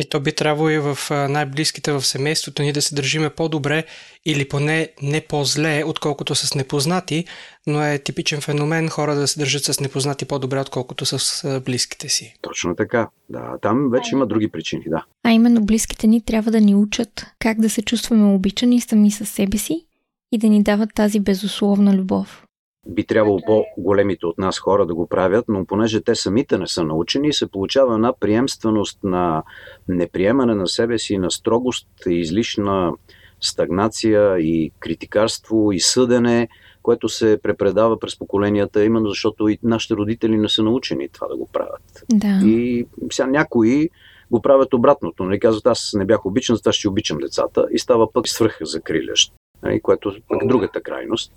И 0.00 0.08
то 0.08 0.20
би 0.20 0.32
трябвало 0.32 0.70
и 0.70 0.78
в 0.78 0.98
най-близките 1.10 1.92
в 1.92 2.02
семейството 2.02 2.62
ни 2.62 2.72
да 2.72 2.82
се 2.82 2.94
държиме 2.94 3.30
по-добре 3.30 3.84
или 4.24 4.48
поне 4.48 4.88
не 5.02 5.20
по-зле, 5.20 5.82
отколкото 5.86 6.34
с 6.34 6.54
непознати, 6.54 7.24
но 7.66 7.84
е 7.84 7.98
типичен 7.98 8.40
феномен 8.40 8.88
хора 8.88 9.14
да 9.14 9.28
се 9.28 9.40
държат 9.40 9.64
с 9.64 9.80
непознати 9.80 10.24
по-добре, 10.24 10.60
отколкото 10.60 11.06
с 11.06 11.60
близките 11.64 12.08
си. 12.08 12.36
Точно 12.42 12.76
така. 12.76 13.08
Да, 13.28 13.58
там 13.62 13.90
вече 13.90 14.14
има 14.14 14.26
други 14.26 14.48
причини, 14.48 14.84
да. 14.86 15.04
А 15.24 15.30
именно 15.30 15.64
близките 15.64 16.06
ни 16.06 16.24
трябва 16.24 16.50
да 16.50 16.60
ни 16.60 16.74
учат 16.74 17.26
как 17.38 17.60
да 17.60 17.70
се 17.70 17.82
чувстваме 17.82 18.34
обичани 18.34 18.80
сами 18.80 19.10
със 19.10 19.28
себе 19.28 19.58
си 19.58 19.87
и 20.32 20.38
да 20.38 20.48
ни 20.48 20.62
дават 20.62 20.90
тази 20.94 21.20
безусловна 21.20 21.96
любов. 21.96 22.44
Би 22.88 23.06
трябвало 23.06 23.40
по-големите 23.46 24.26
от 24.26 24.38
нас 24.38 24.58
хора 24.58 24.86
да 24.86 24.94
го 24.94 25.06
правят, 25.06 25.44
но 25.48 25.64
понеже 25.64 26.00
те 26.00 26.14
самите 26.14 26.58
не 26.58 26.66
са 26.66 26.84
научени, 26.84 27.32
се 27.32 27.50
получава 27.50 27.94
една 27.94 28.12
приемственост 28.20 28.98
на 29.04 29.42
неприемане 29.88 30.54
на 30.54 30.66
себе 30.66 30.98
си, 30.98 31.18
на 31.18 31.30
строгост, 31.30 31.88
излишна 32.06 32.92
стагнация 33.40 34.38
и 34.38 34.72
критикарство 34.80 35.72
и 35.72 35.80
съдене, 35.80 36.48
което 36.82 37.08
се 37.08 37.38
препредава 37.42 37.98
през 37.98 38.18
поколенията, 38.18 38.84
именно 38.84 39.08
защото 39.08 39.48
и 39.48 39.58
нашите 39.62 39.94
родители 39.94 40.38
не 40.38 40.48
са 40.48 40.62
научени 40.62 41.08
това 41.08 41.28
да 41.28 41.36
го 41.36 41.48
правят. 41.52 42.04
Да. 42.12 42.40
И 42.44 42.86
сега 43.10 43.26
някои 43.26 43.88
го 44.30 44.42
правят 44.42 44.74
обратното. 44.74 45.24
Нали, 45.24 45.40
казват, 45.40 45.66
аз 45.66 45.94
не 45.94 46.04
бях 46.04 46.26
обичан, 46.26 46.56
затова 46.56 46.72
ще 46.72 46.88
обичам 46.88 47.18
децата 47.18 47.66
и 47.72 47.78
става 47.78 48.12
пък 48.12 48.28
свръх 48.28 48.58
закрилящ, 48.60 49.32
нали, 49.62 49.80
което 49.80 50.08
е 50.08 50.46
другата 50.46 50.82
крайност. 50.82 51.32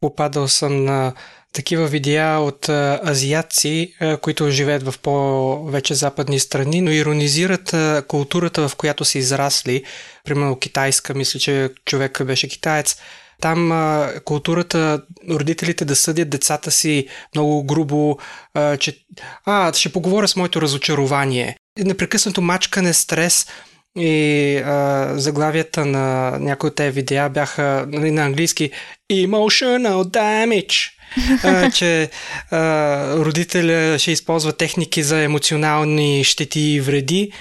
Попадал 0.00 0.48
съм 0.48 0.84
на 0.84 1.12
такива 1.52 1.86
видеа 1.86 2.38
от 2.38 2.68
азиатци, 3.08 3.94
които 4.22 4.50
живеят 4.50 4.82
в 4.82 4.98
по-вече 4.98 5.94
западни 5.94 6.38
страни, 6.38 6.80
но 6.80 6.90
иронизират 6.90 7.74
културата, 8.08 8.68
в 8.68 8.76
която 8.76 9.04
са 9.04 9.18
израсли. 9.18 9.84
Примерно 10.24 10.58
китайска, 10.58 11.14
мисля, 11.14 11.40
че 11.40 11.70
човек 11.84 12.24
беше 12.24 12.48
китаец. 12.48 12.96
Там 13.40 13.72
а, 13.72 14.12
културата, 14.24 15.02
родителите 15.30 15.84
да 15.84 15.96
съдят 15.96 16.30
децата 16.30 16.70
си 16.70 17.08
много 17.34 17.64
грубо, 17.64 18.18
а, 18.54 18.76
че 18.76 19.06
а, 19.44 19.72
ще 19.72 19.92
поговоря 19.92 20.28
с 20.28 20.36
моето 20.36 20.62
разочарование. 20.62 21.56
Непрекъснато 21.78 22.40
мачкане, 22.40 22.92
стрес 22.92 23.46
и 23.98 24.56
а, 24.56 25.08
заглавията 25.16 25.86
на 25.86 26.36
някои 26.40 26.68
от 26.68 26.74
тези 26.74 26.90
видеа 26.90 27.28
бяха 27.28 27.86
нали, 27.88 28.10
на 28.10 28.22
английски 28.22 28.70
Emotional 29.12 30.04
Damage 30.04 30.90
а, 31.44 31.70
че 31.74 32.10
а, 32.50 33.16
родителя 33.16 33.98
ще 33.98 34.10
използва 34.10 34.52
техники 34.52 35.02
за 35.02 35.22
емоционални 35.22 36.24
щети 36.24 36.60
и 36.60 36.80
вреди. 36.80 37.32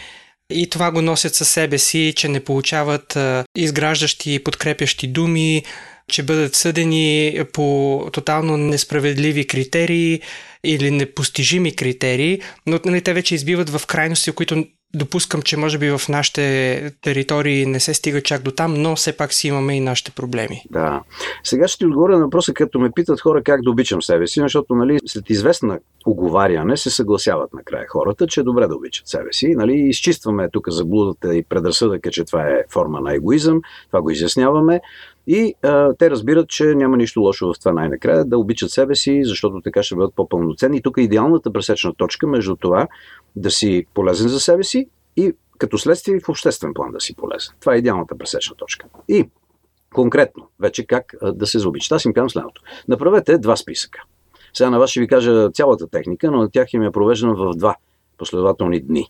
И 0.53 0.69
това 0.69 0.91
го 0.91 1.01
носят 1.01 1.35
със 1.35 1.49
себе 1.49 1.77
си, 1.77 2.13
че 2.15 2.27
не 2.27 2.39
получават 2.39 3.15
а, 3.15 3.43
изграждащи 3.57 4.33
и 4.33 4.43
подкрепящи 4.43 5.07
думи, 5.07 5.63
че 6.09 6.23
бъдат 6.23 6.55
съдени 6.55 7.39
по 7.53 8.09
тотално 8.13 8.57
несправедливи 8.57 9.47
критерии 9.47 10.21
или 10.63 10.91
непостижими 10.91 11.75
критерии, 11.75 12.41
но 12.67 12.79
нали, 12.85 13.01
те 13.01 13.13
вече 13.13 13.35
избиват 13.35 13.69
в 13.69 13.85
крайности, 13.85 14.31
които 14.31 14.65
допускам, 14.93 15.41
че 15.41 15.57
може 15.57 15.77
би 15.77 15.89
в 15.89 16.01
нашите 16.09 16.93
територии 17.01 17.65
не 17.65 17.79
се 17.79 17.93
стига 17.93 18.21
чак 18.21 18.41
до 18.41 18.51
там, 18.51 18.73
но 18.73 18.95
все 18.95 19.17
пак 19.17 19.33
си 19.33 19.47
имаме 19.47 19.77
и 19.77 19.79
нашите 19.79 20.11
проблеми. 20.11 20.63
Да. 20.71 21.01
Сега 21.43 21.67
ще 21.67 21.77
ти 21.77 21.85
отговоря 21.85 22.17
на 22.17 22.23
въпроса, 22.23 22.53
като 22.53 22.79
ме 22.79 22.91
питат 22.91 23.21
хора 23.21 23.43
как 23.43 23.61
да 23.61 23.71
обичам 23.71 24.01
себе 24.01 24.27
си, 24.27 24.39
защото 24.39 24.75
нали, 24.75 24.99
след 25.05 25.29
известна 25.29 25.79
оговаряне 26.05 26.77
се 26.77 26.89
съгласяват 26.89 27.53
накрая 27.53 27.85
хората, 27.89 28.27
че 28.27 28.39
е 28.39 28.43
добре 28.43 28.67
да 28.67 28.75
обичат 28.75 29.07
себе 29.07 29.33
си. 29.33 29.55
Нали, 29.55 29.73
изчистваме 29.73 30.49
тук 30.49 30.69
заблудата 30.69 31.35
и 31.35 31.43
предразсъдъка, 31.43 32.11
че 32.11 32.25
това 32.25 32.47
е 32.47 32.63
форма 32.69 33.01
на 33.01 33.13
егоизъм, 33.13 33.61
това 33.87 34.01
го 34.01 34.09
изясняваме. 34.09 34.81
И 35.27 35.53
а, 35.63 35.93
те 35.93 36.09
разбират, 36.09 36.49
че 36.49 36.63
няма 36.63 36.97
нищо 36.97 37.21
лошо 37.21 37.53
в 37.53 37.59
това 37.59 37.73
най-накрая 37.73 38.25
да 38.25 38.37
обичат 38.37 38.71
себе 38.71 38.95
си, 38.95 39.21
защото 39.23 39.61
така 39.63 39.83
ще 39.83 39.95
бъдат 39.95 40.15
по-пълноценни. 40.15 40.77
И 40.77 40.81
тук 40.81 40.97
е 40.97 41.01
идеалната 41.01 41.53
пресечна 41.53 41.93
точка 41.95 42.27
между 42.27 42.55
това 42.55 42.87
да 43.35 43.51
си 43.51 43.85
полезен 43.93 44.27
за 44.27 44.39
себе 44.39 44.63
си 44.63 44.87
и 45.17 45.33
като 45.57 45.77
следствие 45.77 46.19
в 46.19 46.29
обществен 46.29 46.73
план 46.73 46.91
да 46.91 46.99
си 46.99 47.15
полезен. 47.15 47.55
Това 47.59 47.75
е 47.75 47.77
идеалната 47.77 48.17
пресечна 48.17 48.55
точка. 48.55 48.85
И 49.07 49.29
конкретно, 49.93 50.47
вече 50.59 50.85
как 50.85 51.15
да 51.33 51.47
се 51.47 51.59
заобичат. 51.59 51.91
Аз 51.91 52.05
им 52.05 52.13
казвам 52.13 52.29
следното. 52.29 52.61
Направете 52.87 53.37
два 53.37 53.55
списъка. 53.55 54.03
Сега 54.53 54.69
на 54.69 54.79
вас 54.79 54.89
ще 54.89 54.99
ви 54.99 55.07
кажа 55.07 55.49
цялата 55.51 55.87
техника, 55.87 56.31
но 56.31 56.37
на 56.37 56.51
тях 56.51 56.73
им 56.73 56.83
е 56.83 56.91
провеждана 56.91 57.35
в 57.35 57.53
два 57.55 57.75
последователни 58.17 58.81
дни. 58.81 59.07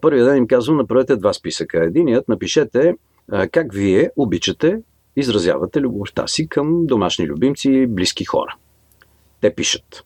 Първият 0.00 0.28
ден 0.28 0.36
им 0.36 0.46
казвам, 0.46 0.76
направете 0.76 1.16
два 1.16 1.32
списъка. 1.32 1.84
Единият 1.84 2.28
напишете 2.28 2.94
как 3.50 3.72
вие 3.72 4.10
обичате, 4.16 4.78
изразявате 5.18 5.80
любовта 5.80 6.26
си 6.26 6.48
към 6.48 6.86
домашни 6.86 7.26
любимци, 7.26 7.86
близки 7.86 8.24
хора. 8.24 8.56
Те 9.40 9.54
пишат. 9.54 10.04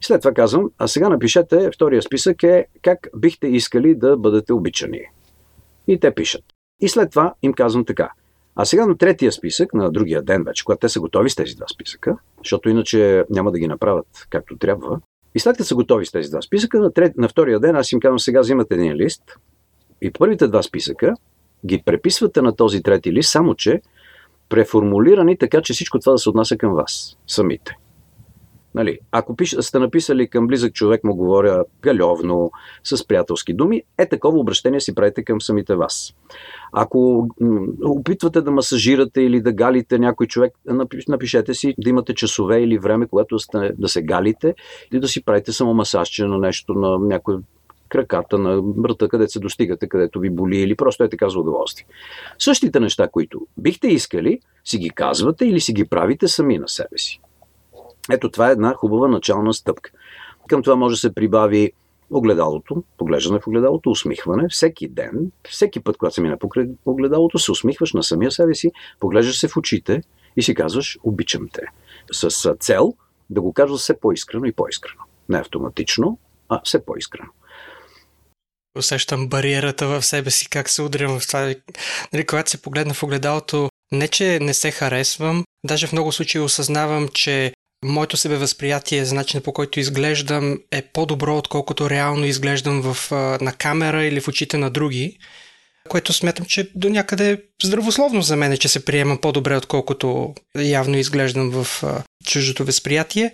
И 0.00 0.04
след 0.04 0.20
това 0.20 0.34
казвам, 0.34 0.70
а 0.78 0.88
сега 0.88 1.08
напишете, 1.08 1.70
втория 1.74 2.02
списък 2.02 2.42
е 2.42 2.66
как 2.82 3.08
бихте 3.16 3.46
искали 3.46 3.94
да 3.94 4.16
бъдете 4.16 4.52
обичани. 4.52 5.00
И 5.86 6.00
те 6.00 6.14
пишат. 6.14 6.44
И 6.80 6.88
след 6.88 7.10
това 7.10 7.34
им 7.42 7.52
казвам 7.52 7.84
така. 7.84 8.10
А 8.56 8.64
сега 8.64 8.86
на 8.86 8.98
третия 8.98 9.32
списък, 9.32 9.74
на 9.74 9.90
другия 9.90 10.22
ден 10.22 10.44
вече, 10.44 10.64
когато 10.64 10.80
те 10.80 10.88
са 10.88 11.00
готови 11.00 11.30
с 11.30 11.34
тези 11.34 11.54
два 11.54 11.66
списъка, 11.74 12.16
защото 12.38 12.68
иначе 12.68 13.24
няма 13.30 13.52
да 13.52 13.58
ги 13.58 13.66
направят 13.66 14.26
както 14.30 14.58
трябва, 14.58 15.00
и 15.34 15.38
след 15.40 15.56
като 15.56 15.64
са 15.64 15.74
готови 15.74 16.06
с 16.06 16.12
тези 16.12 16.30
два 16.30 16.42
списъка, 16.42 16.80
на, 16.80 16.92
трет, 16.92 17.16
на 17.16 17.28
втория 17.28 17.60
ден 17.60 17.76
аз 17.76 17.92
им 17.92 18.00
казвам, 18.00 18.18
сега 18.18 18.40
взимате 18.40 18.74
един 18.74 18.94
лист 18.94 19.22
и 20.02 20.12
първите 20.12 20.48
два 20.48 20.62
списъка 20.62 21.14
ги 21.66 21.82
преписвате 21.84 22.42
на 22.42 22.56
този 22.56 22.82
трети 22.82 23.12
лист, 23.12 23.30
само 23.30 23.54
че 23.54 23.80
преформулирани 24.52 25.38
така, 25.38 25.62
че 25.62 25.72
всичко 25.72 25.98
това 25.98 26.12
да 26.12 26.18
се 26.18 26.28
отнася 26.28 26.56
към 26.56 26.74
вас 26.74 27.16
самите. 27.26 27.76
Нали, 28.74 28.98
ако 29.12 29.36
пиш, 29.36 29.56
сте 29.60 29.78
написали 29.78 30.28
към 30.28 30.46
близък 30.46 30.72
човек, 30.72 31.04
му 31.04 31.14
говоря 31.14 31.64
галевно, 31.82 32.50
с 32.84 33.06
приятелски 33.06 33.54
думи, 33.54 33.82
е 33.98 34.08
такова 34.08 34.38
обращение 34.38 34.80
си 34.80 34.94
правите 34.94 35.24
към 35.24 35.40
самите 35.40 35.74
вас. 35.74 36.14
Ако 36.72 37.28
опитвате 37.84 38.40
да 38.40 38.50
масажирате 38.50 39.20
или 39.20 39.40
да 39.40 39.52
галите 39.52 39.98
някой 39.98 40.26
човек, 40.26 40.52
напишете 41.08 41.54
си 41.54 41.74
да 41.78 41.90
имате 41.90 42.14
часове 42.14 42.60
или 42.60 42.78
време, 42.78 43.06
когато 43.06 43.38
сте, 43.38 43.72
да 43.78 43.88
се 43.88 44.02
галите 44.02 44.54
или 44.92 45.00
да 45.00 45.08
си 45.08 45.24
правите 45.24 45.52
само 45.52 45.74
масажче 45.74 46.24
на 46.24 46.38
нещо, 46.38 46.74
на 46.74 46.98
някой 46.98 47.36
краката, 47.92 48.38
на 48.38 48.62
врата, 48.62 49.08
където 49.08 49.32
се 49.32 49.40
достигате, 49.40 49.88
където 49.88 50.20
ви 50.20 50.30
боли 50.30 50.56
или 50.56 50.76
просто 50.76 51.04
е 51.04 51.08
така 51.08 51.28
за 51.28 51.38
удоволствие. 51.38 51.86
Същите 52.38 52.80
неща, 52.80 53.08
които 53.08 53.46
бихте 53.56 53.88
искали, 53.88 54.40
си 54.64 54.78
ги 54.78 54.90
казвате 54.90 55.44
или 55.44 55.60
си 55.60 55.72
ги 55.72 55.84
правите 55.84 56.28
сами 56.28 56.58
на 56.58 56.68
себе 56.68 56.98
си. 56.98 57.20
Ето 58.10 58.30
това 58.30 58.48
е 58.48 58.52
една 58.52 58.74
хубава 58.74 59.08
начална 59.08 59.54
стъпка. 59.54 59.90
Към 60.48 60.62
това 60.62 60.76
може 60.76 60.92
да 60.92 60.98
се 60.98 61.14
прибави 61.14 61.72
огледалото, 62.10 62.82
поглеждане 62.98 63.40
в 63.40 63.46
огледалото, 63.46 63.90
усмихване 63.90 64.48
всеки 64.48 64.88
ден, 64.88 65.32
всеки 65.48 65.80
път, 65.80 65.96
когато 65.96 66.14
се 66.14 66.20
мина 66.20 66.38
по 66.38 66.48
огледалото, 66.86 67.38
се 67.38 67.52
усмихваш 67.52 67.92
на 67.92 68.02
самия 68.02 68.30
себе 68.30 68.54
си, 68.54 68.70
поглеждаш 69.00 69.38
се 69.38 69.48
в 69.48 69.56
очите 69.56 70.02
и 70.36 70.42
си 70.42 70.54
казваш 70.54 70.98
обичам 71.02 71.48
те. 71.52 71.62
С 72.12 72.54
цел 72.60 72.94
да 73.30 73.40
го 73.40 73.52
кажа 73.52 73.74
все 73.74 74.00
по-искрено 74.00 74.44
и 74.44 74.52
по-искрено. 74.52 75.02
Не 75.28 75.38
автоматично, 75.38 76.18
а 76.48 76.60
все 76.64 76.84
по-искрено. 76.84 77.28
Усещам 78.78 79.28
бариерата 79.28 79.86
в 79.86 80.02
себе 80.02 80.30
си, 80.30 80.48
как 80.48 80.68
се 80.68 80.82
удрям 80.82 81.20
в 81.20 81.26
това. 81.26 81.54
Нали, 82.12 82.26
когато 82.26 82.50
се 82.50 82.62
погледна 82.62 82.94
в 82.94 83.02
огледалото, 83.02 83.68
не 83.92 84.08
че 84.08 84.38
не 84.40 84.54
се 84.54 84.70
харесвам, 84.70 85.44
даже 85.66 85.86
в 85.86 85.92
много 85.92 86.12
случаи 86.12 86.40
осъзнавам, 86.40 87.08
че 87.08 87.52
моето 87.84 88.16
себевъзприятие 88.16 89.04
за 89.04 89.14
начина 89.14 89.42
по 89.42 89.52
който 89.52 89.80
изглеждам 89.80 90.58
е 90.70 90.82
по-добро, 90.82 91.36
отколкото 91.36 91.90
реално 91.90 92.26
изглеждам 92.26 92.82
в, 92.82 93.10
на 93.40 93.52
камера 93.52 94.04
или 94.04 94.20
в 94.20 94.28
очите 94.28 94.58
на 94.58 94.70
други, 94.70 95.18
което 95.88 96.12
смятам, 96.12 96.46
че 96.46 96.70
до 96.74 96.88
някъде 96.88 97.32
е 97.32 97.38
здравословно 97.62 98.22
за 98.22 98.36
мен, 98.36 98.56
че 98.56 98.68
се 98.68 98.84
приемам 98.84 99.18
по-добре, 99.18 99.56
отколкото 99.56 100.34
явно 100.58 100.96
изглеждам 100.96 101.50
в 101.50 101.82
чуждото 102.26 102.64
възприятие. 102.64 103.32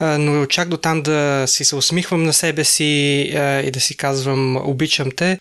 Но 0.00 0.46
чак 0.46 0.68
до 0.68 0.76
там 0.76 1.02
да 1.02 1.44
си 1.46 1.64
се 1.64 1.76
усмихвам 1.76 2.22
на 2.22 2.32
себе 2.32 2.64
си 2.64 2.84
и 3.64 3.70
да 3.72 3.80
си 3.80 3.96
казвам 3.96 4.56
обичам 4.56 5.10
те, 5.16 5.38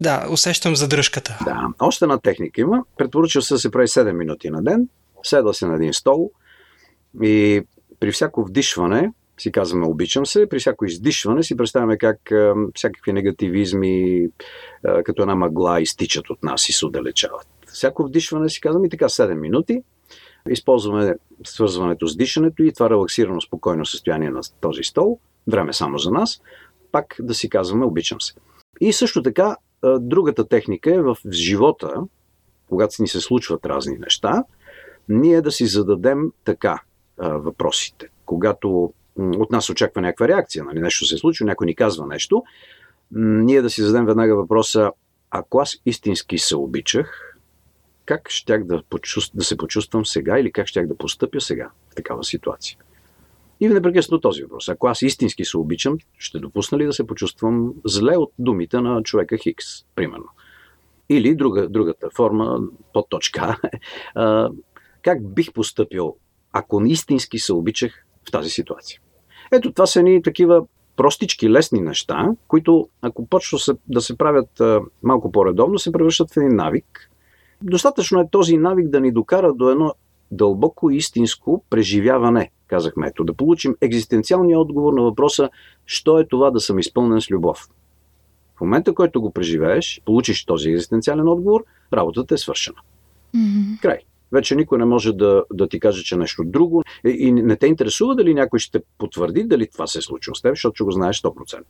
да, 0.00 0.26
усещам 0.30 0.76
задръжката. 0.76 1.38
Да, 1.44 1.68
още 1.80 2.04
една 2.04 2.18
техника 2.18 2.60
има. 2.60 2.84
Предпоръчва 2.98 3.42
се 3.42 3.54
да 3.54 3.58
се 3.58 3.70
прави 3.70 3.86
7 3.86 4.12
минути 4.12 4.50
на 4.50 4.62
ден. 4.62 4.88
Седа 5.22 5.54
се 5.54 5.66
на 5.66 5.74
един 5.74 5.92
стол 5.92 6.30
и 7.22 7.62
при 8.00 8.12
всяко 8.12 8.44
вдишване 8.44 9.12
си 9.38 9.52
казваме 9.52 9.86
обичам 9.86 10.26
се, 10.26 10.48
при 10.48 10.58
всяко 10.58 10.84
издишване 10.84 11.42
си 11.42 11.56
представяме 11.56 11.98
как 11.98 12.32
а, 12.32 12.54
всякакви 12.74 13.12
негативизми 13.12 14.26
а, 14.84 15.02
като 15.02 15.22
една 15.22 15.34
мъгла 15.34 15.80
изтичат 15.80 16.30
от 16.30 16.42
нас 16.42 16.68
и 16.68 16.72
се 16.72 16.86
отдалечават. 16.86 17.46
Всяко 17.66 18.04
вдишване 18.04 18.48
си 18.48 18.60
казваме 18.60 18.86
и 18.86 18.90
така 18.90 19.04
7 19.04 19.34
минути. 19.34 19.82
Използваме 20.48 21.14
свързването 21.46 22.06
с 22.06 22.16
дишането 22.16 22.62
и 22.62 22.72
това 22.72 22.90
релаксирано, 22.90 23.40
спокойно 23.40 23.86
състояние 23.86 24.30
на 24.30 24.40
този 24.60 24.82
стол, 24.82 25.18
време 25.48 25.72
само 25.72 25.98
за 25.98 26.10
нас, 26.10 26.40
пак 26.92 27.16
да 27.20 27.34
си 27.34 27.48
казваме 27.48 27.84
обичам 27.84 28.20
се. 28.20 28.34
И 28.80 28.92
също 28.92 29.22
така, 29.22 29.56
другата 30.00 30.48
техника 30.48 30.94
е 30.94 31.02
в 31.02 31.16
живота, 31.30 31.94
когато 32.68 33.02
ни 33.02 33.08
се 33.08 33.20
случват 33.20 33.66
разни 33.66 33.98
неща, 33.98 34.44
ние 35.08 35.42
да 35.42 35.52
си 35.52 35.66
зададем 35.66 36.32
така 36.44 36.82
въпросите. 37.18 38.08
Когато 38.26 38.92
от 39.16 39.50
нас 39.50 39.70
очаква 39.70 40.00
някаква 40.00 40.28
реакция, 40.28 40.64
нали, 40.64 40.80
нещо 40.80 41.06
се 41.06 41.16
случва, 41.16 41.46
някой 41.46 41.66
ни 41.66 41.74
казва 41.74 42.06
нещо, 42.06 42.42
ние 43.12 43.62
да 43.62 43.70
си 43.70 43.82
зададем 43.82 44.06
веднага 44.06 44.36
въпроса, 44.36 44.92
ако 45.30 45.60
аз 45.60 45.76
истински 45.86 46.38
се 46.38 46.56
обичах, 46.56 47.29
как 48.10 48.30
щях 48.30 48.64
да, 48.64 48.82
почувств, 48.90 49.36
да 49.36 49.44
се 49.44 49.56
почувствам 49.56 50.06
сега 50.06 50.38
или 50.38 50.52
как 50.52 50.66
щях 50.66 50.86
да 50.86 50.96
постъпя 50.96 51.40
сега 51.40 51.70
в 51.90 51.94
такава 51.94 52.24
ситуация? 52.24 52.78
И 53.60 53.68
непрекъснато 53.68 54.20
този 54.20 54.42
въпрос. 54.42 54.68
Ако 54.68 54.86
аз 54.86 55.02
истински 55.02 55.44
се 55.44 55.58
обичам, 55.58 55.98
ще 56.18 56.38
допусна 56.38 56.78
ли 56.78 56.86
да 56.86 56.92
се 56.92 57.06
почувствам 57.06 57.74
зле 57.84 58.16
от 58.16 58.32
думите 58.38 58.80
на 58.80 59.02
човека 59.02 59.36
Хикс, 59.36 59.66
примерно? 59.94 60.24
Или 61.08 61.34
друга, 61.34 61.68
другата 61.68 62.08
форма, 62.16 62.60
под 62.92 63.06
точка, 63.08 63.56
как 65.02 65.34
бих 65.34 65.52
поступил 65.52 66.16
ако 66.52 66.84
истински 66.84 67.38
се 67.38 67.52
обичах 67.52 68.04
в 68.28 68.30
тази 68.30 68.50
ситуация. 68.50 69.00
Ето 69.52 69.72
това 69.72 69.86
са 69.86 70.02
ни 70.02 70.22
такива 70.22 70.66
простички, 70.96 71.50
лесни 71.50 71.80
неща, 71.80 72.28
които 72.48 72.88
ако 73.02 73.26
почва 73.26 73.58
да 73.88 74.00
се 74.00 74.18
правят 74.18 74.62
малко 75.02 75.32
по-редовно, 75.32 75.78
се 75.78 75.92
превръщат 75.92 76.32
в 76.32 76.36
един 76.36 76.56
навик. 76.56 77.09
Достатъчно 77.62 78.20
е 78.20 78.28
този 78.30 78.56
навик 78.56 78.88
да 78.88 79.00
ни 79.00 79.12
докара 79.12 79.54
до 79.54 79.70
едно 79.70 79.94
дълбоко 80.30 80.90
истинско 80.90 81.64
преживяване, 81.70 82.50
казахме. 82.66 83.06
Ето, 83.06 83.24
да 83.24 83.34
получим 83.34 83.76
екзистенциалния 83.80 84.58
отговор 84.58 84.92
на 84.92 85.02
въпроса, 85.02 85.50
що 85.86 86.18
е 86.18 86.26
това 86.26 86.50
да 86.50 86.60
съм 86.60 86.78
изпълнен 86.78 87.20
с 87.20 87.30
любов. 87.30 87.68
В 88.56 88.60
момента, 88.60 88.94
който 88.94 89.20
го 89.20 89.30
преживееш, 89.30 90.02
получиш 90.04 90.44
този 90.44 90.70
екзистенциален 90.70 91.28
отговор, 91.28 91.64
работата 91.92 92.34
е 92.34 92.38
свършена. 92.38 92.78
Mm-hmm. 93.36 93.82
Край. 93.82 93.98
Вече 94.32 94.54
никой 94.54 94.78
не 94.78 94.84
може 94.84 95.12
да, 95.12 95.44
да 95.52 95.68
ти 95.68 95.80
каже, 95.80 96.04
че 96.04 96.16
нещо 96.16 96.44
друго. 96.44 96.82
И, 97.04 97.32
не 97.32 97.56
те 97.56 97.66
интересува 97.66 98.14
дали 98.14 98.34
някой 98.34 98.58
ще 98.58 98.82
потвърди 98.98 99.44
дали 99.44 99.68
това 99.72 99.86
се 99.86 99.98
е 99.98 100.02
случило 100.02 100.34
с 100.34 100.42
теб, 100.42 100.52
защото 100.52 100.84
го 100.84 100.90
знаеш 100.90 101.22
100%. 101.22 101.60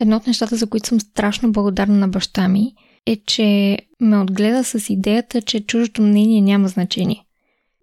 Едно 0.00 0.16
от 0.16 0.26
нещата, 0.26 0.56
за 0.56 0.66
които 0.66 0.88
съм 0.88 1.00
страшно 1.00 1.52
благодарна 1.52 1.96
на 1.96 2.08
баща 2.08 2.48
ми, 2.48 2.74
е, 3.06 3.16
че 3.26 3.78
ме 4.00 4.18
отгледа 4.18 4.64
с 4.64 4.90
идеята, 4.90 5.42
че 5.42 5.66
чуждото 5.66 6.02
мнение 6.02 6.40
няма 6.40 6.68
значение. 6.68 7.24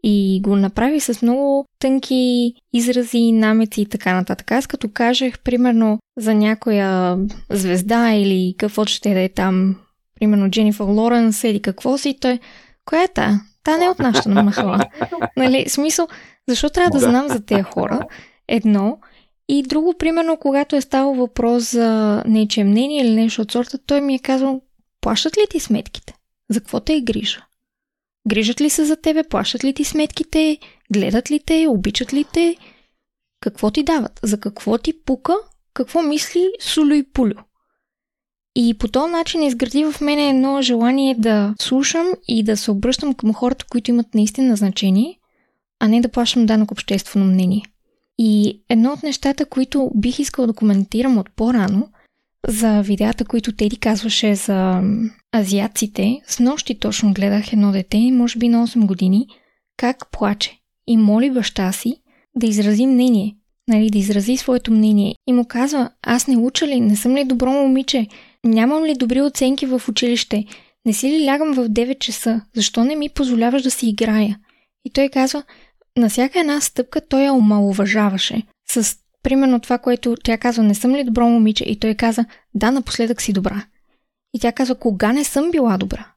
И 0.04 0.42
го 0.44 0.56
направи 0.56 1.00
с 1.00 1.22
много 1.22 1.66
тънки 1.80 2.54
изрази, 2.74 3.32
намеци 3.32 3.82
и 3.82 3.86
така 3.86 4.14
нататък. 4.14 4.52
Аз 4.52 4.68
като 4.68 4.90
кажех, 4.94 5.40
примерно, 5.40 6.00
за 6.18 6.34
някоя 6.34 7.18
звезда 7.50 8.14
или 8.14 8.56
какво 8.58 8.86
ще 8.86 9.14
да 9.14 9.20
е 9.20 9.30
там, 9.30 9.76
примерно 10.20 10.50
Дженифър 10.50 10.86
Лоренс 10.86 11.44
или 11.44 11.62
какво 11.62 11.98
си, 11.98 12.18
той, 12.22 12.40
коя 12.86 13.04
е 13.04 13.08
та? 13.08 13.42
Та 13.64 13.78
не 13.78 13.86
е 13.86 13.90
от 13.90 14.00
нашата 14.00 14.30
махала. 14.30 14.80
нали, 15.38 15.70
смисъл, 15.70 16.08
защо 16.50 16.70
трябва 16.70 16.92
да 16.92 17.00
знам 17.00 17.28
за 17.28 17.46
тези 17.46 17.64
хора? 17.64 18.00
Едно. 18.48 18.98
И 19.50 19.64
друго, 19.64 19.94
примерно, 20.00 20.38
когато 20.38 20.76
е 20.76 20.82
ставал 20.82 21.14
въпрос 21.14 21.72
за 21.72 22.24
нече 22.28 22.64
мнение 22.64 23.02
или 23.02 23.16
нещо 23.16 23.42
от 23.42 23.52
сорта, 23.52 23.78
той 23.86 24.02
ми 24.02 24.16
е 24.16 24.20
казал, 24.20 24.62
плащат 25.02 25.38
ли 25.38 25.42
ти 25.50 25.60
сметките? 25.60 26.14
За 26.50 26.60
какво 26.60 26.80
те 26.80 26.96
е 26.96 27.02
грижа? 27.02 27.46
Грижат 28.28 28.62
ли 28.62 28.70
се 28.70 28.86
за 28.86 28.96
тебе? 28.96 29.24
Плащат 29.24 29.64
ли 29.64 29.74
ти 29.74 29.84
сметките? 29.84 30.58
Гледат 30.94 31.32
ли 31.32 31.40
те? 31.46 31.68
Обичат 31.70 32.14
ли 32.14 32.26
те? 32.34 32.58
Какво 33.40 33.72
ти 33.72 33.84
дават? 33.84 34.20
За 34.24 34.40
какво 34.40 34.78
ти 34.78 34.94
пука? 35.06 35.36
Какво 35.74 36.02
мисли 36.02 36.50
Сулю 36.60 36.94
и 36.94 37.04
Пулю? 37.04 37.36
И 38.56 38.78
по 38.78 38.88
този 38.88 39.12
начин 39.12 39.44
изгради 39.44 39.86
в 39.86 40.02
мен 40.02 40.20
едно 40.20 40.62
желание 40.62 41.16
да 41.16 41.56
слушам 41.60 42.08
и 42.28 42.44
да 42.44 42.58
се 42.58 42.72
обръщам 42.72 43.14
към 43.14 43.34
хората, 43.34 43.66
които 43.70 43.92
имат 43.92 44.16
наистина 44.16 44.56
значение, 44.56 45.20
а 45.80 45.88
не 45.88 46.02
да 46.02 46.10
плащам 46.10 46.46
данък 46.46 46.72
обществено 46.72 47.26
мнение. 47.26 47.64
И 48.18 48.62
едно 48.70 48.94
от 48.94 49.04
нещата, 49.04 49.46
които 49.46 49.92
бих 49.96 50.20
искал 50.20 50.48
да 50.48 50.54
коментирам 50.54 51.18
от 51.18 51.30
по-рано, 51.36 51.90
за 52.48 52.82
видеята, 52.82 53.26
които 53.26 53.52
Теди 53.52 53.78
казваше 53.78 54.36
за 54.36 54.82
азиатците, 55.36 56.22
с 56.28 56.40
нощи 56.40 56.80
точно 56.80 57.14
гледах 57.14 57.54
едно 57.54 57.72
дете, 57.72 57.98
може 58.12 58.40
би 58.40 58.50
на 58.50 58.68
8 58.68 58.86
години, 58.86 59.28
как 59.78 60.12
плаче 60.12 60.58
и 60.88 60.98
моли 60.98 61.32
баща 61.32 61.72
си 61.72 61.96
да 62.36 62.48
изрази 62.48 62.86
мнение, 62.88 63.36
нали, 63.68 63.90
да 63.90 63.98
изрази 63.98 64.38
своето 64.38 64.72
мнение. 64.72 65.16
И 65.28 65.34
му 65.34 65.46
казва, 65.46 65.90
аз 66.02 66.28
не 66.28 66.38
уча 66.38 66.68
ли, 66.68 66.80
не 66.80 66.96
съм 66.96 67.16
ли 67.16 67.24
добро 67.24 67.52
момиче, 67.52 68.08
нямам 68.44 68.86
ли 68.86 68.96
добри 68.96 69.22
оценки 69.22 69.66
в 69.66 69.82
училище, 69.90 70.46
не 70.86 70.94
си 70.94 71.10
ли 71.10 71.26
лягам 71.26 71.54
в 71.54 71.70
9 71.70 72.00
часа, 72.00 72.42
защо 72.56 72.84
не 72.84 72.96
ми 72.96 73.10
позволяваш 73.10 73.62
да 73.62 73.72
си 73.72 73.90
играя? 73.90 74.40
И 74.86 74.90
той 74.90 75.10
казва, 75.10 75.44
на 75.98 76.10
всяка 76.10 76.40
една 76.40 76.62
стъпка 76.62 77.08
той 77.08 77.22
я 77.22 77.34
омалуважаваше. 77.34 78.44
С 78.70 78.98
примерно 79.24 79.60
това, 79.60 79.78
което 79.78 80.16
тя 80.24 80.38
казва, 80.38 80.64
не 80.64 80.76
съм 80.76 80.96
ли 80.96 81.04
добро 81.04 81.30
момиче? 81.30 81.64
И 81.64 81.80
той 81.80 81.96
каза, 81.96 82.26
да, 82.54 82.72
напоследък 82.72 83.22
си 83.22 83.34
добра. 83.34 83.66
И 84.34 84.40
тя 84.40 84.52
казва, 84.52 84.76
кога 84.76 85.14
не 85.14 85.24
съм 85.24 85.52
била 85.52 85.78
добра? 85.78 86.08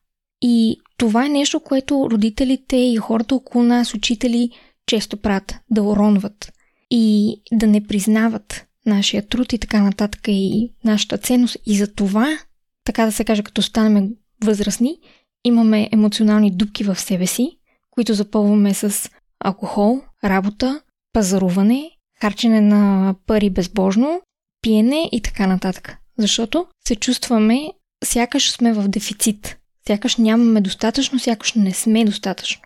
И 0.42 0.80
това 0.96 1.26
е 1.26 1.28
нещо, 1.28 1.60
което 1.60 2.08
родителите 2.10 2.76
и 2.76 2.96
хората 2.96 3.34
около 3.34 3.64
нас, 3.64 3.94
учители, 3.94 4.50
често 4.86 5.16
правят, 5.16 5.54
да 5.70 5.82
уронват 5.82 6.52
и 6.90 7.36
да 7.52 7.66
не 7.66 7.86
признават 7.86 8.66
нашия 8.86 9.28
труд 9.28 9.52
и 9.52 9.58
така 9.58 9.82
нататък 9.82 10.20
и 10.28 10.72
нашата 10.84 11.18
ценност. 11.18 11.56
И 11.66 11.76
за 11.76 11.94
това, 11.94 12.38
така 12.84 13.04
да 13.04 13.12
се 13.12 13.24
каже, 13.24 13.42
като 13.42 13.62
станем 13.62 14.10
възрастни, 14.44 14.98
имаме 15.44 15.88
емоционални 15.92 16.50
дупки 16.50 16.84
в 16.84 16.96
себе 16.96 17.26
си, 17.26 17.58
които 17.90 18.14
запълваме 18.14 18.74
с 18.74 19.10
алкохол, 19.40 20.00
работа, 20.24 20.80
пазаруване, 21.12 21.90
харчене 22.20 22.60
на 22.60 23.14
пари 23.26 23.50
безбожно, 23.50 24.22
пиене 24.62 25.08
и 25.12 25.22
така 25.22 25.46
нататък. 25.46 25.96
Защото 26.18 26.66
се 26.88 26.96
чувстваме, 26.96 27.72
сякаш 28.04 28.52
сме 28.52 28.72
в 28.72 28.88
дефицит. 28.88 29.58
Сякаш 29.86 30.16
нямаме 30.16 30.60
достатъчно, 30.60 31.18
сякаш 31.18 31.54
не 31.54 31.72
сме 31.72 32.04
достатъчно. 32.04 32.62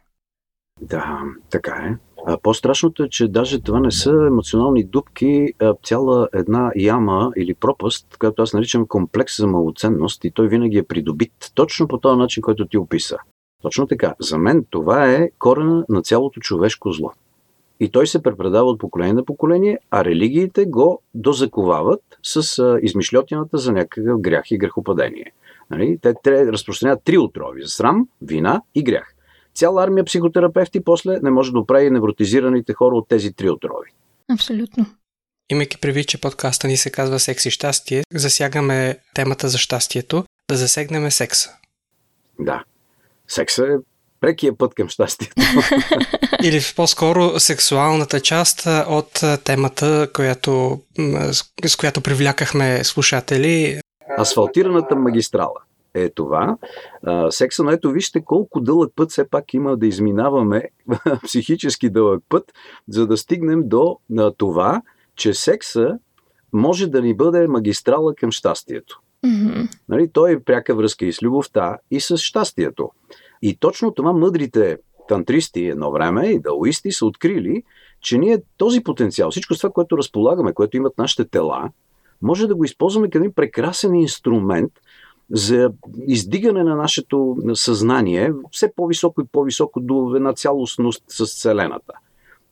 Да, 0.80 1.20
така 1.50 1.72
е. 1.72 1.96
А 2.26 2.38
по-страшното 2.38 3.02
е, 3.02 3.08
че 3.08 3.28
даже 3.28 3.60
това 3.60 3.80
не 3.80 3.90
са 3.90 4.10
емоционални 4.10 4.84
дупки, 4.84 5.48
а 5.60 5.74
цяла 5.84 6.28
една 6.34 6.72
яма 6.76 7.32
или 7.36 7.54
пропаст, 7.54 8.16
която 8.18 8.42
аз 8.42 8.52
наричам 8.52 8.86
комплекс 8.86 9.36
за 9.36 9.46
малоценност 9.46 10.24
и 10.24 10.30
той 10.30 10.48
винаги 10.48 10.78
е 10.78 10.82
придобит 10.82 11.32
точно 11.54 11.88
по 11.88 11.98
този 11.98 12.18
начин, 12.18 12.42
който 12.42 12.68
ти 12.68 12.78
описа. 12.78 13.16
Точно 13.62 13.86
така. 13.86 14.14
За 14.20 14.38
мен 14.38 14.64
това 14.70 15.10
е 15.12 15.30
корена 15.38 15.84
на 15.88 16.02
цялото 16.02 16.40
човешко 16.40 16.92
зло. 16.92 17.12
И 17.80 17.90
той 17.90 18.06
се 18.06 18.22
препредава 18.22 18.70
от 18.70 18.80
поколение 18.80 19.12
на 19.12 19.24
поколение, 19.24 19.78
а 19.90 20.04
религиите 20.04 20.64
го 20.64 21.02
дозаковават 21.14 22.02
с 22.22 22.58
а, 22.58 22.78
измишлетината 22.82 23.58
за 23.58 23.72
някакъв 23.72 24.20
грях 24.20 24.50
и 24.50 24.58
грехопадение. 24.58 25.32
Нали? 25.70 25.98
Те, 26.02 26.14
те 26.22 26.46
разпространяват 26.46 27.04
три 27.04 27.18
отрови– 27.18 27.62
срам, 27.64 28.08
вина 28.22 28.62
и 28.74 28.82
грях. 28.82 29.14
Цяла 29.54 29.84
армия 29.84 30.04
психотерапевти 30.04 30.84
после 30.84 31.18
не 31.22 31.30
може 31.30 31.52
да 31.52 31.58
оправи 31.58 31.90
невротизираните 31.90 32.72
хора 32.72 32.96
от 32.96 33.08
тези 33.08 33.32
три 33.32 33.50
отрови. 33.50 33.90
Абсолютно. 34.32 34.86
Имайки 35.50 35.80
предвид, 35.80 36.08
че 36.08 36.20
подкаста 36.20 36.66
ни 36.66 36.76
се 36.76 36.90
казва 36.90 37.18
Секс 37.18 37.46
и 37.46 37.50
щастие, 37.50 38.02
засягаме 38.14 38.98
темата 39.14 39.48
за 39.48 39.58
щастието, 39.58 40.24
да 40.48 40.56
засегнем 40.56 41.10
секса. 41.10 41.50
Да. 42.40 42.64
Секса 43.28 43.66
е 43.66 43.76
прекия 44.20 44.58
път 44.58 44.74
към 44.74 44.88
щастието. 44.88 45.34
Или 46.42 46.60
по-скоро 46.76 47.40
сексуалната 47.40 48.20
част 48.20 48.66
от 48.88 49.20
темата, 49.44 50.08
която, 50.14 50.80
с 51.66 51.76
която 51.76 52.00
привлякахме 52.00 52.84
слушатели. 52.84 53.80
Асфалтираната 54.18 54.96
магистрала 54.96 55.60
е 55.94 56.10
това. 56.10 56.56
секса, 57.30 57.64
но 57.64 57.70
ето 57.70 57.90
вижте 57.90 58.24
колко 58.24 58.60
дълъг 58.60 58.92
път 58.96 59.10
все 59.10 59.28
пак 59.30 59.54
има 59.54 59.76
да 59.76 59.86
изминаваме, 59.86 60.64
психически 61.24 61.90
дълъг 61.90 62.24
път, 62.28 62.52
за 62.88 63.06
да 63.06 63.16
стигнем 63.16 63.62
до 63.64 63.98
това, 64.36 64.82
че 65.16 65.34
секса 65.34 65.98
може 66.52 66.86
да 66.86 67.02
ни 67.02 67.14
бъде 67.14 67.46
магистрала 67.46 68.14
към 68.14 68.32
щастието. 68.32 69.00
Mm-hmm. 69.24 69.68
Нали, 69.88 70.08
той 70.12 70.32
е 70.32 70.40
пряка 70.40 70.74
връзка 70.74 71.06
и 71.06 71.12
с 71.12 71.22
любовта, 71.22 71.78
и 71.90 72.00
с 72.00 72.16
щастието. 72.16 72.90
И 73.42 73.56
точно 73.56 73.94
това 73.94 74.12
мъдрите 74.12 74.78
тантристи 75.08 75.66
едно 75.66 75.90
време 75.90 76.26
и 76.26 76.40
даоисти 76.40 76.92
са 76.92 77.06
открили, 77.06 77.62
че 78.00 78.18
ние 78.18 78.38
този 78.56 78.82
потенциал, 78.82 79.30
всичко 79.30 79.54
това, 79.54 79.70
което 79.70 79.98
разполагаме, 79.98 80.52
което 80.52 80.76
имат 80.76 80.98
нашите 80.98 81.24
тела, 81.24 81.70
може 82.22 82.46
да 82.46 82.54
го 82.54 82.64
използваме 82.64 83.06
като 83.06 83.18
един 83.18 83.32
прекрасен 83.32 83.94
инструмент 83.94 84.72
за 85.30 85.70
издигане 86.06 86.64
на 86.64 86.76
нашето 86.76 87.36
съзнание 87.54 88.32
все 88.50 88.72
по-високо 88.76 89.20
и 89.20 89.24
по-високо 89.32 89.80
до 89.80 90.12
една 90.16 90.32
цялостност 90.32 91.04
с 91.08 91.26
Вселената. 91.26 91.92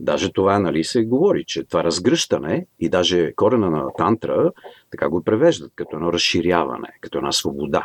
Даже 0.00 0.32
това, 0.32 0.58
нали, 0.58 0.84
се 0.84 1.04
говори, 1.04 1.44
че 1.44 1.64
това 1.64 1.84
разгръщане 1.84 2.66
и 2.80 2.88
даже 2.88 3.32
корена 3.32 3.70
на 3.70 3.84
тантра, 3.98 4.52
така 4.90 5.08
го 5.08 5.22
превеждат, 5.22 5.72
като 5.74 5.96
едно 5.96 6.12
разширяване, 6.12 6.88
като 7.00 7.18
една 7.18 7.32
свобода 7.32 7.84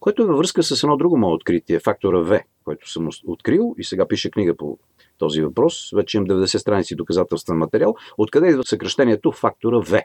което 0.00 0.22
е 0.22 0.26
във 0.26 0.38
връзка 0.38 0.62
с 0.62 0.82
едно 0.82 0.96
друго 0.96 1.16
мое 1.16 1.34
откритие, 1.34 1.80
фактора 1.80 2.18
В, 2.18 2.40
който 2.64 2.90
съм 2.90 3.08
открил 3.26 3.74
и 3.78 3.84
сега 3.84 4.08
пише 4.08 4.30
книга 4.30 4.56
по 4.56 4.78
този 5.18 5.42
въпрос. 5.42 5.90
Вече 5.94 6.16
имам 6.16 6.28
90 6.28 6.56
страници 6.56 6.96
доказателствен 6.96 7.56
материал. 7.56 7.94
Откъде 8.18 8.48
идва 8.48 8.64
съкръщението 8.64 9.32
фактора 9.32 9.78
В? 9.78 10.02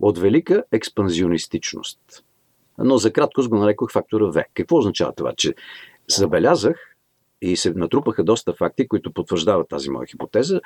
От 0.00 0.18
велика 0.18 0.64
експанзионистичност. 0.72 1.98
Но 2.78 2.98
за 2.98 3.12
кратко 3.12 3.42
го 3.48 3.56
нарекох 3.56 3.92
фактора 3.92 4.24
В. 4.24 4.44
Какво 4.54 4.76
означава 4.76 5.12
това? 5.12 5.32
Че 5.36 5.54
забелязах 6.08 6.96
и 7.42 7.56
се 7.56 7.70
натрупаха 7.70 8.24
доста 8.24 8.52
факти, 8.52 8.88
които 8.88 9.12
потвърждават 9.12 9.68
тази 9.68 9.90
моя 9.90 10.06
хипотеза. 10.06 10.60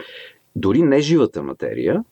Дори 0.56 0.82
не 0.82 1.00
живата 1.00 1.42
материя, 1.42 2.04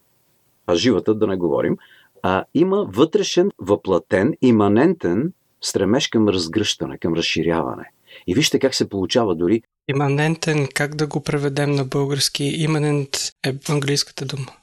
а 0.67 0.75
живата 0.75 1.15
да 1.15 1.27
не 1.27 1.37
говорим, 1.37 1.77
а 2.23 2.45
има 2.55 2.87
вътрешен, 2.89 3.51
въплатен, 3.59 4.35
иманентен 4.43 5.33
стремеж 5.61 6.09
към 6.09 6.29
разгръщане, 6.29 6.99
към 6.99 7.15
разширяване. 7.15 7.91
И 8.27 8.35
вижте 8.35 8.59
как 8.59 8.75
се 8.75 8.89
получава 8.89 9.35
дори 9.35 9.63
Иманентен, 9.89 10.69
как 10.75 10.95
да 10.95 11.07
го 11.07 11.23
преведем 11.23 11.71
на 11.71 11.85
български? 11.85 12.45
Иманент 12.45 13.11
е 13.47 13.55
английската 13.69 14.25
дума 14.25 14.58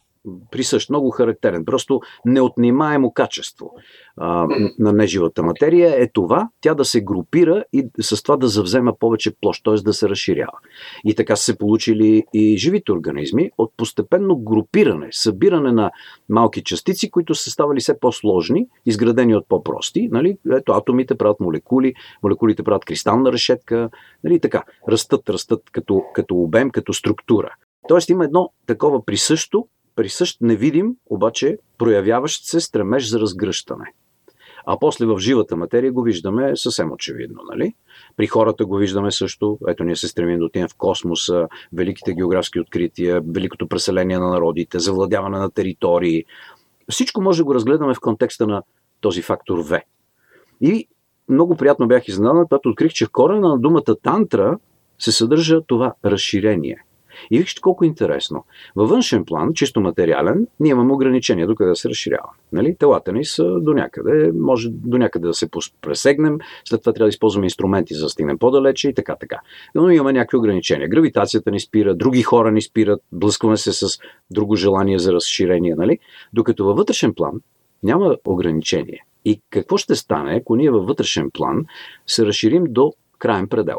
присъщ, 0.52 0.90
много 0.90 1.10
характерен. 1.10 1.66
Просто 1.66 2.02
неотнимаемо 2.26 3.14
качество 3.14 3.72
а, 4.18 4.48
на 4.80 4.94
неживата 4.94 5.44
материя 5.44 6.04
е 6.04 6.08
това, 6.08 6.50
тя 6.62 6.74
да 6.74 6.86
се 6.86 7.02
групира 7.02 7.64
и 7.74 7.88
с 8.02 8.24
това 8.24 8.38
да 8.38 8.48
завзема 8.48 8.94
повече 9.00 9.32
площ, 9.42 9.64
т.е. 9.64 9.74
да 9.74 9.94
се 9.94 10.10
разширява. 10.10 10.58
И 11.06 11.16
така 11.16 11.36
са 11.36 11.44
се 11.44 11.58
получили 11.58 12.24
и 12.34 12.58
живите 12.58 12.92
организми 12.92 13.52
от 13.58 13.72
постепенно 13.78 14.38
групиране, 14.38 15.08
събиране 15.12 15.72
на 15.72 15.92
малки 16.30 16.64
частици, 16.64 17.12
които 17.12 17.36
са 17.36 17.52
ставали 17.52 17.80
все 17.80 18.00
по-сложни, 18.00 18.68
изградени 18.86 19.36
от 19.36 19.48
по-прости. 19.48 20.10
Нали? 20.12 20.38
Ето, 20.52 20.72
атомите 20.72 21.16
правят 21.16 21.40
молекули, 21.40 21.94
молекулите 22.24 22.64
правят 22.64 22.86
кристална 22.86 23.32
решетка, 23.32 23.90
нали? 24.24 24.40
така, 24.40 24.64
растат, 24.90 25.30
растат 25.30 25.62
като, 25.72 26.04
като 26.14 26.36
обем, 26.36 26.70
като 26.70 26.94
структура. 26.94 27.50
Тоест 27.88 28.10
има 28.10 28.26
едно 28.26 28.50
такова 28.68 29.06
присъщо 29.06 29.68
присъщ 29.96 30.42
невидим, 30.42 30.96
обаче 31.06 31.58
проявяващ 31.78 32.46
се 32.46 32.60
стремеж 32.60 33.10
за 33.10 33.20
разгръщане. 33.20 33.94
А 34.66 34.80
после 34.80 35.06
в 35.06 35.20
живата 35.20 35.56
материя 35.56 35.92
го 35.92 36.02
виждаме 36.02 36.56
съвсем 36.56 36.92
очевидно. 36.92 37.42
Нали? 37.50 37.74
При 38.18 38.28
хората 38.28 38.66
го 38.66 38.76
виждаме 38.76 39.12
също. 39.12 39.58
Ето 39.68 39.84
ние 39.84 39.96
се 39.96 40.08
стремим 40.08 40.40
да 40.40 40.46
отидем 40.46 40.68
в 40.68 40.76
космоса, 40.78 41.48
великите 41.74 42.14
географски 42.14 42.60
открития, 42.60 43.22
великото 43.28 43.68
преселение 43.68 44.20
на 44.20 44.30
народите, 44.30 44.80
завладяване 44.80 45.38
на 45.38 45.52
територии. 45.52 46.26
Всичко 46.90 47.22
може 47.22 47.38
да 47.38 47.44
го 47.46 47.56
разгледаме 47.56 47.94
в 47.94 48.00
контекста 48.00 48.48
на 48.48 48.64
този 49.02 49.22
фактор 49.22 49.60
В. 49.60 49.82
И 50.62 50.88
много 51.30 51.58
приятно 51.58 51.88
бях 51.88 52.08
изненадан, 52.08 52.44
когато 52.44 52.70
открих, 52.70 52.94
че 52.94 53.06
в 53.06 53.12
корена 53.12 53.50
на 53.50 53.58
думата 53.58 53.96
тантра 54.04 54.58
се 55.00 55.12
съдържа 55.12 55.62
това 55.62 55.94
разширение– 56.06 56.84
и 57.32 57.40
вижте 57.40 57.62
колко 57.62 57.86
интересно. 57.86 58.46
Във 58.76 58.90
външен 58.90 59.26
план, 59.26 59.54
чисто 59.54 59.82
материален, 59.82 60.48
ние 60.60 60.72
имаме 60.72 60.94
ограничения 60.94 61.48
до 61.48 61.56
къде 61.56 61.70
да 61.70 61.76
се 61.76 61.90
разширява. 61.90 62.30
Нали? 62.54 62.76
Телата 62.80 63.14
ни 63.14 63.26
са 63.26 63.60
до 63.60 63.74
някъде, 63.74 64.32
може 64.40 64.70
до 64.70 64.98
някъде 64.98 65.28
да 65.28 65.34
се 65.34 65.50
пресегнем, 65.82 66.40
след 66.66 66.82
това 66.82 66.94
трябва 66.94 67.06
да 67.06 67.10
използваме 67.10 67.46
инструменти 67.46 67.94
за 67.94 68.06
да 68.06 68.10
стигнем 68.10 68.38
по-далече 68.38 68.90
и 68.90 68.94
така, 68.94 69.16
така. 69.16 69.40
Но 69.76 69.90
имаме 69.90 70.14
някакви 70.14 70.38
ограничения. 70.38 70.88
Гравитацията 70.88 71.52
ни 71.52 71.60
спира, 71.60 71.96
други 71.96 72.22
хора 72.22 72.52
ни 72.52 72.62
спират, 72.62 73.02
блъскваме 73.12 73.58
се 73.58 73.74
с 73.74 73.88
друго 74.32 74.56
желание 74.56 75.00
за 75.00 75.14
разширение. 75.14 75.76
Нали? 75.76 76.00
Докато 76.34 76.66
във 76.66 76.78
вътрешен 76.78 77.14
план 77.14 77.42
няма 77.84 78.18
ограничение. 78.26 79.06
И 79.26 79.42
какво 79.50 79.78
ще 79.78 79.96
стане, 79.96 80.36
ако 80.36 80.56
ние 80.56 80.72
във 80.72 80.88
вътрешен 80.88 81.32
план 81.32 81.66
се 82.08 82.26
разширим 82.26 82.64
до 82.70 82.94
крайен 83.20 83.48
предел? 83.48 83.78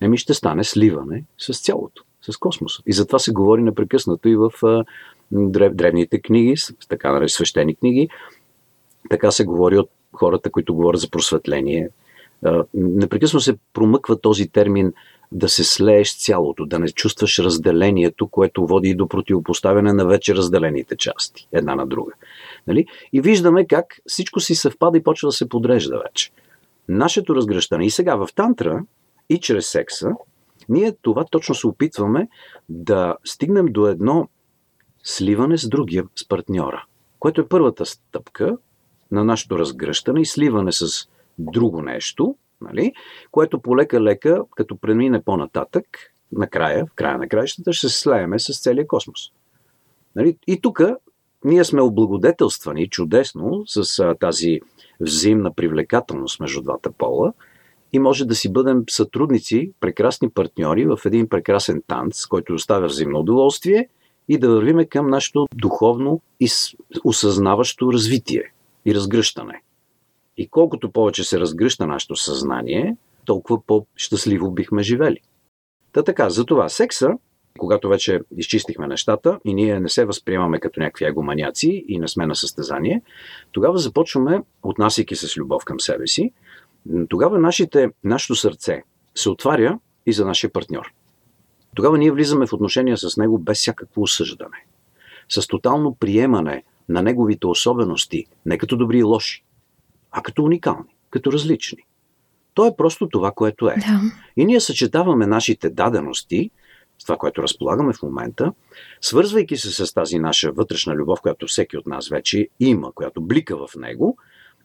Еми 0.00 0.18
ще 0.18 0.34
стане 0.34 0.64
сливане 0.64 1.24
с 1.38 1.62
цялото 1.62 2.04
с 2.22 2.36
космоса. 2.36 2.82
И 2.86 2.92
затова 2.92 3.18
се 3.18 3.32
говори 3.32 3.62
непрекъснато 3.62 4.28
и 4.28 4.36
в 4.36 4.50
древните 5.32 6.20
книги, 6.20 6.54
така 6.88 7.12
наречени 7.12 7.28
свещени 7.28 7.76
книги. 7.76 8.08
Така 9.10 9.30
се 9.30 9.44
говори 9.44 9.78
от 9.78 9.90
хората, 10.12 10.50
които 10.50 10.74
говорят 10.74 11.00
за 11.00 11.10
просветление. 11.10 11.88
А, 12.44 12.64
непрекъснато 12.74 13.44
се 13.44 13.56
промъква 13.72 14.20
този 14.20 14.48
термин 14.48 14.92
да 15.32 15.48
се 15.48 15.64
слееш 15.64 16.18
цялото, 16.18 16.66
да 16.66 16.78
не 16.78 16.88
чувстваш 16.88 17.38
разделението, 17.38 18.26
което 18.26 18.66
води 18.66 18.88
и 18.88 18.94
до 18.94 19.08
противопоставяне 19.08 19.92
на 19.92 20.06
вече 20.06 20.34
разделените 20.34 20.96
части, 20.96 21.48
една 21.52 21.74
на 21.74 21.86
друга. 21.86 22.12
Нали? 22.66 22.86
И 23.12 23.20
виждаме 23.20 23.66
как 23.66 23.96
всичко 24.06 24.40
си 24.40 24.54
съвпада 24.54 24.98
и 24.98 25.02
почва 25.02 25.28
да 25.28 25.32
се 25.32 25.48
подрежда 25.48 25.98
вече. 25.98 26.30
Нашето 26.88 27.34
разгръщане 27.34 27.86
и 27.86 27.90
сега 27.90 28.14
в 28.16 28.28
тантра, 28.34 28.82
и 29.28 29.40
чрез 29.40 29.66
секса, 29.66 30.10
ние 30.68 30.92
това 31.02 31.24
точно 31.24 31.54
се 31.54 31.66
опитваме 31.66 32.28
да 32.68 33.16
стигнем 33.24 33.66
до 33.66 33.86
едно 33.86 34.28
сливане 35.02 35.58
с 35.58 35.68
другия, 35.68 36.04
с 36.16 36.28
партньора, 36.28 36.84
което 37.18 37.40
е 37.40 37.48
първата 37.48 37.86
стъпка 37.86 38.56
на 39.10 39.24
нашето 39.24 39.58
разгръщане 39.58 40.20
и 40.20 40.26
сливане 40.26 40.72
с 40.72 41.08
друго 41.38 41.82
нещо, 41.82 42.36
нали, 42.60 42.92
което 43.30 43.60
полека-лека, 43.60 44.42
като 44.56 44.76
премине 44.76 45.22
по-нататък, 45.22 45.84
накрая, 46.32 46.86
в 46.86 46.94
края 46.94 47.18
на 47.18 47.28
краищата, 47.28 47.72
ще 47.72 47.88
се 47.88 48.00
слееме 48.00 48.38
с 48.38 48.62
целия 48.62 48.86
космос. 48.86 49.20
Нали? 50.16 50.36
И 50.46 50.60
тук 50.60 50.80
ние 51.44 51.64
сме 51.64 51.82
облагодетелствани 51.82 52.88
чудесно 52.88 53.64
с 53.66 53.98
а, 53.98 54.14
тази 54.14 54.60
взаимна 55.00 55.54
привлекателност 55.54 56.40
между 56.40 56.62
двата 56.62 56.92
пола– 56.92 57.32
и 57.92 57.98
може 57.98 58.24
да 58.24 58.34
си 58.34 58.52
бъдем 58.52 58.84
сътрудници, 58.90 59.72
прекрасни 59.80 60.30
партньори 60.30 60.86
в 60.86 60.98
един 61.04 61.28
прекрасен 61.28 61.82
танц, 61.86 62.26
който 62.26 62.54
оставя 62.54 62.86
взаимно 62.86 63.18
удоволствие 63.18 63.88
и 64.28 64.38
да 64.38 64.50
вървиме 64.50 64.86
към 64.86 65.10
нашето 65.10 65.46
духовно 65.54 66.20
и 66.40 66.48
осъзнаващо 67.04 67.92
развитие 67.92 68.52
и 68.86 68.94
разгръщане. 68.94 69.62
И 70.36 70.48
колкото 70.48 70.92
повече 70.92 71.24
се 71.24 71.40
разгръща 71.40 71.86
нашето 71.86 72.16
съзнание, 72.16 72.96
толкова 73.24 73.62
по-щастливо 73.66 74.50
бихме 74.50 74.82
живели. 74.82 75.20
Та 75.92 76.02
така, 76.02 76.30
за 76.30 76.44
това 76.44 76.68
секса, 76.68 77.10
когато 77.58 77.88
вече 77.88 78.20
изчистихме 78.36 78.86
нещата 78.86 79.38
и 79.44 79.54
ние 79.54 79.80
не 79.80 79.88
се 79.88 80.04
възприемаме 80.04 80.60
като 80.60 80.80
някакви 80.80 81.04
егоманяци 81.04 81.84
и 81.88 81.98
не 81.98 82.08
сме 82.08 82.26
на 82.26 82.36
състезание, 82.36 83.02
тогава 83.52 83.78
започваме, 83.78 84.42
отнасяйки 84.62 85.16
се 85.16 85.28
с 85.28 85.36
любов 85.36 85.64
към 85.64 85.80
себе 85.80 86.06
си, 86.06 86.32
тогава 87.08 87.38
нашите, 87.38 87.90
нашето 88.04 88.34
сърце 88.34 88.82
се 89.14 89.30
отваря 89.30 89.78
и 90.06 90.12
за 90.12 90.26
нашия 90.26 90.52
партньор. 90.52 90.92
Тогава 91.74 91.98
ние 91.98 92.10
влизаме 92.10 92.46
в 92.46 92.52
отношения 92.52 92.96
с 92.96 93.16
него 93.16 93.38
без 93.38 93.58
всякакво 93.58 94.02
осъждане. 94.02 94.66
С 95.28 95.46
тотално 95.46 95.94
приемане 95.94 96.62
на 96.88 97.02
неговите 97.02 97.46
особености, 97.46 98.26
не 98.46 98.58
като 98.58 98.76
добри 98.76 98.98
и 98.98 99.02
лоши, 99.02 99.44
а 100.10 100.22
като 100.22 100.44
уникални, 100.44 100.96
като 101.10 101.32
различни. 101.32 101.82
То 102.54 102.66
е 102.66 102.76
просто 102.76 103.08
това, 103.08 103.30
което 103.30 103.68
е. 103.68 103.74
Да. 103.76 104.00
И 104.36 104.44
ние 104.44 104.60
съчетаваме 104.60 105.26
нашите 105.26 105.70
дадености 105.70 106.50
с 106.98 107.04
това, 107.04 107.16
което 107.16 107.42
разполагаме 107.42 107.92
в 107.92 108.02
момента, 108.02 108.52
свързвайки 109.00 109.56
се 109.56 109.86
с 109.86 109.94
тази 109.94 110.18
наша 110.18 110.52
вътрешна 110.52 110.94
любов, 110.94 111.20
която 111.20 111.46
всеки 111.46 111.76
от 111.76 111.86
нас 111.86 112.08
вече 112.08 112.48
има, 112.60 112.92
която 112.92 113.22
блика 113.22 113.66
в 113.66 113.76
него, 113.76 114.16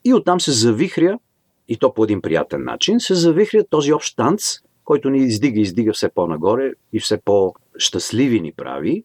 и 0.06 0.14
оттам 0.14 0.40
се 0.40 0.52
завихря 0.52 1.20
и 1.68 1.78
то 1.78 1.94
по 1.94 2.04
един 2.04 2.22
приятен 2.22 2.64
начин, 2.64 3.00
се 3.00 3.16
завихря 3.16 3.64
този 3.70 3.94
общ 3.94 4.16
танц, 4.16 4.44
който 4.84 5.10
ни 5.10 5.26
издига, 5.26 5.60
издига 5.60 5.94
все 5.94 6.10
по-нагоре 6.10 6.72
и 6.94 7.00
все 7.00 7.22
по-щастливи 7.22 8.42
ни 8.42 8.52
прави, 8.52 9.04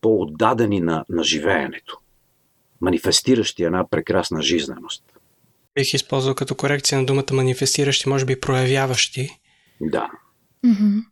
по-отдадени 0.00 0.80
на, 0.80 1.04
на 1.08 1.24
живеенето, 1.24 1.98
манифестиращи 2.80 3.62
една 3.62 3.88
прекрасна 3.90 4.42
жизненост. 4.42 5.04
Бих 5.74 5.94
използвал 5.94 6.34
като 6.34 6.54
корекция 6.54 6.98
на 6.98 7.06
думата 7.06 7.32
манифестиращи, 7.32 8.08
може 8.08 8.24
би 8.24 8.40
проявяващи. 8.40 9.40
Да. 9.80 10.10
Mm-hmm. 10.66 11.04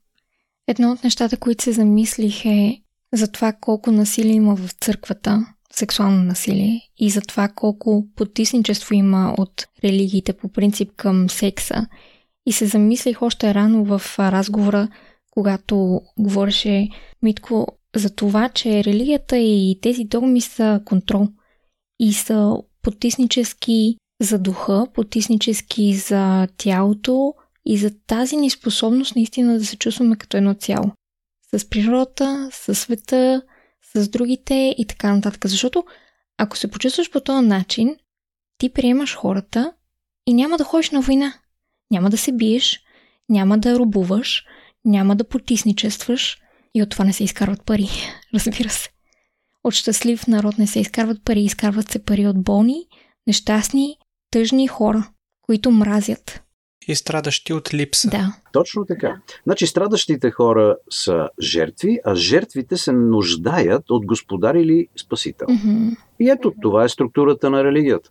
Едно 0.68 0.92
от 0.92 1.04
нещата, 1.04 1.36
които 1.36 1.64
се 1.64 1.72
замислих 1.72 2.44
е 2.44 2.82
за 3.12 3.32
това 3.32 3.52
колко 3.60 3.92
насилие 3.92 4.32
има 4.32 4.56
в 4.56 4.70
църквата 4.72 5.46
сексуално 5.72 6.24
насилие 6.24 6.80
и 6.98 7.10
за 7.10 7.20
това 7.20 7.48
колко 7.48 8.06
потисничество 8.16 8.94
има 8.94 9.34
от 9.38 9.66
религиите 9.84 10.32
по 10.32 10.48
принцип 10.48 10.92
към 10.96 11.30
секса. 11.30 11.86
И 12.46 12.52
се 12.52 12.66
замислих 12.66 13.22
още 13.22 13.54
рано 13.54 13.84
в 13.84 14.18
разговора, 14.18 14.88
когато 15.30 16.00
говореше 16.18 16.88
Митко 17.22 17.66
за 17.96 18.10
това, 18.10 18.48
че 18.48 18.84
религията 18.84 19.38
и 19.38 19.78
тези 19.82 20.04
догми 20.04 20.40
са 20.40 20.80
контрол 20.84 21.28
и 22.00 22.12
са 22.12 22.56
потиснически 22.82 23.96
за 24.22 24.38
духа, 24.38 24.86
потиснически 24.94 25.94
за 25.94 26.48
тялото 26.56 27.34
и 27.66 27.78
за 27.78 27.90
тази 28.06 28.36
неспособност 28.36 29.16
наистина 29.16 29.58
да 29.58 29.66
се 29.66 29.76
чувстваме 29.76 30.16
като 30.16 30.36
едно 30.36 30.54
цяло. 30.54 30.92
С 31.54 31.70
природата, 31.70 32.48
с 32.52 32.74
света, 32.74 33.42
с 34.02 34.08
другите 34.08 34.74
и 34.78 34.86
така 34.86 35.14
нататък. 35.14 35.40
Защото 35.48 35.84
ако 36.38 36.56
се 36.56 36.70
почувстваш 36.70 37.10
по 37.10 37.20
този 37.20 37.46
начин, 37.46 37.96
ти 38.58 38.72
приемаш 38.72 39.16
хората 39.16 39.72
и 40.26 40.34
няма 40.34 40.56
да 40.56 40.64
ходиш 40.64 40.90
на 40.90 41.00
война. 41.00 41.34
Няма 41.90 42.10
да 42.10 42.18
се 42.18 42.32
биеш, 42.32 42.80
няма 43.28 43.58
да 43.58 43.78
рубуваш, 43.78 44.44
няма 44.84 45.16
да 45.16 45.28
потисничестваш 45.28 46.38
и 46.74 46.82
от 46.82 46.90
това 46.90 47.04
не 47.04 47.12
се 47.12 47.24
изкарват 47.24 47.64
пари, 47.64 47.88
разбира 48.34 48.68
се. 48.68 48.88
От 49.64 49.74
щастлив 49.74 50.26
народ 50.26 50.58
не 50.58 50.66
се 50.66 50.80
изкарват 50.80 51.24
пари, 51.24 51.40
изкарват 51.40 51.90
се 51.90 52.04
пари 52.04 52.26
от 52.26 52.42
болни, 52.42 52.86
нещастни, 53.26 53.96
тъжни 54.30 54.68
хора, 54.68 55.10
които 55.42 55.70
мразят 55.70 56.42
и 56.88 56.94
страдащи 56.94 57.52
от 57.52 57.74
липса. 57.74 58.10
Да. 58.10 58.34
Точно 58.52 58.84
така. 58.84 59.16
Значи 59.44 59.66
страдащите 59.66 60.30
хора 60.30 60.76
са 60.90 61.28
жертви, 61.40 61.98
а 62.04 62.14
жертвите 62.14 62.76
се 62.76 62.92
нуждаят 62.92 63.90
от 63.90 64.06
господар 64.06 64.54
или 64.54 64.88
спасител. 64.96 65.48
Mm-hmm. 65.48 65.96
И 66.20 66.30
ето 66.30 66.52
това 66.62 66.84
е 66.84 66.88
структурата 66.88 67.50
на 67.50 67.64
религията. 67.64 68.10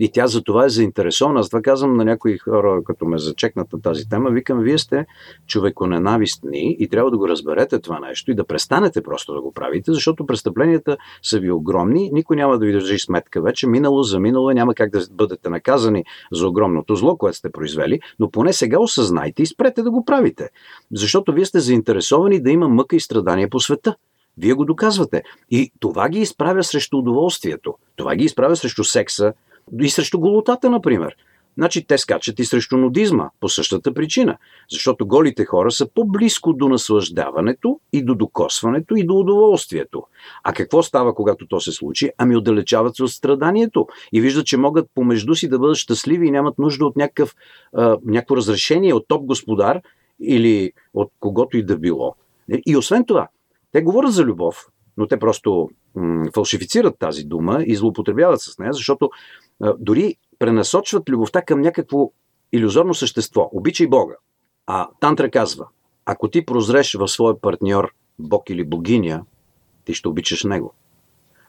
И 0.00 0.10
тя 0.12 0.26
за 0.26 0.42
това 0.42 0.64
е 0.64 0.68
заинтересована. 0.68 1.40
Аз 1.40 1.48
това 1.48 1.62
казвам 1.62 1.96
на 1.96 2.04
някои 2.04 2.38
хора, 2.38 2.80
като 2.84 3.04
ме 3.04 3.18
зачекнат 3.18 3.72
на 3.72 3.82
тази 3.82 4.08
тема, 4.08 4.30
викам, 4.30 4.60
вие 4.60 4.78
сте 4.78 5.06
човеконенавистни 5.46 6.76
и 6.78 6.88
трябва 6.88 7.10
да 7.10 7.18
го 7.18 7.28
разберете 7.28 7.78
това 7.80 8.00
нещо 8.00 8.30
и 8.30 8.34
да 8.34 8.46
престанете 8.46 9.02
просто 9.02 9.34
да 9.34 9.40
го 9.40 9.52
правите, 9.52 9.92
защото 9.92 10.26
престъпленията 10.26 10.96
са 11.22 11.38
ви 11.38 11.50
огромни, 11.50 12.10
никой 12.12 12.36
няма 12.36 12.58
да 12.58 12.66
ви 12.66 12.72
държи 12.72 12.98
сметка 12.98 13.42
вече, 13.42 13.66
минало 13.66 14.02
за 14.02 14.20
минало, 14.20 14.50
няма 14.50 14.74
как 14.74 14.90
да 14.90 15.06
бъдете 15.10 15.50
наказани 15.50 16.04
за 16.32 16.48
огромното 16.48 16.94
зло, 16.94 17.16
което 17.16 17.36
сте 17.36 17.52
произвели, 17.52 18.00
но 18.18 18.30
поне 18.30 18.52
сега 18.52 18.78
осъзнайте 18.78 19.42
и 19.42 19.46
спрете 19.46 19.82
да 19.82 19.90
го 19.90 20.04
правите. 20.04 20.48
Защото 20.92 21.32
вие 21.32 21.44
сте 21.44 21.60
заинтересовани 21.60 22.42
да 22.42 22.50
има 22.50 22.68
мъка 22.68 22.96
и 22.96 23.00
страдания 23.00 23.50
по 23.50 23.60
света. 23.60 23.96
Вие 24.38 24.52
го 24.52 24.64
доказвате. 24.64 25.22
И 25.50 25.72
това 25.80 26.08
ги 26.08 26.18
изправя 26.18 26.64
срещу 26.64 26.98
удоволствието. 26.98 27.74
Това 27.96 28.14
ги 28.16 28.24
изправя 28.24 28.56
срещу 28.56 28.84
секса 28.84 29.32
и 29.80 29.90
срещу 29.90 30.18
голотата, 30.18 30.70
например. 30.70 31.16
Значи 31.56 31.86
те 31.86 31.98
скачат 31.98 32.38
и 32.38 32.44
срещу 32.44 32.76
нудизма 32.76 33.30
по 33.40 33.48
същата 33.48 33.94
причина. 33.94 34.38
Защото 34.70 35.06
голите 35.06 35.44
хора 35.44 35.70
са 35.70 35.88
по-близко 35.94 36.52
до 36.52 36.68
наслаждаването 36.68 37.80
и 37.92 38.04
до 38.04 38.14
докосването 38.14 38.96
и 38.96 39.06
до 39.06 39.14
удоволствието. 39.14 40.02
А 40.44 40.52
какво 40.52 40.82
става, 40.82 41.14
когато 41.14 41.46
то 41.46 41.60
се 41.60 41.72
случи? 41.72 42.10
Ами 42.18 42.36
отдалечават 42.36 42.96
се 42.96 43.02
от 43.02 43.10
страданието 43.10 43.86
и 44.12 44.20
виждат, 44.20 44.46
че 44.46 44.56
могат 44.56 44.86
помежду 44.94 45.34
си 45.34 45.48
да 45.48 45.58
бъдат 45.58 45.76
щастливи 45.76 46.26
и 46.26 46.30
нямат 46.30 46.58
нужда 46.58 46.86
от 46.86 46.96
някакъв, 46.96 47.34
а, 47.72 47.98
някакво 48.04 48.36
разрешение 48.36 48.94
от 48.94 49.08
топ 49.08 49.24
господар 49.24 49.80
или 50.20 50.72
от 50.94 51.12
когото 51.20 51.56
и 51.56 51.62
да 51.62 51.78
било. 51.78 52.14
И 52.66 52.76
освен 52.76 53.04
това, 53.04 53.28
те 53.72 53.82
говорят 53.82 54.12
за 54.12 54.24
любов, 54.24 54.66
но 54.96 55.06
те 55.06 55.18
просто 55.18 55.70
м- 55.94 56.30
фалшифицират 56.34 56.98
тази 56.98 57.24
дума 57.24 57.62
и 57.66 57.76
злоупотребяват 57.76 58.40
с 58.40 58.58
нея, 58.58 58.72
защото 58.72 59.10
дори 59.78 60.16
пренасочват 60.38 61.08
любовта 61.08 61.42
към 61.42 61.60
някакво 61.60 62.10
иллюзорно 62.52 62.94
същество. 62.94 63.50
Обичай 63.52 63.86
Бога. 63.86 64.14
А 64.66 64.88
Тантра 65.00 65.30
казва, 65.30 65.66
ако 66.06 66.28
ти 66.28 66.46
прозреш 66.46 66.94
в 66.94 67.08
своя 67.08 67.40
партньор 67.40 67.94
Бог 68.18 68.50
или 68.50 68.64
богиня, 68.64 69.24
ти 69.84 69.94
ще 69.94 70.08
обичаш 70.08 70.44
него. 70.44 70.74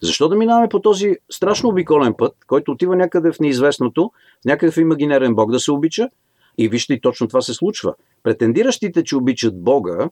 Защо 0.01 0.29
да 0.29 0.35
минаваме 0.35 0.69
по 0.69 0.81
този 0.81 1.15
страшно 1.29 1.69
обиколен 1.69 2.13
път, 2.17 2.35
който 2.47 2.71
отива 2.71 2.95
някъде 2.95 3.31
в 3.31 3.39
неизвестното, 3.39 4.11
някакъв 4.45 4.77
имагинерен 4.77 5.35
Бог 5.35 5.51
да 5.51 5.59
се 5.59 5.71
обича? 5.71 6.09
И 6.57 6.69
вижте, 6.69 6.99
точно 7.01 7.27
това 7.27 7.41
се 7.41 7.53
случва. 7.53 7.95
Претендиращите, 8.23 9.03
че 9.03 9.17
обичат 9.17 9.63
Бога, 9.63 10.09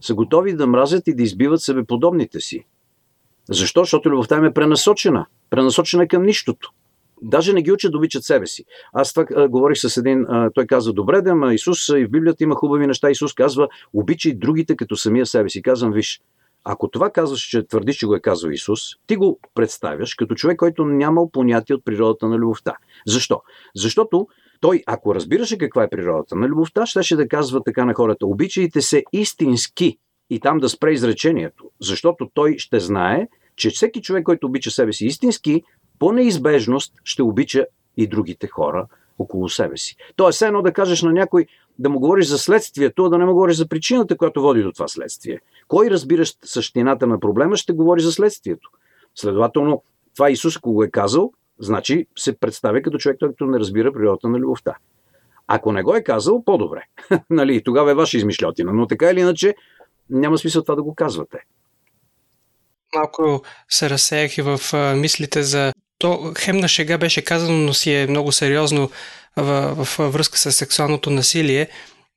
са 0.00 0.14
готови 0.14 0.52
да 0.52 0.66
мразят 0.66 1.08
и 1.08 1.14
да 1.14 1.22
избиват 1.22 1.60
себеподобните 1.60 2.40
си. 2.40 2.64
Защо? 3.48 3.80
Защото 3.80 4.10
любовта 4.10 4.36
им 4.36 4.44
е 4.44 4.54
пренасочена. 4.54 5.26
Пренасочена 5.50 6.08
към 6.08 6.22
нищото. 6.22 6.72
Даже 7.22 7.52
не 7.52 7.62
ги 7.62 7.72
учат 7.72 7.92
да 7.92 7.98
обичат 7.98 8.24
себе 8.24 8.46
си. 8.46 8.64
Аз 8.92 9.12
това 9.12 9.48
говорих 9.48 9.78
с 9.78 9.96
един, 9.96 10.26
той 10.54 10.66
каза, 10.66 10.92
добре, 10.92 11.20
да, 11.20 11.34
ма 11.34 11.54
Исус 11.54 11.88
и 11.88 12.04
в 12.04 12.10
Библията 12.10 12.44
има 12.44 12.54
хубави 12.54 12.86
неща. 12.86 13.10
Исус 13.10 13.34
казва, 13.34 13.68
обичай 13.92 14.34
другите 14.34 14.76
като 14.76 14.96
самия 14.96 15.26
себе 15.26 15.48
си. 15.48 15.62
Казвам, 15.62 15.92
виж, 15.92 16.20
ако 16.64 16.88
това 16.88 17.10
казваш, 17.10 17.40
че 17.40 17.66
твърдиш, 17.66 17.96
че 17.96 18.06
го 18.06 18.14
е 18.14 18.20
казал 18.20 18.50
Исус, 18.50 18.80
ти 19.06 19.16
го 19.16 19.40
представяш 19.54 20.14
като 20.14 20.34
човек, 20.34 20.56
който 20.56 20.84
нямал 20.84 21.30
понятие 21.30 21.76
от 21.76 21.84
природата 21.84 22.28
на 22.28 22.36
любовта. 22.36 22.76
Защо? 23.06 23.42
Защото 23.74 24.26
той, 24.60 24.82
ако 24.86 25.14
разбираше 25.14 25.58
каква 25.58 25.82
е 25.82 25.90
природата 25.90 26.36
на 26.36 26.48
любовта, 26.48 26.86
щеше 26.86 27.16
да 27.16 27.28
казва 27.28 27.62
така 27.64 27.84
на 27.84 27.94
хората, 27.94 28.26
обичайте 28.26 28.80
се 28.82 29.04
истински 29.12 29.98
и 30.30 30.40
там 30.40 30.58
да 30.58 30.68
спре 30.68 30.92
изречението. 30.92 31.70
Защото 31.80 32.30
той 32.34 32.54
ще 32.58 32.80
знае, 32.80 33.28
че 33.56 33.70
всеки 33.70 34.02
човек, 34.02 34.24
който 34.24 34.46
обича 34.46 34.70
себе 34.70 34.92
си 34.92 35.06
истински, 35.06 35.62
по 36.00 36.12
неизбежност 36.12 36.94
ще 37.04 37.22
обича 37.22 37.66
и 37.96 38.06
другите 38.06 38.46
хора 38.46 38.86
около 39.18 39.48
себе 39.48 39.76
си. 39.76 39.96
Тоест, 40.16 40.42
едно 40.42 40.62
да 40.62 40.72
кажеш 40.72 41.02
на 41.02 41.12
някой 41.12 41.46
да 41.78 41.88
му 41.88 42.00
говориш 42.00 42.26
за 42.26 42.38
следствието, 42.38 43.04
а 43.04 43.08
да 43.08 43.18
не 43.18 43.24
му 43.24 43.32
говориш 43.32 43.56
за 43.56 43.68
причината, 43.68 44.16
която 44.16 44.42
води 44.42 44.62
до 44.62 44.72
това 44.72 44.88
следствие. 44.88 45.40
Кой 45.68 45.90
разбираш 45.90 46.34
същината 46.44 47.06
на 47.06 47.20
проблема, 47.20 47.56
ще 47.56 47.72
говори 47.72 48.00
за 48.00 48.12
следствието. 48.12 48.70
Следователно, 49.14 49.82
това 50.14 50.30
Исус, 50.30 50.56
ако 50.56 50.72
го 50.72 50.84
е 50.84 50.90
казал, 50.90 51.32
значи 51.58 52.06
се 52.18 52.38
представя 52.38 52.82
като 52.82 52.98
човек, 52.98 53.18
който 53.18 53.46
не 53.46 53.58
разбира 53.58 53.92
природата 53.92 54.28
на 54.28 54.38
любовта. 54.38 54.76
Ако 55.46 55.72
не 55.72 55.82
го 55.82 55.94
е 55.94 56.02
казал, 56.02 56.44
по-добре. 56.44 56.84
нали, 57.30 57.62
тогава 57.62 57.90
е 57.90 57.94
ваша 57.94 58.16
измишлетина. 58.16 58.72
Но 58.72 58.86
така 58.86 59.10
или 59.10 59.20
иначе, 59.20 59.54
няма 60.10 60.38
смисъл 60.38 60.62
това 60.62 60.74
да 60.74 60.82
го 60.82 60.94
казвате. 60.94 61.38
Малко 62.94 63.42
се 63.68 63.90
разсеях 63.90 64.38
и 64.38 64.42
в 64.42 64.60
мислите 64.96 65.42
за 65.42 65.72
то 66.00 66.32
хем 66.38 66.56
на 66.56 66.68
шега 66.68 66.98
беше 66.98 67.22
казано, 67.22 67.58
но 67.58 67.74
си 67.74 67.94
е 67.94 68.06
много 68.06 68.32
сериозно 68.32 68.90
в, 69.36 69.74
в, 69.84 70.10
връзка 70.10 70.38
с 70.38 70.52
сексуалното 70.52 71.10
насилие. 71.10 71.68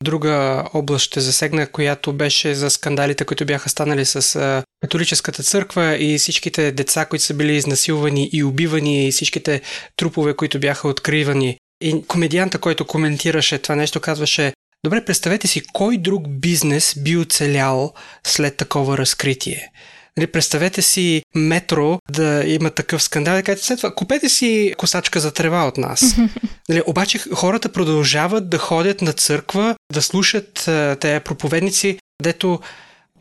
Друга 0.04 0.64
област 0.74 1.06
ще 1.06 1.20
засегна, 1.20 1.68
която 1.68 2.14
беше 2.14 2.56
за 2.56 2.70
скандалите, 2.70 3.26
които 3.26 3.46
бяха 3.46 3.70
станали 3.70 4.06
с 4.06 4.64
католическата 4.82 5.44
църква 5.44 5.98
и 5.98 6.18
всичките 6.18 6.72
деца, 6.72 7.06
които 7.06 7.26
са 7.26 7.34
били 7.34 7.56
изнасилвани 7.56 8.30
и 8.34 8.44
убивани 8.44 9.08
и 9.08 9.12
всичките 9.12 9.62
трупове, 9.96 10.34
които 10.34 10.60
бяха 10.60 10.88
откривани. 10.88 11.58
И 11.82 12.04
комедианта, 12.08 12.60
който 12.60 12.86
коментираше 12.86 13.58
това 13.58 13.76
нещо, 13.76 14.02
казваше 14.02 14.54
Добре, 14.86 15.06
представете 15.06 15.48
си 15.48 15.62
кой 15.74 15.98
друг 15.98 16.30
бизнес 16.30 16.94
би 16.98 17.18
оцелял 17.18 17.94
след 18.28 18.58
такова 18.58 18.98
разкритие. 18.98 19.72
Нали, 20.18 20.28
представете 20.28 20.82
си 20.82 21.24
метро 21.36 22.00
да 22.12 22.44
има 22.46 22.70
такъв 22.70 23.04
скандал 23.04 23.40
и 23.40 23.44
кажете 23.44 23.66
след 23.66 23.78
това, 23.78 23.96
купете 23.96 24.30
си 24.30 24.74
косачка 24.78 25.20
за 25.20 25.32
трева 25.32 25.68
от 25.68 25.78
нас. 25.78 26.16
нали, 26.70 26.82
обаче 26.86 27.20
хората 27.34 27.70
продължават 27.70 28.50
да 28.50 28.58
ходят 28.58 29.02
на 29.02 29.14
църква, 29.14 29.76
да 29.94 30.02
слушат 30.02 30.70
тези 31.00 31.20
проповедници, 31.20 31.98
дето 32.22 32.60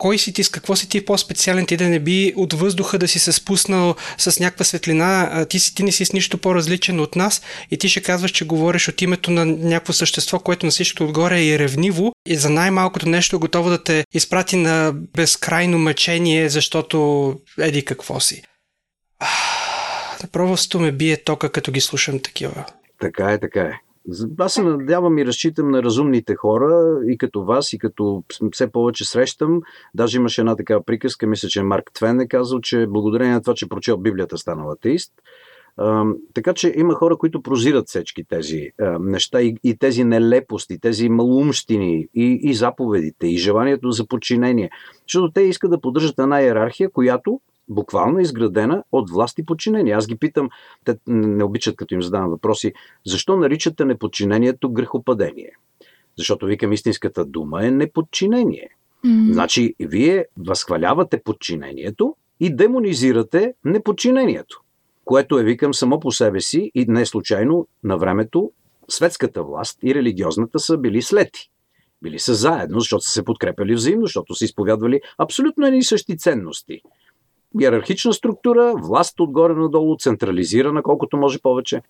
кой 0.03 0.17
си 0.17 0.33
ти, 0.33 0.43
с 0.43 0.49
какво 0.49 0.75
си 0.75 0.89
ти 0.89 1.05
по-специален, 1.05 1.65
ти 1.65 1.77
да 1.77 1.89
не 1.89 1.99
би 1.99 2.33
от 2.35 2.53
въздуха 2.53 2.97
да 2.97 3.07
си 3.07 3.19
се 3.19 3.31
спуснал 3.31 3.95
с 4.17 4.39
някаква 4.39 4.65
светлина, 4.65 5.45
ти, 5.45 5.59
си, 5.59 5.75
ти 5.75 5.83
не 5.83 5.91
си 5.91 6.05
с 6.05 6.13
нищо 6.13 6.37
по-различен 6.37 6.99
от 6.99 7.15
нас 7.15 7.41
и 7.71 7.77
ти 7.77 7.89
ще 7.89 8.01
казваш, 8.01 8.31
че 8.31 8.45
говориш 8.45 8.87
от 8.87 9.01
името 9.01 9.31
на 9.31 9.45
някакво 9.45 9.93
същество, 9.93 10.39
което 10.39 10.65
на 10.65 10.71
всичко 10.71 11.03
отгоре 11.03 11.45
е 11.45 11.59
ревниво 11.59 12.11
и 12.25 12.35
за 12.35 12.49
най-малкото 12.49 13.09
нещо 13.09 13.39
готово 13.39 13.69
да 13.69 13.83
те 13.83 14.05
изпрати 14.13 14.55
на 14.55 14.91
безкрайно 14.93 15.77
мъчение, 15.77 16.49
защото 16.49 17.35
еди 17.59 17.85
какво 17.85 18.19
си. 18.19 18.43
Просто 20.31 20.79
ме 20.79 20.91
бие 20.91 21.23
тока, 21.23 21.49
като 21.49 21.71
ги 21.71 21.81
слушам 21.81 22.19
такива. 22.19 22.65
Така 23.01 23.31
е, 23.31 23.39
така 23.39 23.61
е. 23.61 23.73
Аз 24.37 24.53
се 24.53 24.63
надявам 24.63 25.17
и 25.17 25.25
разчитам 25.25 25.71
на 25.71 25.83
разумните 25.83 26.35
хора, 26.35 26.99
и 27.07 27.17
като 27.17 27.43
вас, 27.43 27.73
и 27.73 27.77
като 27.77 28.23
все 28.51 28.71
повече 28.71 29.05
срещам. 29.05 29.61
Даже 29.93 30.17
имаше 30.17 30.41
една 30.41 30.55
такава 30.55 30.83
приказка, 30.83 31.27
мисля, 31.27 31.47
че 31.47 31.63
Марк 31.63 31.91
Твен 31.93 32.19
е 32.19 32.27
казал, 32.27 32.61
че 32.61 32.87
благодарение 32.87 33.33
на 33.33 33.41
това, 33.41 33.53
че 33.53 33.69
прочел 33.69 33.97
Библията, 33.97 34.37
станал 34.37 34.71
атеист. 34.71 35.13
Така 36.33 36.53
че 36.53 36.73
има 36.77 36.93
хора, 36.93 37.17
които 37.17 37.41
прозират 37.41 37.87
всички 37.87 38.23
тези 38.23 38.71
неща 38.99 39.41
и, 39.41 39.55
и 39.63 39.77
тези 39.77 40.03
нелепости, 40.03 40.79
тези 40.79 41.09
малумщини 41.09 42.07
и, 42.15 42.39
и 42.43 42.53
заповедите, 42.53 43.27
и 43.27 43.37
желанието 43.37 43.91
за 43.91 44.07
подчинение. 44.07 44.69
Защото 45.07 45.31
те 45.31 45.41
искат 45.41 45.71
да 45.71 45.81
поддържат 45.81 46.19
една 46.19 46.41
иерархия, 46.41 46.89
която 46.89 47.39
буквално 47.69 48.19
изградена 48.19 48.83
от 48.91 49.09
власт 49.09 49.39
и 49.39 49.45
подчинение. 49.45 49.93
Аз 49.93 50.07
ги 50.07 50.15
питам, 50.15 50.49
те 50.85 50.97
не 51.07 51.43
обичат 51.43 51.75
като 51.75 51.93
им 51.93 52.01
задавам 52.01 52.29
въпроси, 52.29 52.73
защо 53.05 53.37
наричате 53.37 53.85
неподчинението 53.85 54.71
грехопадение? 54.71 55.51
Защото 56.17 56.45
викам 56.45 56.73
истинската 56.73 57.25
дума 57.25 57.65
е 57.65 57.71
неподчинение. 57.71 58.69
Mm-hmm. 59.05 59.31
Значи, 59.33 59.75
вие 59.79 60.25
възхвалявате 60.37 61.21
подчинението 61.23 62.15
и 62.39 62.55
демонизирате 62.55 63.53
неподчинението, 63.65 64.61
което 65.05 65.39
е, 65.39 65.43
викам, 65.43 65.73
само 65.73 65.99
по 65.99 66.11
себе 66.11 66.41
си 66.41 66.71
и 66.75 66.85
не 66.87 67.05
случайно 67.05 67.67
на 67.83 67.97
времето 67.97 68.51
светската 68.89 69.43
власт 69.43 69.79
и 69.83 69.95
религиозната 69.95 70.59
са 70.59 70.77
били 70.77 71.01
слети. 71.01 71.49
Били 72.01 72.19
са 72.19 72.33
заедно, 72.33 72.79
защото 72.79 73.03
са 73.03 73.11
се 73.11 73.25
подкрепили 73.25 73.75
взаимно, 73.75 74.05
защото 74.05 74.35
са 74.35 74.45
изповядвали 74.45 75.01
абсолютно 75.17 75.67
едни 75.67 75.83
същи 75.83 76.17
ценности– 76.17 76.81
иерархична 77.61 78.13
структура, 78.13 78.73
власт 78.83 79.19
отгоре 79.19 79.53
надолу, 79.53 79.97
централизирана 79.97 80.83
колкото 80.83 81.17
може 81.17 81.39
повече. 81.39 81.81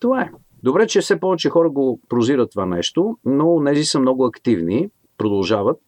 Това 0.00 0.22
е. 0.22 0.30
Добре, 0.62 0.86
че 0.86 1.00
все 1.00 1.20
повече 1.20 1.50
хора 1.50 1.70
го 1.70 2.00
прозират 2.08 2.50
това 2.50 2.66
нещо, 2.66 3.18
но 3.24 3.60
нези 3.60 3.84
са 3.84 4.00
много 4.00 4.24
активни, 4.24 4.88
продължават, 5.18 5.80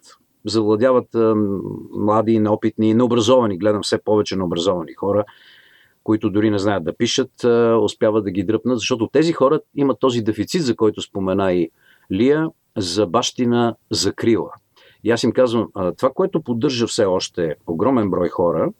завладяват 0.44 1.14
а, 1.14 1.34
млади, 1.92 2.38
неопитни, 2.38 2.94
необразовани, 2.94 3.58
гледам 3.58 3.82
все 3.82 3.98
повече 3.98 4.36
необразовани 4.36 4.94
хора, 4.94 5.24
които 6.04 6.30
дори 6.30 6.50
не 6.50 6.58
знаят 6.58 6.84
да 6.84 6.96
пишат, 6.96 7.44
а, 7.44 7.78
успяват 7.82 8.24
да 8.24 8.30
ги 8.30 8.44
дръпнат, 8.44 8.78
защото 8.78 9.08
тези 9.12 9.32
хора 9.32 9.60
имат 9.74 10.00
този 10.00 10.22
дефицит, 10.22 10.62
за 10.62 10.76
който 10.76 11.02
спомена 11.02 11.52
и 11.52 11.70
Лия, 12.12 12.48
за 12.76 13.06
бащина 13.06 13.74
закрила. 13.90 14.50
И 15.04 15.10
аз 15.10 15.22
им 15.22 15.32
казвам, 15.32 15.68
а, 15.74 15.92
това, 15.92 16.10
което 16.10 16.42
поддържа 16.42 16.86
все 16.86 17.04
още 17.04 17.54
огромен 17.66 18.10
брой 18.10 18.28
хора, 18.28 18.70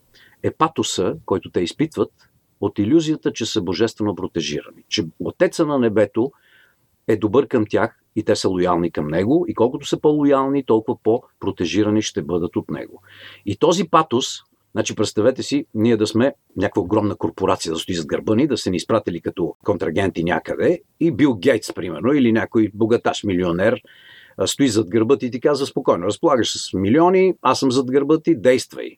е 0.42 0.50
патоса, 0.50 1.16
който 1.24 1.50
те 1.50 1.60
изпитват 1.60 2.12
от 2.60 2.78
иллюзията, 2.78 3.32
че 3.32 3.46
са 3.46 3.62
божествено 3.62 4.14
протежирани. 4.14 4.82
Че 4.88 5.04
Отеца 5.20 5.66
на 5.66 5.78
небето 5.78 6.32
е 7.08 7.16
добър 7.16 7.48
към 7.48 7.64
тях 7.68 8.00
и 8.16 8.22
те 8.24 8.36
са 8.36 8.48
лоялни 8.48 8.90
към 8.90 9.08
него 9.08 9.44
и 9.48 9.54
колкото 9.54 9.86
са 9.86 10.00
по-лоялни, 10.00 10.64
толкова 10.64 10.98
по-протежирани 11.02 12.02
ще 12.02 12.22
бъдат 12.22 12.56
от 12.56 12.70
него. 12.70 13.02
И 13.46 13.56
този 13.56 13.88
патос, 13.88 14.42
Значи, 14.72 14.94
представете 14.94 15.42
си, 15.42 15.66
ние 15.74 15.96
да 15.96 16.06
сме 16.06 16.32
някаква 16.56 16.82
огромна 16.82 17.16
корпорация 17.16 17.72
да 17.72 17.78
стои 17.78 17.94
зад 17.94 18.06
гърба 18.06 18.34
ни, 18.34 18.46
да 18.46 18.56
се 18.56 18.70
ни 18.70 18.76
изпратили 18.76 19.20
като 19.20 19.54
контрагенти 19.64 20.24
някъде 20.24 20.80
и 21.00 21.10
Бил 21.10 21.34
Гейтс, 21.34 21.74
примерно, 21.74 22.12
или 22.12 22.32
някой 22.32 22.70
богаташ 22.74 23.24
милионер 23.24 23.82
стои 24.44 24.68
зад 24.68 24.90
гърба 24.90 25.16
ти 25.16 25.26
и 25.26 25.30
ти 25.30 25.40
казва 25.40 25.66
спокойно, 25.66 26.06
разполагаш 26.06 26.58
с 26.58 26.74
милиони, 26.74 27.34
аз 27.42 27.60
съм 27.60 27.72
зад 27.72 27.90
гърба 27.90 28.20
ти, 28.20 28.40
действай. 28.40 28.96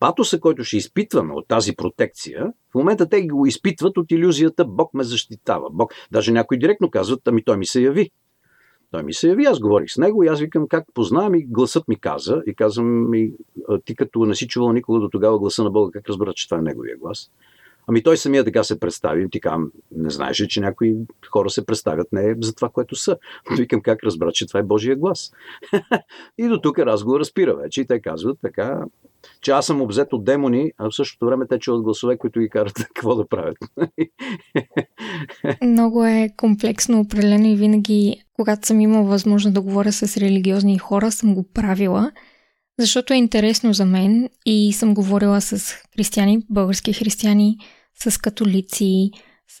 Патоса, 0.00 0.40
който 0.40 0.64
ще 0.64 0.76
изпитваме 0.76 1.34
от 1.34 1.48
тази 1.48 1.76
протекция, 1.76 2.52
в 2.70 2.74
момента 2.74 3.08
те 3.08 3.26
го 3.26 3.46
изпитват 3.46 3.98
от 3.98 4.10
иллюзията 4.10 4.64
Бог 4.64 4.94
ме 4.94 5.04
защитава. 5.04 5.68
Бог, 5.72 5.92
даже 6.12 6.32
някои 6.32 6.58
директно 6.58 6.90
казват, 6.90 7.28
ами 7.28 7.44
той 7.44 7.56
ми 7.56 7.66
се 7.66 7.82
яви. 7.82 8.10
Той 8.90 9.02
ми 9.02 9.12
се 9.12 9.28
яви, 9.28 9.44
аз 9.44 9.60
говорих 9.60 9.90
с 9.90 9.98
него 9.98 10.24
и 10.24 10.28
аз 10.28 10.40
викам 10.40 10.68
как 10.68 10.84
познавам 10.94 11.34
и 11.34 11.46
гласът 11.46 11.88
ми 11.88 12.00
каза. 12.00 12.42
И 12.46 12.54
казвам 12.54 13.10
ми, 13.10 13.32
ти 13.84 13.96
като 13.96 14.24
не 14.24 14.34
си 14.34 14.48
чувал 14.48 14.72
никога 14.72 15.00
до 15.00 15.08
тогава 15.08 15.38
гласа 15.38 15.64
на 15.64 15.70
Бога, 15.70 15.90
как 15.92 16.08
разбра, 16.08 16.32
че 16.34 16.48
това 16.48 16.58
е 16.58 16.62
неговия 16.62 16.96
глас? 16.96 17.30
Ами 17.86 18.02
той 18.02 18.16
самия 18.16 18.44
така 18.44 18.64
се 18.64 18.80
представи. 18.80 19.30
Ти 19.30 19.40
казвам, 19.40 19.72
не 19.96 20.10
знаеш 20.10 20.40
ли, 20.40 20.48
че 20.48 20.60
някои 20.60 20.94
хора 21.30 21.50
се 21.50 21.66
представят 21.66 22.12
не 22.12 22.36
за 22.40 22.54
това, 22.54 22.68
което 22.68 22.96
са. 22.96 23.18
Викам 23.56 23.80
как 23.80 24.04
разбра, 24.04 24.32
че 24.32 24.46
това 24.46 24.60
е 24.60 24.62
Божия 24.62 24.96
глас. 24.96 25.32
и 26.38 26.48
до 26.48 26.60
тук 26.60 26.78
разговор 26.78 27.20
разпира 27.20 27.56
вече. 27.56 27.80
И 27.80 27.86
те 27.86 28.00
казват 28.00 28.38
така, 28.42 28.84
че 29.40 29.50
аз 29.50 29.66
съм 29.66 29.82
обзет 29.82 30.12
от 30.12 30.24
демони, 30.24 30.72
а 30.78 30.90
в 30.90 30.94
същото 30.94 31.26
време 31.26 31.46
те 31.48 31.58
чуват 31.58 31.82
гласове, 31.82 32.18
които 32.18 32.40
ги 32.40 32.48
карат 32.48 32.72
какво 32.94 33.14
да 33.14 33.28
правят. 33.28 33.56
Много 35.62 36.04
е 36.04 36.30
комплексно 36.36 37.00
определено 37.00 37.46
и 37.46 37.56
винаги, 37.56 38.24
когато 38.32 38.66
съм 38.66 38.80
имала 38.80 39.04
възможност 39.04 39.54
да 39.54 39.60
говоря 39.60 39.92
с 39.92 40.16
религиозни 40.16 40.78
хора, 40.78 41.12
съм 41.12 41.34
го 41.34 41.52
правила, 41.52 42.12
защото 42.78 43.12
е 43.12 43.16
интересно 43.16 43.72
за 43.72 43.84
мен 43.84 44.28
и 44.46 44.72
съм 44.72 44.94
говорила 44.94 45.40
с 45.40 45.74
християни, 45.96 46.42
български 46.50 46.92
християни, 46.92 47.56
с 47.94 48.20
католици, 48.20 49.10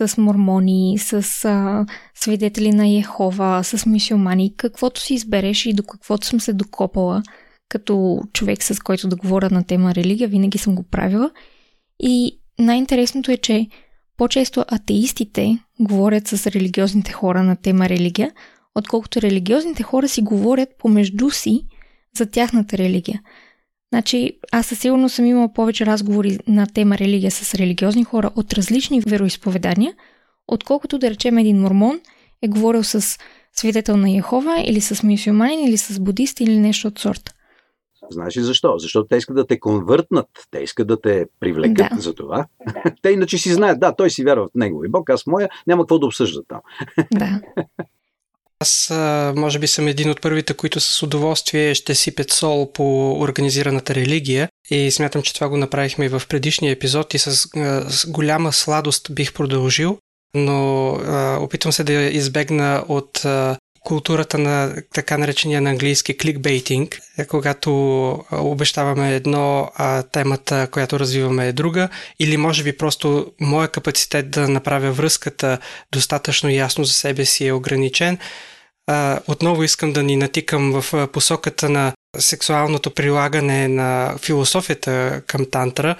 с 0.00 0.18
мормони, 0.18 0.98
с 0.98 1.44
а, 1.44 1.86
свидетели 2.14 2.72
на 2.72 2.88
Йехова, 2.88 3.64
с 3.64 3.86
мисиомани, 3.86 4.56
каквото 4.56 5.00
си 5.00 5.14
избереш 5.14 5.66
и 5.66 5.72
до 5.72 5.82
каквото 5.82 6.26
съм 6.26 6.40
се 6.40 6.52
докопала– 6.52 7.22
като 7.68 8.20
човек, 8.32 8.62
с 8.62 8.80
който 8.80 9.08
да 9.08 9.16
говоря 9.16 9.50
на 9.50 9.64
тема 9.64 9.94
религия, 9.94 10.28
винаги 10.28 10.58
съм 10.58 10.74
го 10.74 10.82
правила. 10.82 11.30
И 12.00 12.40
най-интересното 12.58 13.30
е, 13.30 13.36
че 13.36 13.68
по-често 14.16 14.64
атеистите 14.68 15.58
говорят 15.80 16.28
с 16.28 16.46
религиозните 16.46 17.12
хора 17.12 17.42
на 17.42 17.56
тема 17.56 17.88
религия, 17.88 18.32
отколкото 18.74 19.22
религиозните 19.22 19.82
хора 19.82 20.08
си 20.08 20.22
говорят 20.22 20.68
помежду 20.78 21.30
си 21.30 21.66
за 22.18 22.26
тяхната 22.26 22.78
религия. 22.78 23.22
Значи, 23.92 24.38
аз 24.52 24.66
със 24.66 24.78
сигурност 24.78 25.14
съм 25.14 25.26
имала 25.26 25.52
повече 25.52 25.86
разговори 25.86 26.38
на 26.48 26.66
тема 26.66 26.98
религия 26.98 27.30
с 27.30 27.54
религиозни 27.54 28.04
хора 28.04 28.30
от 28.36 28.52
различни 28.52 29.00
вероисповедания, 29.00 29.94
отколкото 30.48 30.98
да 30.98 31.10
речем 31.10 31.38
един 31.38 31.60
мормон 31.60 32.00
е 32.42 32.48
говорил 32.48 32.84
с 32.84 33.18
свидетел 33.52 33.96
на 33.96 34.10
Яхова 34.10 34.62
или 34.66 34.80
с 34.80 35.02
мюсюлманин 35.02 35.68
или 35.68 35.76
с 35.76 36.00
будист 36.00 36.40
или 36.40 36.58
нещо 36.58 36.88
от 36.88 36.98
сорта. 36.98 37.32
Знаеш 38.10 38.36
ли 38.36 38.42
защо? 38.42 38.78
Защото 38.78 39.08
те 39.08 39.16
искат 39.16 39.36
да 39.36 39.46
те 39.46 39.60
конвъртнат, 39.60 40.28
те 40.50 40.58
искат 40.58 40.86
да 40.86 41.00
те 41.00 41.26
привлекат 41.40 41.88
да. 41.94 42.00
за 42.00 42.14
това. 42.14 42.46
те 43.02 43.10
иначе 43.10 43.38
си 43.38 43.52
знаят, 43.52 43.80
да, 43.80 43.94
той 43.96 44.10
си 44.10 44.24
вярва 44.24 44.46
в 44.46 44.50
негови 44.54 44.88
бог, 44.88 45.10
аз 45.10 45.26
моя, 45.26 45.48
няма 45.66 45.82
какво 45.82 45.98
да 45.98 46.06
обсъждат 46.06 46.44
там. 46.48 46.60
да. 47.12 47.40
Аз, 48.60 48.92
може 49.36 49.58
би, 49.58 49.66
съм 49.66 49.88
един 49.88 50.10
от 50.10 50.20
първите, 50.20 50.54
които 50.54 50.80
с 50.80 51.02
удоволствие 51.02 51.74
ще 51.74 51.94
сипят 51.94 52.30
сол 52.30 52.72
по 52.72 53.12
организираната 53.20 53.94
религия 53.94 54.48
и 54.70 54.90
смятам, 54.90 55.22
че 55.22 55.34
това 55.34 55.48
го 55.48 55.56
направихме 55.56 56.04
и 56.04 56.08
в 56.08 56.22
предишния 56.28 56.72
епизод 56.72 57.14
и 57.14 57.18
с, 57.18 57.32
с 57.88 58.10
голяма 58.10 58.52
сладост 58.52 59.14
бих 59.14 59.32
продължил, 59.32 59.98
но 60.34 60.88
а, 60.88 61.38
опитвам 61.40 61.72
се 61.72 61.84
да 61.84 61.92
избегна 61.92 62.84
от 62.88 63.24
а, 63.24 63.56
културата 63.84 64.38
на 64.38 64.74
така 64.94 65.18
наречения 65.18 65.60
на 65.60 65.70
английски 65.70 66.18
кликбейтинг, 66.18 67.00
когато 67.28 67.72
обещаваме 68.32 69.14
едно, 69.14 69.70
а 69.74 70.02
темата, 70.02 70.68
която 70.70 71.00
развиваме 71.00 71.48
е 71.48 71.52
друга, 71.52 71.88
или 72.18 72.36
може 72.36 72.62
би 72.62 72.76
просто 72.76 73.32
моя 73.40 73.68
капацитет 73.68 74.30
да 74.30 74.48
направя 74.48 74.92
връзката 74.92 75.58
достатъчно 75.92 76.50
ясно 76.50 76.84
за 76.84 76.92
себе 76.92 77.24
си 77.24 77.46
е 77.46 77.52
ограничен. 77.52 78.18
А, 78.86 79.20
отново 79.26 79.62
искам 79.62 79.92
да 79.92 80.02
ни 80.02 80.16
натикам 80.16 80.80
в 80.80 81.08
посоката 81.12 81.68
на 81.68 81.92
сексуалното 82.18 82.90
прилагане 82.90 83.68
на 83.68 84.14
философията 84.18 85.22
към 85.26 85.50
тантра, 85.50 85.96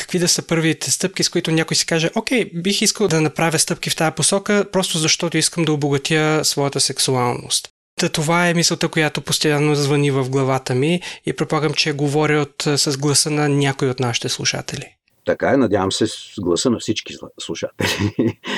какви 0.00 0.18
да 0.18 0.28
са 0.28 0.42
първите 0.42 0.90
стъпки, 0.90 1.24
с 1.24 1.28
които 1.28 1.50
някой 1.50 1.76
си 1.76 1.86
каже, 1.86 2.10
окей, 2.14 2.44
бих 2.54 2.82
искал 2.82 3.08
да 3.08 3.20
направя 3.20 3.58
стъпки 3.58 3.90
в 3.90 3.96
тази 3.96 4.14
посока, 4.14 4.64
просто 4.72 4.98
защото 4.98 5.38
искам 5.38 5.64
да 5.64 5.72
обогатя 5.72 6.40
своята 6.44 6.80
сексуалност. 6.80 7.68
Та 8.00 8.08
това 8.08 8.48
е 8.48 8.54
мисълта, 8.54 8.88
която 8.88 9.20
постоянно 9.20 9.74
звъни 9.74 10.10
в 10.10 10.28
главата 10.28 10.74
ми 10.74 11.00
и 11.26 11.32
предполагам, 11.32 11.74
че 11.74 11.92
говоря 11.92 12.40
от, 12.40 12.80
с 12.80 12.98
гласа 12.98 13.30
на 13.30 13.48
някой 13.48 13.90
от 13.90 14.00
нашите 14.00 14.28
слушатели. 14.28 14.94
Така 15.24 15.50
е, 15.50 15.56
надявам 15.56 15.92
се 15.92 16.06
с 16.06 16.34
гласа 16.40 16.70
на 16.70 16.78
всички 16.78 17.14
слушатели. 17.40 18.38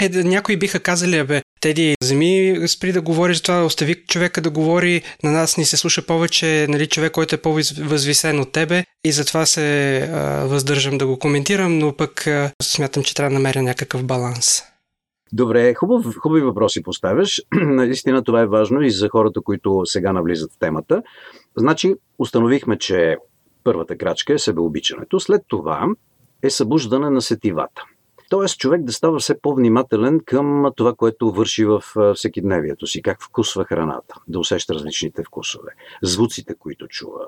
Е, 0.00 0.08
някои 0.08 0.56
биха 0.56 0.80
казали, 0.80 1.24
бе, 1.24 1.42
Теди, 1.62 1.94
вземи, 2.02 2.58
спри 2.66 2.92
да 2.92 3.00
говориш 3.00 3.36
за 3.36 3.42
това, 3.42 3.64
остави 3.64 3.94
човека 4.08 4.40
да 4.40 4.50
говори, 4.50 5.02
на 5.22 5.32
нас 5.32 5.56
ни 5.56 5.64
се 5.64 5.76
слуша 5.76 6.06
повече 6.06 6.66
нали, 6.68 6.86
човек, 6.86 7.12
който 7.12 7.34
е 7.34 7.38
по-възвисен 7.38 8.40
от 8.40 8.52
тебе 8.52 8.84
и 9.04 9.12
затова 9.12 9.46
се 9.46 9.98
а, 9.98 10.46
въздържам 10.46 10.98
да 10.98 11.06
го 11.06 11.18
коментирам, 11.18 11.78
но 11.78 11.96
пък 11.96 12.26
а, 12.26 12.50
смятам, 12.62 13.02
че 13.02 13.14
трябва 13.14 13.30
да 13.30 13.34
намеря 13.34 13.62
някакъв 13.62 14.04
баланс. 14.04 14.62
Добре, 15.32 15.74
хубав, 15.74 16.16
хубави 16.16 16.42
въпроси 16.42 16.82
поставяш. 16.82 17.42
Наистина 17.52 18.24
това 18.24 18.40
е 18.40 18.46
важно 18.46 18.82
и 18.82 18.90
за 18.90 19.08
хората, 19.08 19.40
които 19.40 19.82
сега 19.84 20.12
навлизат 20.12 20.52
в 20.52 20.58
темата. 20.58 21.02
Значи, 21.56 21.94
установихме, 22.18 22.78
че 22.78 23.16
първата 23.64 23.98
крачка 23.98 24.32
е 24.32 24.38
себеобичането. 24.38 25.20
След 25.20 25.42
това 25.48 25.86
е 26.42 26.50
събуждане 26.50 27.10
на 27.10 27.22
сетивата. 27.22 27.82
Тоест 28.30 28.58
човек 28.58 28.82
да 28.82 28.92
става 28.92 29.18
все 29.18 29.40
по-внимателен 29.40 30.20
към 30.24 30.72
това, 30.76 30.94
което 30.94 31.30
върши 31.30 31.64
в 31.64 31.82
всекидневието 32.14 32.86
си, 32.86 33.02
как 33.02 33.22
вкусва 33.22 33.64
храната, 33.64 34.14
да 34.28 34.38
усеща 34.38 34.74
различните 34.74 35.24
вкусове, 35.24 35.70
звуците, 36.02 36.54
които 36.54 36.88
чува, 36.88 37.26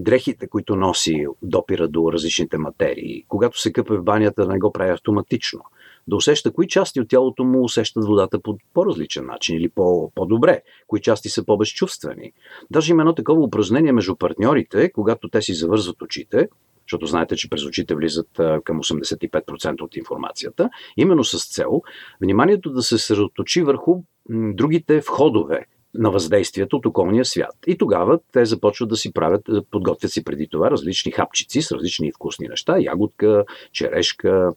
дрехите, 0.00 0.46
които 0.46 0.76
носи, 0.76 1.26
допира 1.42 1.88
до 1.88 2.12
различните 2.12 2.58
материи. 2.58 3.24
Когато 3.28 3.60
се 3.60 3.72
къпе 3.72 3.96
в 3.96 4.02
банята, 4.02 4.46
да 4.46 4.52
не 4.52 4.58
го 4.58 4.72
прави 4.72 4.90
автоматично. 4.90 5.60
Да 6.08 6.16
усеща 6.16 6.52
кои 6.52 6.68
части 6.68 7.00
от 7.00 7.08
тялото 7.08 7.44
му 7.44 7.64
усещат 7.64 8.04
водата 8.04 8.40
по 8.40 8.58
по-различен 8.74 9.26
начин 9.26 9.56
или 9.56 9.68
по- 9.68 10.12
по-добре, 10.14 10.62
кои 10.86 11.00
части 11.00 11.28
са 11.28 11.44
по-безчувствени. 11.44 12.32
Даже 12.70 12.92
има 12.92 13.02
едно 13.02 13.14
такова 13.14 13.42
упражнение 13.42 13.92
между 13.92 14.16
партньорите, 14.16 14.92
когато 14.92 15.28
те 15.28 15.42
си 15.42 15.54
завързват 15.54 16.02
очите 16.02 16.48
защото 16.90 17.06
знаете, 17.06 17.36
че 17.36 17.50
през 17.50 17.66
очите 17.66 17.94
влизат 17.94 18.28
към 18.64 18.80
85% 18.80 19.82
от 19.82 19.96
информацията, 19.96 20.70
именно 20.96 21.24
с 21.24 21.54
цел 21.54 21.82
вниманието 22.20 22.70
да 22.70 22.82
се 22.82 22.98
съсредоточи 22.98 23.62
върху 23.62 24.02
другите 24.30 25.00
входове 25.00 25.66
на 25.94 26.10
въздействието 26.10 26.76
от 26.76 26.86
околния 26.86 27.24
свят. 27.24 27.56
И 27.66 27.78
тогава 27.78 28.18
те 28.32 28.44
започват 28.44 28.88
да 28.88 28.96
си 28.96 29.12
правят, 29.12 29.48
подготвят 29.70 30.12
си 30.12 30.24
преди 30.24 30.48
това 30.48 30.70
различни 30.70 31.12
хапчици 31.12 31.62
с 31.62 31.72
различни 31.72 32.12
вкусни 32.12 32.48
неща. 32.48 32.76
Ягодка, 32.78 33.44
черешка, 33.72 34.52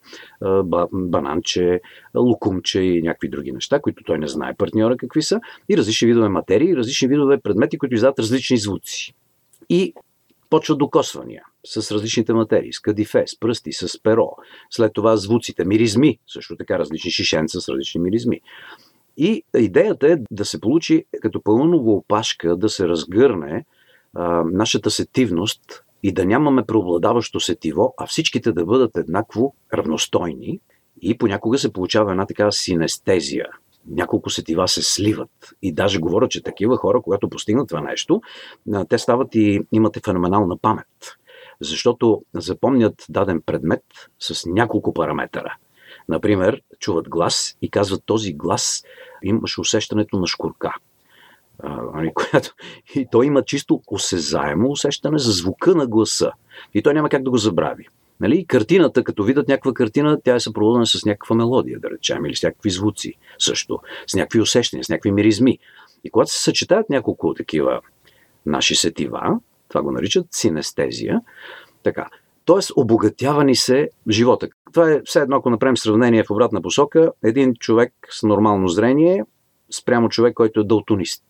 бананче, 0.92 1.82
лукумче 2.16 2.82
и 2.82 3.02
някакви 3.02 3.30
други 3.30 3.52
неща, 3.52 3.80
които 3.80 4.04
той 4.04 4.18
не 4.18 4.28
знае 4.28 4.56
партньора 4.56 4.98
какви 4.98 5.22
са. 5.22 5.40
И 5.70 5.78
различни 5.78 6.08
видове 6.08 6.30
материи, 6.30 6.76
различни 6.76 7.08
видове 7.08 7.38
предмети, 7.38 7.78
които 7.78 7.96
издават 7.96 8.20
различни 8.20 8.58
звуци. 8.58 9.14
И 9.70 9.94
почва 10.50 10.76
докосвания 10.76 11.44
с 11.66 11.92
различните 11.92 12.34
материи, 12.34 12.74
с 12.74 12.80
кадифе, 12.80 13.24
с 13.28 13.40
пръсти, 13.40 13.74
с 13.74 14.02
перо. 14.04 14.30
След 14.70 14.94
това 14.94 15.18
звуците, 15.18 15.66
миризми, 15.66 16.20
също 16.28 16.56
така 16.56 16.80
различни 16.80 17.12
шишенца 17.12 17.62
с 17.62 17.70
различни 17.70 18.02
миризми. 18.02 18.42
И 19.18 19.44
идеята 19.58 20.08
е 20.08 20.18
да 20.32 20.46
се 20.46 20.62
получи 20.62 21.06
като 21.22 21.44
пълново 21.44 21.92
опашка, 21.92 22.56
да 22.56 22.70
се 22.70 22.88
разгърне 22.88 23.66
а, 24.14 24.44
нашата 24.52 24.92
сетивност 24.92 25.84
и 26.04 26.12
да 26.12 26.26
нямаме 26.26 26.66
преобладаващо 26.66 27.40
сетиво, 27.40 27.94
а 27.98 28.08
всичките 28.08 28.52
да 28.52 28.66
бъдат 28.66 28.98
еднакво 28.98 29.54
равностойни 29.74 30.60
и 31.02 31.18
понякога 31.18 31.58
се 31.58 31.74
получава 31.74 32.12
една 32.12 32.26
такава 32.26 32.52
синестезия– 32.52 33.48
няколко 33.88 34.30
сетива 34.30 34.68
се 34.68 34.82
сливат. 34.82 35.54
И 35.62 35.74
даже 35.74 36.00
говорят, 36.00 36.32
че 36.32 36.44
такива 36.44 36.78
хора, 36.78 37.02
когато 37.02 37.30
постигнат 37.30 37.70
това 37.70 37.82
нещо, 37.82 38.22
те 38.90 38.98
стават 38.98 39.36
и 39.36 39.62
имате 39.72 40.00
феноменална 40.06 40.58
памет. 40.58 40.88
Защото 41.64 42.24
запомнят 42.34 43.06
даден 43.10 43.42
предмет 43.46 43.84
с 44.20 44.46
няколко 44.46 44.94
параметъра. 44.94 45.56
Например, 46.10 46.62
чуват 46.80 47.10
глас 47.10 47.58
и 47.62 47.70
казват 47.70 48.04
този 48.06 48.34
глас 48.34 48.84
имаше 49.24 49.62
усещането 49.62 50.20
на 50.20 50.28
шкурка. 50.28 50.74
А, 51.60 51.82
нали, 51.96 52.12
която, 52.16 52.56
и 52.96 53.08
той 53.12 53.26
има 53.26 53.44
чисто 53.44 53.82
осезаемо 53.88 54.70
усещане 54.70 55.18
за 55.18 55.32
звука 55.32 55.76
на 55.76 55.88
гласа. 55.88 56.32
И 56.74 56.84
той 56.84 56.94
няма 56.94 57.10
как 57.10 57.24
да 57.24 57.30
го 57.30 57.38
забрави. 57.38 57.88
Нали? 58.20 58.46
Картината, 58.46 59.04
като 59.04 59.24
видят 59.24 59.48
някаква 59.48 59.74
картина, 59.74 60.18
тя 60.24 60.36
е 60.36 60.40
съпроводена 60.40 60.86
с 60.86 61.06
някаква 61.06 61.36
мелодия, 61.36 61.80
да 61.80 61.90
речем, 61.90 62.26
или 62.26 62.36
с 62.36 62.44
някакви 62.44 62.70
звуци 62.70 63.14
също, 63.40 63.80
с 64.08 64.16
някакви 64.16 64.42
усещания, 64.42 64.84
с 64.84 64.90
някакви 64.90 65.12
миризми. 65.12 65.60
И 66.04 66.10
когато 66.10 66.32
се 66.32 66.44
съчетаят 66.44 66.90
няколко 66.90 67.34
такива 67.34 67.82
наши 68.46 68.76
сетива, 68.76 69.40
това 69.74 69.84
го 69.84 69.92
наричат 69.92 70.28
синестезия, 70.32 71.22
така, 71.84 72.08
Тоест, 72.46 72.72
обогатява 72.76 73.44
ни 73.44 73.56
се 73.56 73.90
живота. 74.10 74.48
Това 74.74 74.92
е 74.92 75.02
все 75.06 75.20
едно, 75.20 75.36
ако 75.36 75.50
направим 75.50 75.78
сравнение 75.78 76.24
в 76.24 76.32
обратна 76.32 76.62
посока, 76.62 77.12
един 77.24 77.56
човек 77.56 77.94
с 78.10 78.24
нормално 78.24 78.68
зрение 78.68 79.24
спрямо 79.72 80.10
човек, 80.10 80.34
който 80.34 80.60
е 80.60 80.64
далтонист. 80.64 81.24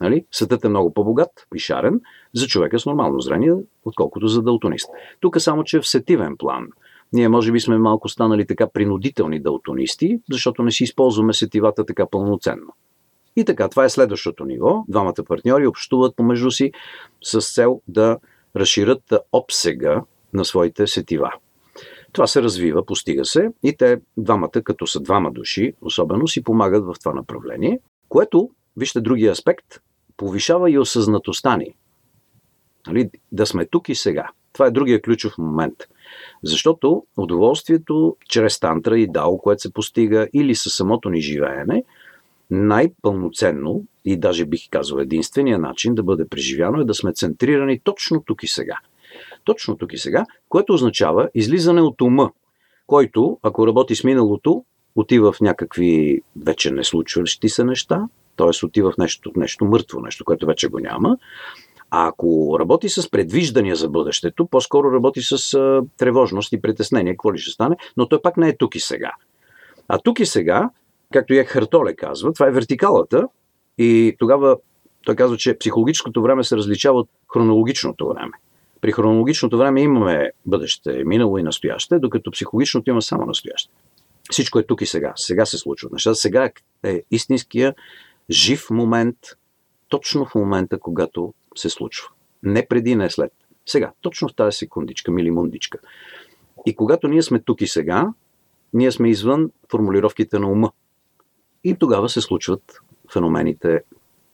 Нали? 0.00 0.24
Светът 0.32 0.64
е 0.64 0.68
много 0.68 0.94
по-богат 0.94 1.30
и 1.54 1.58
шарен 1.58 2.00
за 2.34 2.46
човека 2.46 2.78
с 2.78 2.86
нормално 2.86 3.20
зрение, 3.20 3.54
отколкото 3.84 4.26
за 4.26 4.42
далтонист. 4.42 4.88
Тук 5.20 5.40
само, 5.40 5.64
че 5.64 5.80
в 5.80 5.88
сетивен 5.88 6.36
план. 6.36 6.68
Ние 7.12 7.28
може 7.28 7.52
би 7.52 7.60
сме 7.60 7.78
малко 7.78 8.08
станали 8.08 8.46
така 8.46 8.68
принудителни 8.68 9.40
далтонисти, 9.40 10.20
защото 10.30 10.62
не 10.62 10.70
си 10.70 10.84
използваме 10.84 11.32
сетивата 11.32 11.86
така 11.86 12.06
пълноценно. 12.06 12.72
И 13.36 13.44
така, 13.44 13.68
това 13.68 13.84
е 13.84 13.90
следващото 13.90 14.44
ниво. 14.44 14.84
Двамата 14.88 15.24
партньори 15.28 15.66
общуват 15.66 16.16
помежду 16.16 16.50
си 16.50 16.72
с 17.22 17.54
цел 17.54 17.80
да 17.88 18.18
разширят 18.56 19.12
обсега 19.32 20.02
на 20.32 20.44
своите 20.44 20.86
сетива. 20.86 21.32
Това 22.12 22.26
се 22.26 22.42
развива, 22.42 22.86
постига 22.86 23.24
се 23.24 23.48
и 23.62 23.76
те 23.76 24.00
двамата, 24.16 24.62
като 24.64 24.86
са 24.86 25.00
двама 25.00 25.30
души, 25.32 25.72
особено 25.80 26.28
си 26.28 26.44
помагат 26.44 26.84
в 26.84 26.94
това 27.00 27.14
направление, 27.14 27.80
което, 28.08 28.50
вижте 28.76 29.00
другия 29.00 29.32
аспект, 29.32 29.80
повишава 30.16 30.70
и 30.70 30.78
осъзнатостта 30.78 31.56
ни. 31.56 31.74
Нали? 32.86 33.10
Да 33.32 33.46
сме 33.46 33.66
тук 33.66 33.88
и 33.88 33.94
сега. 33.94 34.28
Това 34.52 34.66
е 34.66 34.70
другия 34.70 35.02
ключов 35.02 35.38
момент. 35.38 35.76
Защото 36.42 37.04
удоволствието 37.16 38.16
чрез 38.28 38.60
тантра 38.60 38.98
и 38.98 39.06
дао, 39.06 39.38
което 39.38 39.62
се 39.62 39.72
постига, 39.72 40.28
или 40.32 40.54
със 40.54 40.74
самото 40.74 41.10
ни 41.10 41.20
живеене, 41.20 41.84
най-пълноценно 42.50 43.84
и 44.04 44.16
даже 44.16 44.44
бих 44.44 44.70
казал 44.70 44.98
единствения 44.98 45.58
начин 45.58 45.94
да 45.94 46.02
бъде 46.02 46.28
преживяно 46.28 46.80
е 46.80 46.84
да 46.84 46.94
сме 46.94 47.12
центрирани 47.12 47.80
точно 47.84 48.22
тук 48.26 48.42
и 48.42 48.46
сега. 48.46 48.76
Точно 49.44 49.76
тук 49.76 49.92
и 49.92 49.98
сега, 49.98 50.26
което 50.48 50.72
означава 50.74 51.28
излизане 51.34 51.80
от 51.80 52.00
ума, 52.00 52.30
който, 52.86 53.38
ако 53.42 53.66
работи 53.66 53.96
с 53.96 54.04
миналото, 54.04 54.64
отива 54.96 55.32
в 55.32 55.40
някакви 55.40 56.22
вече 56.36 56.70
не 56.70 56.84
случващи 56.84 57.48
се 57.48 57.64
неща, 57.64 58.08
т.е. 58.36 58.66
отива 58.66 58.90
в 58.90 58.98
нещо, 58.98 59.32
нещо 59.36 59.64
мъртво, 59.64 60.00
нещо, 60.00 60.24
което 60.24 60.46
вече 60.46 60.68
го 60.68 60.78
няма. 60.78 61.16
А 61.90 62.08
ако 62.08 62.56
работи 62.60 62.88
с 62.88 63.10
предвиждания 63.10 63.76
за 63.76 63.88
бъдещето, 63.88 64.46
по-скоро 64.46 64.92
работи 64.92 65.20
с 65.22 65.58
тревожност 65.96 66.52
и 66.52 66.60
притеснение, 66.60 67.12
какво 67.12 67.34
ли 67.34 67.38
ще 67.38 67.50
стане, 67.50 67.76
но 67.96 68.08
той 68.08 68.22
пак 68.22 68.36
не 68.36 68.48
е 68.48 68.56
тук 68.56 68.74
и 68.74 68.80
сега. 68.80 69.12
А 69.88 69.98
тук 69.98 70.20
и 70.20 70.26
сега, 70.26 70.70
както 71.12 71.34
Ек 71.34 71.48
Хартоле 71.48 71.94
казва, 71.94 72.32
това 72.32 72.46
е 72.46 72.50
вертикалата 72.50 73.28
и 73.78 74.16
тогава 74.18 74.56
той 75.04 75.16
казва, 75.16 75.36
че 75.36 75.58
психологическото 75.58 76.22
време 76.22 76.44
се 76.44 76.56
различава 76.56 76.98
от 76.98 77.08
хронологичното 77.32 78.08
време. 78.08 78.32
При 78.80 78.92
хронологичното 78.92 79.58
време 79.58 79.82
имаме 79.82 80.30
бъдеще, 80.46 81.04
минало 81.04 81.38
и 81.38 81.42
настояще, 81.42 81.98
докато 81.98 82.30
психологичното 82.30 82.90
има 82.90 83.02
само 83.02 83.26
настояще. 83.26 83.70
Всичко 84.30 84.58
е 84.58 84.66
тук 84.66 84.80
и 84.80 84.86
сега. 84.86 85.12
Сега 85.16 85.46
се 85.46 85.58
случват 85.58 85.92
нещата. 85.92 86.14
Сега 86.14 86.50
е 86.82 87.02
истинския 87.10 87.74
жив 88.30 88.70
момент, 88.70 89.16
точно 89.88 90.26
в 90.26 90.34
момента, 90.34 90.78
когато 90.78 91.34
се 91.56 91.70
случва. 91.70 92.08
Не 92.42 92.66
преди, 92.66 92.94
не 92.94 93.10
след. 93.10 93.32
Сега, 93.66 93.92
точно 94.00 94.28
в 94.28 94.34
тази 94.34 94.56
секундичка, 94.56 95.10
милимундичка. 95.10 95.78
И 96.66 96.76
когато 96.76 97.08
ние 97.08 97.22
сме 97.22 97.40
тук 97.40 97.60
и 97.60 97.66
сега, 97.66 98.08
ние 98.72 98.92
сме 98.92 99.10
извън 99.10 99.50
формулировките 99.70 100.38
на 100.38 100.50
ума. 100.50 100.72
И 101.64 101.74
тогава 101.74 102.08
се 102.08 102.20
случват 102.20 102.80
феномените 103.12 103.82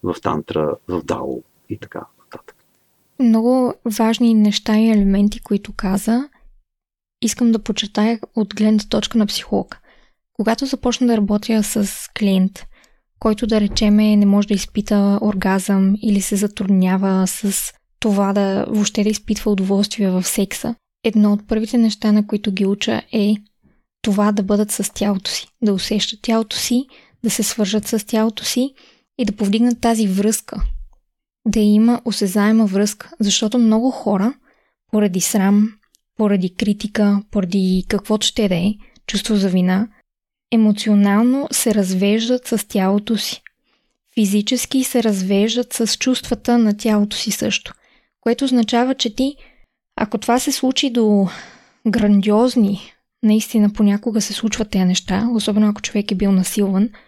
в 0.03 0.17
тантра, 0.23 0.77
в 0.89 1.03
дао 1.05 1.43
и 1.69 1.79
така 1.79 2.01
нататък. 2.19 2.57
Много 3.21 3.75
важни 3.99 4.35
неща 4.35 4.79
и 4.79 4.91
елементи, 4.91 5.41
които 5.41 5.73
каза, 5.73 6.29
искам 7.23 7.53
да 7.53 7.59
почетая 7.59 8.21
от 8.35 8.55
гледната 8.55 8.89
точка 8.89 9.19
на 9.19 9.27
психолог. 9.27 9.79
Когато 10.33 10.67
започна 10.67 11.07
да 11.07 11.17
работя 11.17 11.63
с 11.63 12.09
клиент, 12.19 12.67
който 13.19 13.47
да 13.47 13.61
речеме 13.61 14.17
не 14.17 14.27
може 14.27 14.49
да 14.49 14.55
изпита 14.55 15.19
оргазъм 15.23 15.95
или 16.03 16.21
се 16.21 16.37
затруднява 16.37 17.27
с 17.27 17.73
това 18.01 18.33
да 18.33 18.67
въобще 18.69 19.03
да 19.03 19.09
изпитва 19.09 19.51
удоволствие 19.51 20.11
в 20.11 20.23
секса, 20.23 20.75
едно 21.05 21.33
от 21.33 21.49
първите 21.49 21.79
неща, 21.79 22.13
на 22.13 22.27
които 22.27 22.53
ги 22.53 22.67
уча 22.67 23.03
е 23.13 23.37
това 24.03 24.33
да 24.33 24.43
бъдат 24.43 24.71
с 24.71 24.93
тялото 24.95 25.31
си, 25.31 25.49
да 25.63 25.73
усещат 25.73 26.23
тялото 26.23 26.57
си, 26.57 26.87
да 27.27 27.31
се 27.31 27.43
свържат 27.43 27.87
с 27.87 28.07
тялото 28.07 28.45
си 28.45 28.75
и 29.19 29.25
да 29.25 29.33
повдигнат 29.33 29.81
тази 29.81 30.09
връзка. 30.09 30.63
Да 31.47 31.61
има 31.61 32.01
осезаема 32.05 32.67
връзка, 32.67 33.11
защото 33.21 33.59
много 33.59 33.91
хора, 33.91 34.35
поради 34.91 35.21
срам, 35.21 35.73
поради 36.17 36.55
критика, 36.55 37.23
поради 37.31 37.85
каквото 37.89 38.27
ще 38.27 38.49
да 38.49 38.55
е, 38.55 38.75
чувство 39.07 39.37
за 39.37 39.49
вина, 39.49 39.89
емоционално 40.53 41.49
се 41.53 41.75
развеждат 41.75 42.47
с 42.47 42.69
тялото 42.69 43.17
си. 43.17 43.43
Физически 44.15 44.85
се 44.85 45.03
развеждат 45.03 45.73
с 45.73 45.97
чувствата 45.99 46.59
на 46.59 46.77
тялото 46.77 47.17
си 47.17 47.31
също. 47.31 47.75
Което 48.21 48.45
означава, 48.45 48.95
че 48.95 49.15
ти, 49.15 49.37
ако 49.97 50.19
това 50.19 50.39
се 50.39 50.53
случи 50.53 50.91
до 50.91 51.29
грандиозни, 51.89 52.93
наистина 53.23 53.73
понякога 53.73 54.21
се 54.21 54.33
случват 54.33 54.71
тези 54.71 54.85
неща, 54.85 55.29
особено 55.33 55.69
ако 55.69 55.83
човек 55.83 56.13
е 56.13 56.15
бил 56.15 56.33
насилван– 56.33 56.91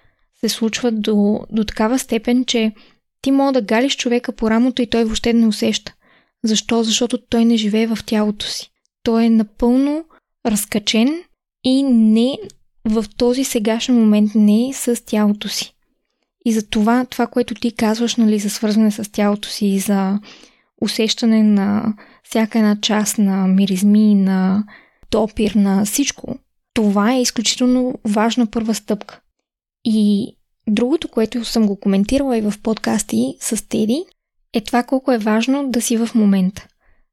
се 0.40 0.48
случват 0.48 1.02
до, 1.02 1.40
до 1.50 1.64
такава 1.64 1.98
степен, 1.98 2.44
че 2.44 2.72
ти 3.22 3.30
мога 3.30 3.52
да 3.52 3.62
галиш 3.62 3.96
човека 3.96 4.32
по 4.32 4.50
рамото 4.50 4.82
и 4.82 4.86
той 4.86 5.04
въобще 5.04 5.32
не 5.32 5.46
усеща. 5.46 5.94
Защо? 6.44 6.82
Защото 6.82 7.18
той 7.18 7.44
не 7.44 7.56
живее 7.56 7.86
в 7.86 7.98
тялото 8.06 8.46
си. 8.46 8.70
Той 9.02 9.24
е 9.24 9.30
напълно 9.30 10.04
разкачен 10.46 11.22
и 11.64 11.82
не 11.82 12.38
в 12.84 13.04
този 13.16 13.44
сегашен 13.44 13.94
момент 13.94 14.30
не 14.34 14.68
е 14.68 14.72
с 14.72 15.04
тялото 15.04 15.48
си. 15.48 15.74
И 16.44 16.52
за 16.52 16.68
това, 16.68 17.04
това, 17.04 17.26
което 17.26 17.54
ти 17.54 17.72
казваш, 17.72 18.16
нали, 18.16 18.38
за 18.38 18.50
свързване 18.50 18.90
с 18.90 19.12
тялото 19.12 19.48
си 19.48 19.66
и 19.66 19.78
за 19.78 20.18
усещане 20.82 21.42
на 21.42 21.94
всяка 22.22 22.58
една 22.58 22.80
част 22.80 23.18
на 23.18 23.46
миризми, 23.46 24.14
на 24.14 24.64
допир, 25.10 25.54
на 25.54 25.84
всичко, 25.84 26.38
това 26.74 27.12
е 27.12 27.22
изключително 27.22 27.94
важна 28.04 28.46
първа 28.46 28.74
стъпка. 28.74 29.20
И 29.90 30.36
другото, 30.66 31.08
което 31.08 31.44
съм 31.44 31.66
го 31.66 31.80
коментирала 31.80 32.38
и 32.38 32.40
в 32.40 32.54
подкасти 32.62 33.36
с 33.40 33.68
Теди, 33.68 34.04
е 34.52 34.60
това 34.60 34.82
колко 34.82 35.12
е 35.12 35.18
важно 35.18 35.70
да 35.70 35.82
си 35.82 35.96
в 35.96 36.08
момента. 36.14 36.66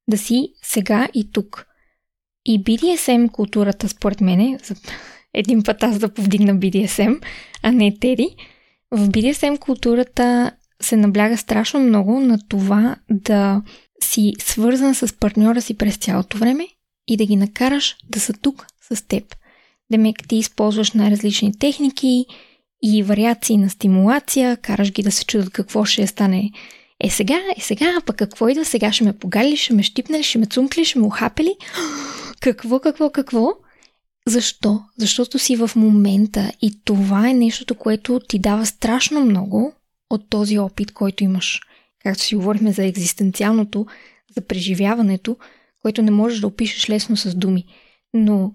Да 0.09 0.17
си 0.17 0.53
сега 0.63 1.07
и 1.13 1.31
тук. 1.31 1.65
И 2.45 2.63
BDSM 2.63 3.31
културата, 3.31 3.89
според 3.89 4.21
мен, 4.21 4.59
един 5.33 5.63
път 5.63 5.83
аз 5.83 5.99
да 5.99 6.13
повдигна 6.13 6.55
BDSM, 6.55 7.23
а 7.63 7.71
не 7.71 7.97
Теди, 7.99 8.35
в 8.91 9.09
BDSM 9.09 9.59
културата 9.59 10.51
се 10.81 10.95
набляга 10.95 11.37
страшно 11.37 11.79
много 11.79 12.19
на 12.19 12.39
това 12.49 12.95
да 13.09 13.61
си 14.03 14.33
свързан 14.39 14.95
с 14.95 15.19
партньора 15.19 15.61
си 15.61 15.77
през 15.77 15.97
цялото 15.97 16.37
време 16.37 16.67
и 17.07 17.17
да 17.17 17.25
ги 17.25 17.35
накараш 17.35 17.95
да 18.09 18.19
са 18.19 18.33
тук 18.33 18.67
с 18.91 19.07
теб. 19.07 19.35
Демек 19.91 20.27
ти 20.27 20.35
използваш 20.35 20.91
най-различни 20.91 21.59
техники, 21.59 22.25
и 22.83 23.03
вариации 23.03 23.57
на 23.57 23.69
стимулация, 23.69 24.57
караш 24.57 24.91
ги 24.91 25.03
да 25.03 25.11
се 25.11 25.25
чудат 25.25 25.49
какво 25.49 25.85
ще 25.85 26.07
стане. 26.07 26.51
Е 27.03 27.09
сега, 27.09 27.39
е 27.57 27.61
сега, 27.61 28.01
пък 28.05 28.15
какво 28.15 28.49
идва 28.49 28.65
сега? 28.65 28.91
Ще 28.91 29.03
ме 29.03 29.17
погали, 29.17 29.57
ще 29.57 29.73
ме 29.73 29.83
щипне, 29.83 30.23
ще 30.23 30.37
ме 30.37 30.45
цункли, 30.45 30.85
ще 30.85 30.99
ме 30.99 31.05
ухапели? 31.05 31.55
Какво, 32.39 32.79
какво, 32.79 33.09
какво? 33.09 33.53
Защо? 34.27 34.81
Защото 34.97 35.39
си 35.39 35.55
в 35.55 35.71
момента 35.75 36.51
и 36.61 36.83
това 36.83 37.29
е 37.29 37.33
нещото, 37.33 37.75
което 37.75 38.19
ти 38.27 38.39
дава 38.39 38.65
страшно 38.65 39.25
много 39.25 39.73
от 40.09 40.29
този 40.29 40.59
опит, 40.59 40.91
който 40.91 41.23
имаш. 41.23 41.61
Както 42.03 42.23
си 42.23 42.35
говорихме 42.35 42.71
за 42.71 42.85
екзистенциалното, 42.85 43.85
за 44.35 44.41
преживяването, 44.41 45.37
което 45.81 46.01
не 46.01 46.11
можеш 46.11 46.39
да 46.39 46.47
опишеш 46.47 46.89
лесно 46.89 47.17
с 47.17 47.35
думи. 47.35 47.65
Но 48.13 48.53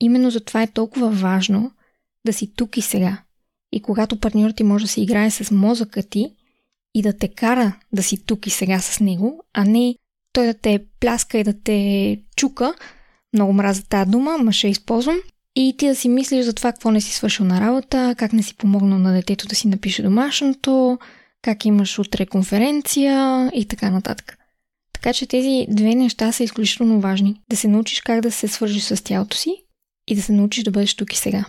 именно 0.00 0.30
за 0.30 0.40
това 0.40 0.62
е 0.62 0.72
толкова 0.72 1.10
важно 1.10 1.72
да 2.26 2.32
си 2.32 2.54
тук 2.56 2.76
и 2.76 2.82
сега. 2.82 3.22
И 3.72 3.82
когато 3.82 4.20
партньорът 4.20 4.56
ти 4.56 4.64
може 4.64 4.84
да 4.84 4.90
се 4.90 5.00
играе 5.00 5.30
с 5.30 5.50
мозъка 5.50 6.02
ти 6.02 6.34
и 6.94 7.02
да 7.02 7.16
те 7.16 7.28
кара 7.28 7.76
да 7.92 8.02
си 8.02 8.24
тук 8.26 8.46
и 8.46 8.50
сега 8.50 8.80
с 8.80 9.00
него, 9.00 9.44
а 9.54 9.64
не 9.64 9.94
той 10.32 10.46
да 10.46 10.54
те 10.54 10.84
пляска 11.00 11.38
и 11.38 11.44
да 11.44 11.54
те 11.64 12.20
чука. 12.36 12.74
Много 13.32 13.52
мраза 13.52 13.82
тази 13.82 14.10
дума, 14.10 14.38
ма 14.38 14.52
ще 14.52 14.68
използвам. 14.68 15.16
И 15.56 15.74
ти 15.78 15.86
да 15.86 15.94
си 15.94 16.08
мислиш 16.08 16.44
за 16.44 16.52
това 16.52 16.72
какво 16.72 16.90
не 16.90 17.00
си 17.00 17.14
свършил 17.14 17.46
на 17.46 17.60
работа, 17.60 18.14
как 18.18 18.32
не 18.32 18.42
си 18.42 18.56
помогнал 18.56 18.98
на 18.98 19.12
детето 19.12 19.46
да 19.46 19.54
си 19.54 19.68
напише 19.68 20.02
домашното, 20.02 20.98
как 21.42 21.64
имаш 21.64 21.98
утре 21.98 22.26
конференция 22.26 23.50
и 23.54 23.64
така 23.64 23.90
нататък. 23.90 24.38
Така 24.92 25.12
че 25.12 25.26
тези 25.26 25.66
две 25.68 25.94
неща 25.94 26.32
са 26.32 26.44
изключително 26.44 27.00
важни. 27.00 27.40
Да 27.50 27.56
се 27.56 27.68
научиш 27.68 28.00
как 28.00 28.20
да 28.20 28.32
се 28.32 28.48
свържиш 28.48 28.82
с 28.82 29.04
тялото 29.04 29.36
си 29.36 29.54
и 30.06 30.14
да 30.14 30.22
се 30.22 30.32
научиш 30.32 30.64
да 30.64 30.70
бъдеш 30.70 30.94
тук 30.94 31.12
и 31.12 31.16
сега. 31.16 31.44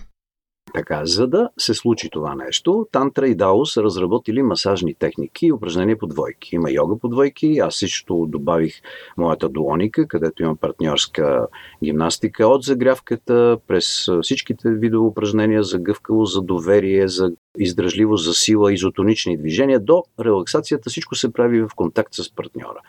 Така, 0.74 1.06
за 1.06 1.28
да 1.28 1.50
се 1.58 1.74
случи 1.74 2.10
това 2.10 2.36
нещо, 2.36 2.88
Тантра 2.92 3.28
и 3.28 3.36
Дао 3.36 3.66
са 3.66 3.84
разработили 3.84 4.44
масажни 4.44 4.94
техники 4.94 5.46
и 5.46 5.52
упражнения 5.52 5.98
по 5.98 6.08
двойки. 6.08 6.56
Има 6.56 6.72
йога 6.72 6.98
по 7.00 7.08
двойки, 7.08 7.58
аз 7.58 7.76
също 7.76 8.26
добавих 8.30 8.74
моята 9.18 9.50
дуоника, 9.50 10.08
където 10.08 10.44
има 10.44 10.56
партньорска 10.56 11.48
гимнастика 11.84 12.48
от 12.48 12.64
загрявката 12.64 13.58
през 13.68 14.10
всичките 14.22 14.70
видове 14.70 15.08
упражнения 15.08 15.64
за 15.64 15.80
гъвкаво, 15.80 16.26
за 16.26 16.42
доверие, 16.42 17.08
за 17.08 17.32
издръжливост, 17.58 18.26
за 18.26 18.34
сила, 18.34 18.74
изотонични 18.74 19.38
движения 19.38 19.80
до 19.80 20.04
релаксацията. 20.20 20.90
Всичко 20.90 21.16
се 21.16 21.34
прави 21.34 21.62
в 21.62 21.70
контакт 21.76 22.14
с 22.14 22.36
партньора. 22.36 22.80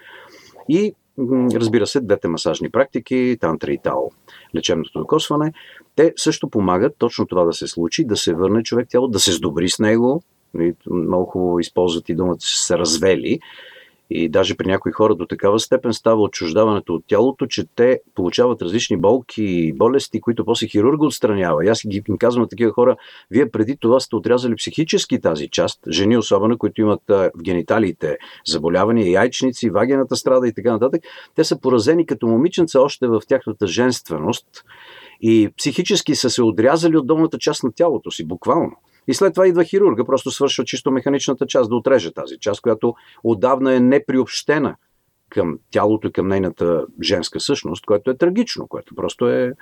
И 0.69 0.95
разбира 1.55 1.87
се, 1.87 2.01
двете 2.01 2.29
масажни 2.29 2.71
практики, 2.71 3.37
тантра 3.41 3.73
и 3.73 3.79
тао, 3.79 4.11
лечебното 4.57 4.99
докосване, 4.99 5.53
те 5.97 6.13
също 6.17 6.51
помагат 6.51 6.95
точно 6.99 7.27
това 7.27 7.45
да 7.45 7.53
се 7.53 7.67
случи, 7.67 8.05
да 8.05 8.17
се 8.17 8.35
върне 8.35 8.63
човек 8.63 8.89
тяло, 8.89 9.09
да 9.09 9.21
се 9.21 9.33
сдобри 9.33 9.69
с 9.69 9.79
него. 9.79 10.23
Много 10.91 11.25
хубаво 11.25 11.61
използват 11.61 12.09
и 12.09 12.15
думата, 12.15 12.39
че 12.39 12.63
се 12.63 12.79
развели. 12.79 13.41
И 14.15 14.29
даже 14.29 14.57
при 14.57 14.67
някои 14.67 14.93
хора 14.93 15.15
до 15.15 15.27
такава 15.27 15.61
степен 15.61 15.93
става 15.93 16.23
отчуждаването 16.23 16.95
от 16.95 17.05
тялото, 17.07 17.47
че 17.47 17.65
те 17.77 18.01
получават 18.15 18.63
различни 18.63 18.97
болки 18.97 19.45
и 19.45 19.73
болести, 19.73 20.21
които 20.21 20.45
после 20.45 20.67
хирурга 20.67 21.07
отстранява. 21.07 21.65
И 21.65 21.69
аз 21.69 21.81
ги 21.87 22.03
казвам 22.19 22.43
на 22.43 22.49
такива 22.49 22.73
хора, 22.73 22.97
вие 23.31 23.51
преди 23.51 23.77
това 23.77 24.01
сте 24.01 24.17
отрязали 24.17 24.57
психически 24.57 25.21
тази 25.21 25.49
част, 25.49 25.81
жени 25.91 26.17
особено, 26.17 26.59
които 26.59 26.81
имат 26.81 27.01
в 27.09 27.31
гениталиите 27.43 28.19
заболявания, 28.47 29.11
яйчници, 29.11 29.71
вагината 29.71 30.17
страда 30.17 30.49
и 30.49 30.53
така 30.53 30.73
нататък. 30.73 31.03
Те 31.35 31.45
са 31.45 31.61
поразени 31.61 32.07
като 32.07 32.27
момиченца 32.27 32.81
още 32.81 33.07
в 33.07 33.23
тяхната 33.29 33.67
женственост 33.67 34.47
и 35.23 35.49
психически 35.59 36.15
са 36.15 36.31
се 36.31 36.43
отрязали 36.43 36.97
от 36.97 37.07
долната 37.07 37.39
част 37.39 37.65
на 37.65 37.73
тялото 37.73 38.11
си, 38.11 38.25
буквално. 38.25 38.73
И 39.09 39.15
след 39.15 39.35
това 39.35 39.47
идва 39.47 39.65
хирурга, 39.65 40.05
просто 40.05 40.31
свършва 40.31 40.65
чисто 40.65 40.91
механичната 40.91 41.47
част, 41.47 41.71
да 41.71 41.77
отреже 41.77 42.13
тази 42.13 42.39
част, 42.41 42.61
която 42.61 42.95
отдавна 43.25 43.75
е 43.75 43.81
неприобщена 43.81 44.77
към 45.29 45.59
тялото 45.71 46.09
и 46.09 46.13
към 46.13 46.29
нейната 46.29 46.85
женска 47.03 47.41
същност, 47.41 47.87
което 47.87 48.11
е 48.11 48.17
трагично, 48.17 48.67
което 48.69 48.95
просто 48.95 49.29
е 49.29 49.53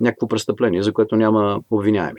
някакво 0.00 0.28
престъпление, 0.28 0.82
за 0.82 0.92
което 0.92 1.16
няма 1.16 1.60
обвиняеми. 1.70 2.18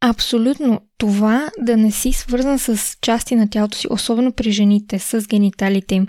Абсолютно. 0.00 0.80
Това 0.98 1.50
да 1.58 1.76
не 1.76 1.90
си 1.90 2.12
свързан 2.12 2.58
с 2.58 2.96
части 3.00 3.36
на 3.36 3.50
тялото 3.50 3.78
си, 3.78 3.86
особено 3.90 4.32
при 4.32 4.50
жените, 4.50 4.98
с 4.98 5.26
гениталите 5.28 5.94
им, 5.94 6.06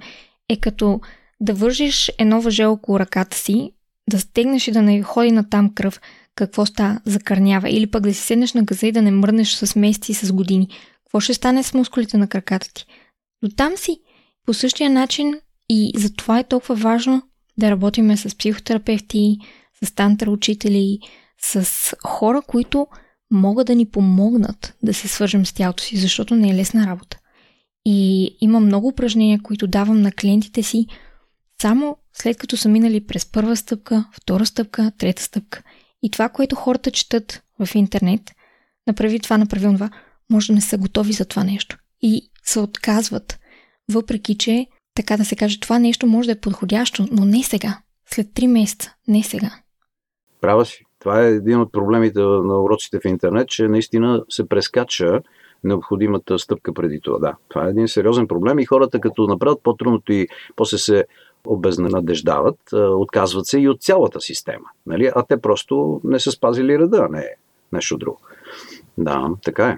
е 0.50 0.60
като 0.60 1.02
да 1.40 1.54
вържиш 1.54 2.12
едно 2.18 2.42
въже 2.42 2.66
около 2.66 3.00
ръката 3.00 3.38
си, 3.38 3.72
да 4.10 4.20
стегнеш 4.20 4.68
и 4.68 4.72
да 4.72 4.82
не 4.82 5.04
ходи 5.04 5.32
на 5.32 5.50
там 5.50 5.74
кръв, 5.76 6.00
какво 6.36 6.66
ста 6.66 7.02
закърнява, 7.06 7.70
или 7.70 7.88
пък 7.88 8.04
да 8.04 8.14
си 8.14 8.22
седнеш 8.22 8.54
на 8.54 8.64
газа 8.64 8.88
и 8.88 8.92
да 8.92 9.02
не 9.02 9.12
мръднеш 9.12 9.54
с 9.54 9.76
месеци 9.76 10.12
и 10.12 10.16
с 10.16 10.34
години. 10.34 10.68
Какво 11.04 11.20
ще 11.20 11.34
стане 11.34 11.64
с 11.64 11.74
мускулите 11.74 12.18
на 12.18 12.28
краката 12.28 12.74
ти? 12.74 12.86
Но 13.42 13.50
там 13.50 13.78
си. 13.78 14.00
По 14.46 14.54
същия 14.54 14.90
начин 14.90 15.40
и 15.70 15.92
за 15.96 16.14
това 16.14 16.40
е 16.40 16.44
толкова 16.44 16.76
важно 16.76 17.22
да 17.58 17.72
работиме 17.72 18.18
с 18.18 18.38
психотерапевти, 18.38 19.38
с 19.84 19.92
тантра 19.92 20.32
учители, 20.32 21.00
с 21.42 21.96
хора, 22.04 22.42
които 22.48 22.88
могат 23.32 23.68
да 23.68 23.76
ни 23.76 23.86
помогнат 23.86 24.76
да 24.84 24.94
се 24.94 25.08
свържем 25.08 25.46
с 25.46 25.54
тялото 25.54 25.84
си, 25.84 25.98
защото 25.98 26.36
не 26.36 26.50
е 26.50 26.56
лесна 26.56 26.88
работа. 26.88 27.20
И 27.86 28.30
има 28.42 28.60
много 28.60 28.88
упражнения, 28.88 29.40
които 29.44 29.68
давам 29.68 30.02
на 30.02 30.12
клиентите 30.12 30.64
си 30.64 30.88
само 31.62 31.98
след 32.14 32.38
като 32.38 32.58
са 32.58 32.70
минали 32.70 33.06
през 33.06 33.32
първа 33.32 33.56
стъпка, 33.56 34.06
втора 34.14 34.46
стъпка, 34.46 34.92
трета 34.98 35.24
стъпка. 35.24 35.64
И 36.06 36.10
това, 36.10 36.30
което 36.30 36.56
хората 36.56 36.92
четат 36.92 37.44
в 37.60 37.76
интернет, 37.76 38.22
направи 38.88 39.20
това, 39.20 39.38
направи 39.38 39.66
това, 39.66 39.90
може 40.30 40.48
да 40.48 40.54
не 40.54 40.62
са 40.62 40.78
готови 40.78 41.14
за 41.14 41.26
това 41.26 41.44
нещо. 41.44 41.78
И 42.02 42.32
се 42.44 42.60
отказват. 42.60 43.40
Въпреки, 43.92 44.38
че, 44.38 44.68
така 44.96 45.18
да 45.18 45.26
се 45.26 45.36
каже, 45.36 45.60
това 45.60 45.80
нещо 45.80 46.08
може 46.08 46.26
да 46.26 46.32
е 46.32 46.40
подходящо, 46.40 47.08
но 47.12 47.26
не 47.26 47.44
сега. 47.44 47.78
След 48.06 48.28
3 48.28 48.48
месеца, 48.48 48.94
не 49.08 49.24
сега. 49.24 49.52
Права 50.42 50.66
си. 50.66 50.84
Това 51.00 51.24
е 51.24 51.32
един 51.32 51.60
от 51.60 51.72
проблемите 51.72 52.20
на 52.20 52.62
уроците 52.62 53.00
в 53.00 53.06
интернет, 53.06 53.48
че 53.48 53.68
наистина 53.68 54.24
се 54.30 54.50
прескача 54.50 55.22
необходимата 55.64 56.40
стъпка 56.40 56.74
преди 56.74 57.00
това. 57.02 57.20
Да, 57.20 57.36
това 57.50 57.68
е 57.68 57.70
един 57.70 57.88
сериозен 57.88 58.28
проблем 58.28 58.60
и 58.60 58.66
хората 58.66 59.00
като 59.00 59.28
направят 59.28 59.64
по-трудното 59.64 60.14
и 60.14 60.28
после 60.56 60.78
се 60.78 61.06
обезнадеждават, 61.46 62.60
отказват 62.74 63.48
се 63.48 63.60
и 63.60 63.70
от 63.70 63.82
цялата 63.82 64.22
система. 64.22 64.66
Нали? 64.86 65.12
А 65.16 65.24
те 65.24 65.42
просто 65.42 66.02
не 66.04 66.20
са 66.20 66.32
спазили 66.32 66.80
реда, 66.80 67.08
не 67.12 67.30
нещо 67.72 67.98
друго. 67.98 68.20
Да, 68.98 69.30
така 69.44 69.68
е. 69.68 69.78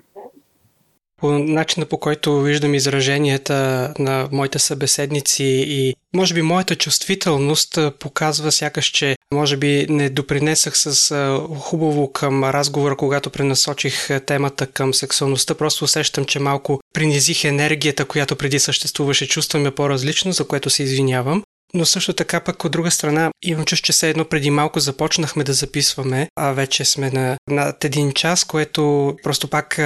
По 1.22 1.32
начина 1.32 1.86
по 1.86 1.98
който 1.98 2.42
виждам 2.42 2.76
израженията 2.76 3.94
на 4.00 4.30
моите 4.32 4.60
събеседници 4.60 5.44
и 5.68 5.96
може 6.16 6.34
би 6.34 6.42
моята 6.42 6.76
чувствителност 6.76 7.80
показва 8.00 8.52
сякаш, 8.52 8.86
че 8.86 9.16
може 9.34 9.58
би 9.58 9.86
не 9.90 10.10
допринесах 10.10 10.78
с 10.78 11.16
хубаво 11.60 12.12
към 12.12 12.44
разговора, 12.44 12.98
когато 12.98 13.30
пренасочих 13.30 14.26
темата 14.26 14.68
към 14.68 14.94
сексуалността. 14.94 15.56
Просто 15.56 15.86
усещам, 15.86 16.26
че 16.26 16.40
малко 16.40 16.80
принизих 16.94 17.44
енергията, 17.44 18.06
която 18.06 18.36
преди 18.36 18.60
съществуваше. 18.60 19.28
Чувстваме 19.28 19.72
по-различно, 19.72 20.32
за 20.32 20.48
което 20.48 20.70
се 20.70 20.84
извинявам. 20.84 21.44
Но 21.74 21.86
също 21.86 22.14
така 22.14 22.40
пък 22.40 22.66
от 22.66 22.72
друга 22.72 22.92
страна 22.92 23.32
имам 23.44 23.66
чувство, 23.66 23.86
че 23.86 23.94
все 23.94 24.10
едно 24.10 24.26
преди 24.26 24.50
малко 24.50 24.80
започнахме 24.80 25.44
да 25.44 25.54
записваме, 25.54 26.28
а 26.36 26.52
вече 26.52 26.86
сме 26.86 27.12
на 27.12 27.38
над 27.50 27.86
един 27.86 28.14
час, 28.14 28.44
което 28.44 29.16
просто 29.24 29.48
пак 29.48 29.80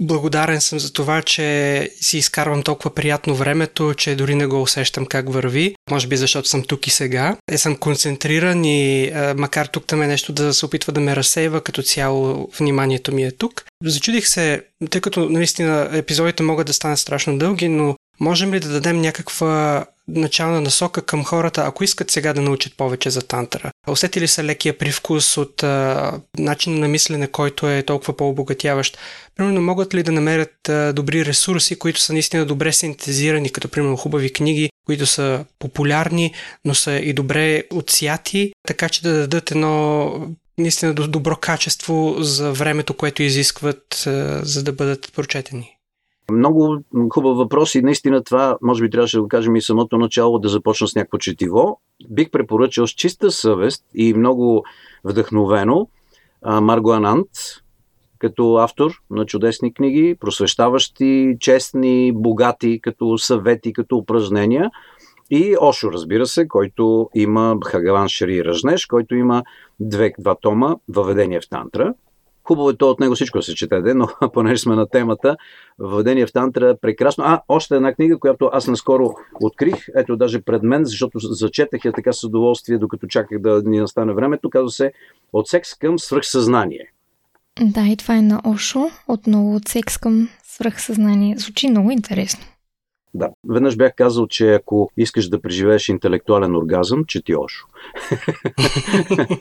благодарен 0.00 0.60
съм 0.60 0.78
за 0.78 0.92
това, 0.92 1.22
че 1.22 1.90
си 2.00 2.18
изкарвам 2.18 2.62
толкова 2.62 2.94
приятно 2.94 3.34
времето, 3.34 3.94
че 3.94 4.16
дори 4.16 4.34
не 4.34 4.46
го 4.46 4.62
усещам 4.62 5.06
как 5.06 5.32
върви. 5.32 5.74
Може 5.90 6.06
би 6.06 6.16
защото 6.16 6.48
съм 6.48 6.64
тук 6.64 6.86
и 6.86 6.90
сега. 6.90 7.36
Е, 7.50 7.58
съм 7.58 7.76
концентриран 7.76 8.64
и 8.64 9.12
макар 9.36 9.66
тук 9.66 9.86
там 9.86 10.02
е 10.02 10.06
нещо 10.06 10.32
да 10.32 10.54
се 10.54 10.66
опитва 10.66 10.92
да 10.92 11.00
ме 11.00 11.16
разсейва, 11.16 11.60
като 11.60 11.82
цяло 11.82 12.50
вниманието 12.58 13.14
ми 13.14 13.24
е 13.24 13.30
тук. 13.30 13.64
Зачудих 13.84 14.28
се, 14.28 14.62
тъй 14.90 15.00
като 15.00 15.28
наистина 15.30 15.90
епизодите 15.92 16.42
могат 16.42 16.66
да 16.66 16.72
станат 16.72 16.98
страшно 16.98 17.38
дълги, 17.38 17.68
но 17.68 17.96
можем 18.20 18.54
ли 18.54 18.60
да 18.60 18.68
дадем 18.68 19.00
някаква 19.00 19.86
начална 20.08 20.60
насока 20.60 21.02
към 21.02 21.24
хората, 21.24 21.62
ако 21.66 21.84
искат 21.84 22.10
сега 22.10 22.32
да 22.32 22.40
научат 22.40 22.76
повече 22.76 23.10
за 23.10 23.22
тантра? 23.22 23.70
Усетили 23.88 24.28
са 24.28 24.44
лекия 24.44 24.78
привкус 24.78 25.36
от 25.36 25.62
а, 25.62 26.12
начин 26.38 26.78
на 26.78 26.88
мислене, 26.88 27.26
който 27.26 27.68
е 27.68 27.82
толкова 27.82 28.16
по-обогатяващ? 28.16 28.98
Примерно, 29.36 29.62
могат 29.62 29.94
ли 29.94 30.02
да 30.02 30.12
намерят 30.12 30.68
а, 30.68 30.92
добри 30.92 31.24
ресурси, 31.24 31.78
които 31.78 32.00
са 32.00 32.12
наистина 32.12 32.46
добре 32.46 32.72
синтезирани, 32.72 33.52
като 33.52 33.68
примерно 33.68 33.96
хубави 33.96 34.32
книги, 34.32 34.70
които 34.86 35.06
са 35.06 35.44
популярни, 35.58 36.34
но 36.64 36.74
са 36.74 36.92
и 36.92 37.12
добре 37.12 37.62
отсяти, 37.72 38.52
така 38.66 38.88
че 38.88 39.02
да 39.02 39.12
дадат 39.12 39.50
едно 39.50 40.12
наистина 40.58 40.94
добро 40.94 41.36
качество 41.36 42.16
за 42.18 42.52
времето, 42.52 42.94
което 42.94 43.22
изискват, 43.22 44.06
а, 44.06 44.40
за 44.44 44.62
да 44.62 44.72
бъдат 44.72 45.12
прочетени? 45.12 45.75
Много 46.32 46.78
хубав 47.12 47.36
въпрос 47.36 47.74
и 47.74 47.82
наистина 47.82 48.24
това, 48.24 48.58
може 48.62 48.82
би 48.82 48.90
трябваше 48.90 49.16
да 49.16 49.22
го 49.22 49.28
кажем 49.28 49.56
и 49.56 49.62
самото 49.62 49.98
начало, 49.98 50.38
да 50.38 50.48
започна 50.48 50.88
с 50.88 50.94
някакво 50.94 51.18
четиво. 51.18 51.80
Бих 52.10 52.30
препоръчал 52.30 52.86
с 52.86 52.90
чиста 52.90 53.30
съвест 53.30 53.84
и 53.94 54.14
много 54.14 54.64
вдъхновено 55.04 55.88
Марго 56.62 56.92
Анант, 56.92 57.28
като 58.18 58.56
автор 58.56 58.90
на 59.10 59.26
чудесни 59.26 59.74
книги, 59.74 60.16
просвещаващи, 60.20 61.36
честни, 61.40 62.12
богати, 62.14 62.80
като 62.80 63.18
съвети, 63.18 63.72
като 63.72 63.96
упражнения. 63.96 64.70
И 65.30 65.56
Ошо, 65.60 65.92
разбира 65.92 66.26
се, 66.26 66.48
който 66.48 67.10
има 67.14 67.56
Хагаван 67.66 68.08
Шри 68.08 68.44
Ръжнеш, 68.44 68.86
който 68.86 69.14
има 69.14 69.42
две, 69.80 70.12
два 70.18 70.34
тома 70.34 70.76
Въведение 70.88 71.40
в 71.40 71.48
тантра– 71.48 71.94
Хубаво 72.46 72.70
е 72.70 72.76
то 72.76 72.90
от 72.90 73.00
него 73.00 73.14
всичко 73.14 73.42
се 73.42 73.54
чете, 73.54 73.94
но 73.94 74.08
понеже 74.32 74.62
сме 74.62 74.74
на 74.74 74.86
темата, 74.88 75.36
Въведение 75.78 76.26
в 76.26 76.32
тантра 76.32 76.76
прекрасно. 76.80 77.24
А, 77.26 77.40
още 77.48 77.76
една 77.76 77.94
книга, 77.94 78.18
която 78.18 78.50
аз 78.52 78.66
наскоро 78.66 79.14
открих, 79.40 79.74
ето 79.96 80.16
даже 80.16 80.40
пред 80.40 80.62
мен, 80.62 80.84
защото 80.84 81.18
зачетах 81.18 81.84
я 81.84 81.92
така 81.92 82.12
с 82.12 82.24
удоволствие, 82.24 82.78
докато 82.78 83.06
чаках 83.06 83.38
да 83.40 83.62
ни 83.64 83.80
настане 83.80 84.14
времето, 84.14 84.50
казва 84.50 84.70
се 84.70 84.92
От 85.32 85.48
секс 85.48 85.74
към 85.74 85.98
свръхсъзнание. 85.98 86.92
Да, 87.60 87.86
и 87.86 87.96
това 87.96 88.16
е 88.16 88.22
на 88.22 88.40
Ошо, 88.44 88.90
отново 89.08 89.56
от 89.56 89.68
секс 89.68 89.98
към 89.98 90.28
свръхсъзнание. 90.42 91.36
Звучи 91.36 91.70
много 91.70 91.90
интересно. 91.90 92.44
Да. 93.16 93.28
Веднъж 93.48 93.76
бях 93.76 93.92
казал, 93.96 94.26
че 94.26 94.54
ако 94.54 94.90
искаш 94.96 95.28
да 95.28 95.40
преживееш 95.40 95.88
интелектуален 95.88 96.56
оргазъм, 96.56 97.04
че 97.04 97.24
ти 97.24 97.36
Ошо. 97.36 97.66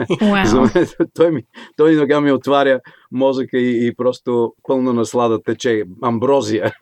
Wow. 0.10 0.46
За 0.46 0.62
мен, 0.62 0.88
той, 1.14 1.32
ми, 1.32 1.44
той 1.78 1.96
нога 1.96 2.22
ми 2.22 2.32
отваря 2.32 2.80
мозъка 3.12 3.58
и, 3.58 3.88
и 3.88 3.96
просто 3.96 4.54
пълна 4.68 4.94
наслада 4.94 5.44
тече. 5.44 5.84
Амброзия. 6.02 6.74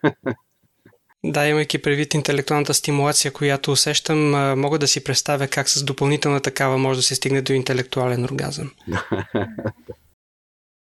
Да, 1.24 1.46
имайки 1.46 1.82
предвид 1.82 2.14
интелектуалната 2.14 2.74
стимулация, 2.74 3.32
която 3.32 3.72
усещам, 3.72 4.30
мога 4.60 4.78
да 4.78 4.88
си 4.88 5.04
представя 5.04 5.48
как 5.48 5.68
с 5.68 5.84
допълнителна 5.84 6.40
такава 6.40 6.78
може 6.78 6.98
да 6.98 7.02
се 7.02 7.14
стигне 7.14 7.42
до 7.42 7.52
интелектуален 7.52 8.24
оргазъм. 8.24 8.70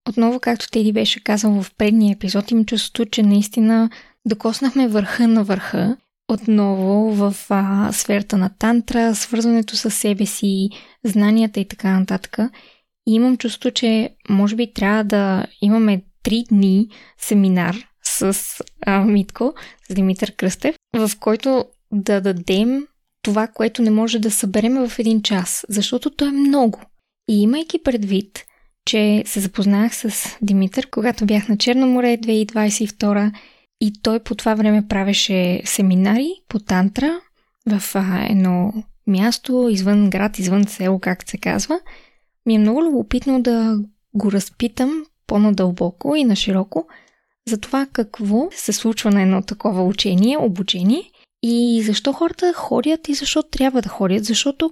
Отново, 0.09 0.39
както 0.39 0.69
Теди 0.71 0.93
беше 0.93 1.23
казал 1.23 1.61
в 1.61 1.71
предния 1.77 2.13
епизод, 2.13 2.51
им 2.51 2.65
чувството, 2.65 3.05
че 3.05 3.23
наистина 3.23 3.89
докоснахме 4.25 4.87
върха 4.87 5.27
на 5.27 5.43
върха. 5.43 5.97
Отново 6.27 7.11
в 7.15 7.35
а, 7.49 7.91
сферата 7.91 8.37
на 8.37 8.49
тантра, 8.59 9.15
свързването 9.15 9.75
с 9.75 9.91
себе 9.91 10.25
си, 10.25 10.69
знанията 11.03 11.59
и 11.59 11.67
така 11.67 11.99
нататък. 11.99 12.37
И 13.07 13.13
имам 13.13 13.37
чувство, 13.37 13.71
че 13.71 14.09
може 14.29 14.55
би 14.55 14.73
трябва 14.73 15.03
да 15.03 15.45
имаме 15.61 16.01
три 16.23 16.43
дни 16.49 16.87
семинар 17.17 17.75
с 18.03 18.37
а, 18.85 19.05
Митко, 19.05 19.53
с 19.89 19.93
Димитър 19.93 20.31
Кръстев, 20.31 20.75
в 20.97 21.11
който 21.19 21.65
да 21.91 22.21
дадем 22.21 22.87
това, 23.21 23.47
което 23.47 23.81
не 23.81 23.91
може 23.91 24.19
да 24.19 24.31
съберем 24.31 24.87
в 24.87 24.99
един 24.99 25.21
час, 25.21 25.65
защото 25.69 26.09
то 26.09 26.25
е 26.25 26.31
много. 26.31 26.81
И 27.29 27.41
имайки 27.41 27.83
предвид, 27.83 28.45
че 28.85 29.23
се 29.25 29.39
запознах 29.39 29.95
с 29.95 30.37
Димитър, 30.41 30.89
когато 30.89 31.25
бях 31.25 31.49
на 31.49 31.57
Черно 31.57 31.87
море 31.87 32.17
2022 32.17 33.31
и 33.81 33.93
той 34.01 34.19
по 34.19 34.35
това 34.35 34.55
време 34.55 34.87
правеше 34.87 35.61
семинари 35.65 36.29
по 36.49 36.59
тантра 36.59 37.19
в 37.69 37.95
а, 37.95 38.25
едно 38.29 38.73
място, 39.07 39.67
извън 39.71 40.09
град, 40.09 40.39
извън 40.39 40.65
село, 40.65 40.99
както 40.99 41.31
се 41.31 41.37
казва. 41.37 41.79
Ми 42.45 42.55
е 42.55 42.59
много 42.59 42.83
любопитно 42.83 43.41
да 43.41 43.79
го 44.13 44.31
разпитам 44.31 45.05
по-надълбоко 45.27 46.15
и 46.15 46.23
на 46.23 46.35
широко 46.35 46.87
за 47.47 47.57
това 47.57 47.87
какво 47.93 48.47
се 48.51 48.73
случва 48.73 49.11
на 49.11 49.21
едно 49.21 49.41
такова 49.41 49.83
учение, 49.83 50.37
обучение 50.37 51.11
и 51.43 51.81
защо 51.85 52.13
хората 52.13 52.53
ходят 52.53 53.09
и 53.09 53.13
защо 53.13 53.43
трябва 53.43 53.81
да 53.81 53.89
ходят, 53.89 54.25
защото 54.25 54.71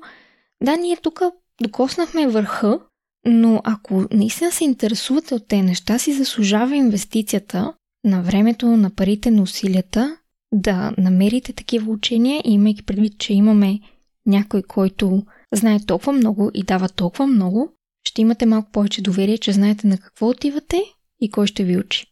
да, 0.64 0.76
ние 0.76 0.98
тук 0.98 1.22
докоснахме 1.62 2.28
върха, 2.28 2.80
но 3.26 3.62
ако 3.64 4.06
наистина 4.12 4.52
се 4.52 4.64
интересувате 4.64 5.36
от 5.36 5.48
тези 5.48 5.62
неща, 5.62 6.00
си 6.00 6.14
заслужава 6.14 6.76
инвестицията 6.76 7.74
на 8.04 8.22
времето, 8.22 8.68
на 8.68 8.90
парите, 8.90 9.32
на 9.32 9.42
усилията 9.42 10.18
да 10.54 10.94
намерите 10.98 11.54
такива 11.54 11.92
учения 11.92 12.42
имайки 12.46 12.84
предвид, 12.84 13.18
че 13.18 13.34
имаме 13.34 13.80
някой, 14.26 14.64
който 14.64 15.24
знае 15.54 15.80
толкова 15.88 16.14
много 16.14 16.52
и 16.54 16.64
дава 16.64 16.90
толкова 16.90 17.28
много, 17.28 17.70
ще 18.08 18.22
имате 18.22 18.46
малко 18.46 18.72
повече 18.72 19.02
доверие, 19.02 19.38
че 19.38 19.52
знаете 19.52 19.88
на 19.88 19.98
какво 19.98 20.30
отивате 20.30 20.84
и 21.22 21.32
кой 21.32 21.48
ще 21.48 21.64
ви 21.64 21.78
учи. 21.78 22.06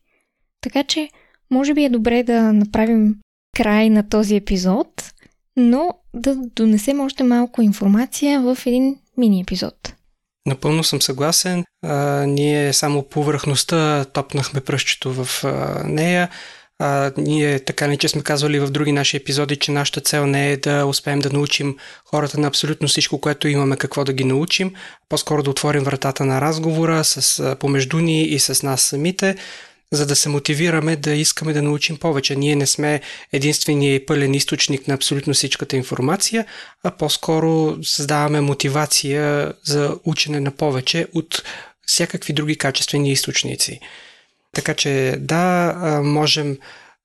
Така 0.62 0.84
че, 0.84 1.10
може 1.52 1.74
би 1.74 1.84
е 1.84 1.90
добре 1.90 2.24
да 2.24 2.54
направим 2.54 3.16
край 3.58 3.90
на 3.90 4.10
този 4.10 4.36
епизод, 4.36 5.12
но 5.58 5.90
да 6.14 6.36
донесем 6.36 7.00
още 7.00 7.24
малко 7.24 7.62
информация 7.62 8.42
в 8.42 8.58
един 8.66 8.96
мини 9.18 9.42
епизод. 9.42 9.94
Напълно 10.46 10.84
съм 10.84 11.02
съгласен. 11.02 11.66
А, 11.84 12.26
ние 12.26 12.74
само 12.74 13.04
повърхността 13.04 14.06
топнахме 14.06 14.62
пръщето 14.62 15.14
в 15.14 15.44
а, 15.44 15.84
нея. 15.86 16.30
А, 16.80 17.12
ние 17.18 17.60
така 17.60 17.88
не 17.88 17.98
че 17.98 18.08
сме 18.08 18.22
казвали 18.22 18.60
в 18.60 18.72
други 18.72 18.92
наши 18.92 19.18
епизоди, 19.18 19.56
че 19.56 19.72
нашата 19.72 20.02
цел 20.02 20.26
не 20.26 20.52
е 20.52 20.58
да 20.58 20.86
успеем 20.86 21.20
да 21.20 21.30
научим 21.30 21.78
хората 22.06 22.40
на 22.40 22.48
абсолютно 22.48 22.88
всичко, 22.88 23.22
което 23.22 23.48
имаме 23.48 23.78
какво 23.78 24.04
да 24.04 24.14
ги 24.14 24.24
научим, 24.24 24.74
по-скоро 25.10 25.44
да 25.44 25.50
отворим 25.50 25.84
вратата 25.84 26.26
на 26.26 26.42
разговора 26.42 27.04
с 27.04 27.56
помежду 27.60 28.00
ни 28.00 28.24
и 28.24 28.40
с 28.40 28.64
нас 28.64 28.82
самите, 28.82 29.36
за 29.92 30.06
да 30.06 30.16
се 30.16 30.30
мотивираме 30.30 30.96
да 30.96 31.12
искаме 31.12 31.54
да 31.54 31.62
научим 31.62 31.98
повече. 31.98 32.36
Ние 32.36 32.56
не 32.56 32.68
сме 32.68 33.02
единствения 33.32 33.96
и 33.96 34.06
пълен 34.06 34.34
източник 34.34 34.88
на 34.88 34.94
абсолютно 34.94 35.34
всичката 35.34 35.76
информация, 35.76 36.46
а 36.84 36.92
по-скоро 36.92 37.78
създаваме 37.84 38.42
мотивация 38.42 39.54
за 39.64 39.98
учене 40.04 40.40
на 40.40 40.52
повече 40.52 41.08
от 41.14 41.44
всякакви 41.86 42.34
други 42.34 42.56
качествени 42.56 43.12
източници. 43.12 43.80
Така 44.56 44.74
че 44.74 45.16
да, 45.20 45.74
можем 46.04 46.58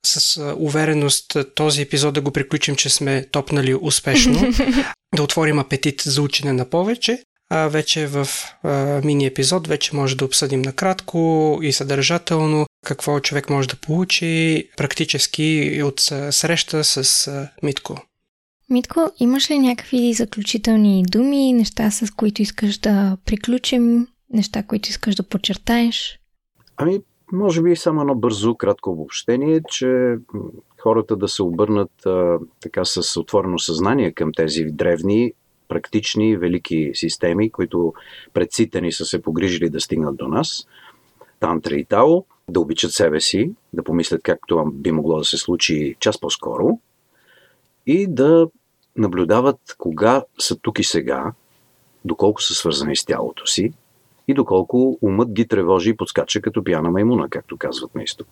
с 0.06 0.42
увереност 0.56 1.36
този 1.54 1.82
епизод 1.82 2.14
да 2.14 2.20
го 2.20 2.30
приключим, 2.30 2.76
че 2.76 2.90
сме 2.90 3.26
топнали 3.30 3.74
успешно, 3.74 4.52
да 5.16 5.22
отворим 5.22 5.58
апетит 5.58 6.02
за 6.06 6.22
учене 6.22 6.52
на 6.52 6.70
повече 6.70 7.18
а 7.50 7.68
вече 7.68 8.06
в 8.06 8.28
а, 8.62 9.00
мини 9.04 9.26
епизод 9.26 9.68
вече 9.68 9.96
може 9.96 10.16
да 10.16 10.24
обсъдим 10.24 10.62
накратко 10.62 11.58
и 11.62 11.72
съдържателно 11.72 12.65
какво 12.86 13.20
човек 13.20 13.50
може 13.50 13.68
да 13.68 13.76
получи 13.76 14.68
практически 14.76 15.80
от 15.84 16.00
среща 16.30 16.84
с 16.84 17.30
Митко. 17.62 17.96
Митко, 18.70 19.00
имаш 19.20 19.50
ли 19.50 19.58
някакви 19.58 20.12
заключителни 20.12 21.04
думи, 21.10 21.52
неща 21.52 21.90
с 21.90 22.10
които 22.10 22.42
искаш 22.42 22.78
да 22.78 23.16
приключим, 23.24 24.06
неща, 24.32 24.62
които 24.62 24.88
искаш 24.88 25.14
да 25.14 25.22
подчертаеш? 25.22 26.18
Ами, 26.76 27.00
може 27.32 27.62
би 27.62 27.76
само 27.76 28.00
едно 28.00 28.14
бързо, 28.14 28.54
кратко 28.54 28.90
обобщение, 28.90 29.60
че 29.68 30.16
хората 30.82 31.16
да 31.16 31.28
се 31.28 31.42
обърнат 31.42 32.06
а, 32.06 32.38
така 32.60 32.84
с 32.84 33.20
отворено 33.20 33.58
съзнание 33.58 34.12
към 34.12 34.32
тези 34.36 34.64
древни 34.64 35.32
практични, 35.68 36.36
велики 36.36 36.90
системи, 36.94 37.50
които 37.50 37.94
предците 38.34 38.80
ни 38.80 38.92
са 38.92 39.04
се 39.04 39.22
погрижили 39.22 39.70
да 39.70 39.80
стигнат 39.80 40.16
до 40.16 40.28
нас, 40.28 40.66
тантра 41.40 41.74
и 41.74 41.84
тао, 41.84 42.24
да 42.50 42.60
обичат 42.60 42.92
себе 42.92 43.20
си, 43.20 43.52
да 43.72 43.84
помислят 43.84 44.22
как 44.22 44.38
това 44.46 44.64
би 44.72 44.92
могло 44.92 45.18
да 45.18 45.24
се 45.24 45.36
случи 45.36 45.96
час 46.00 46.20
по-скоро 46.20 46.80
и 47.86 48.06
да 48.06 48.48
наблюдават 48.96 49.60
кога 49.78 50.24
са 50.38 50.56
тук 50.56 50.78
и 50.78 50.84
сега, 50.84 51.32
доколко 52.04 52.42
са 52.42 52.54
свързани 52.54 52.96
с 52.96 53.04
тялото 53.04 53.46
си 53.46 53.72
и 54.28 54.34
доколко 54.34 54.98
умът 55.02 55.32
ги 55.32 55.48
тревожи 55.48 55.90
и 55.90 55.96
подскача 55.96 56.40
като 56.40 56.64
пияна 56.64 56.90
маймуна, 56.90 57.28
както 57.30 57.56
казват 57.56 57.94
на 57.94 58.02
изток. 58.02 58.28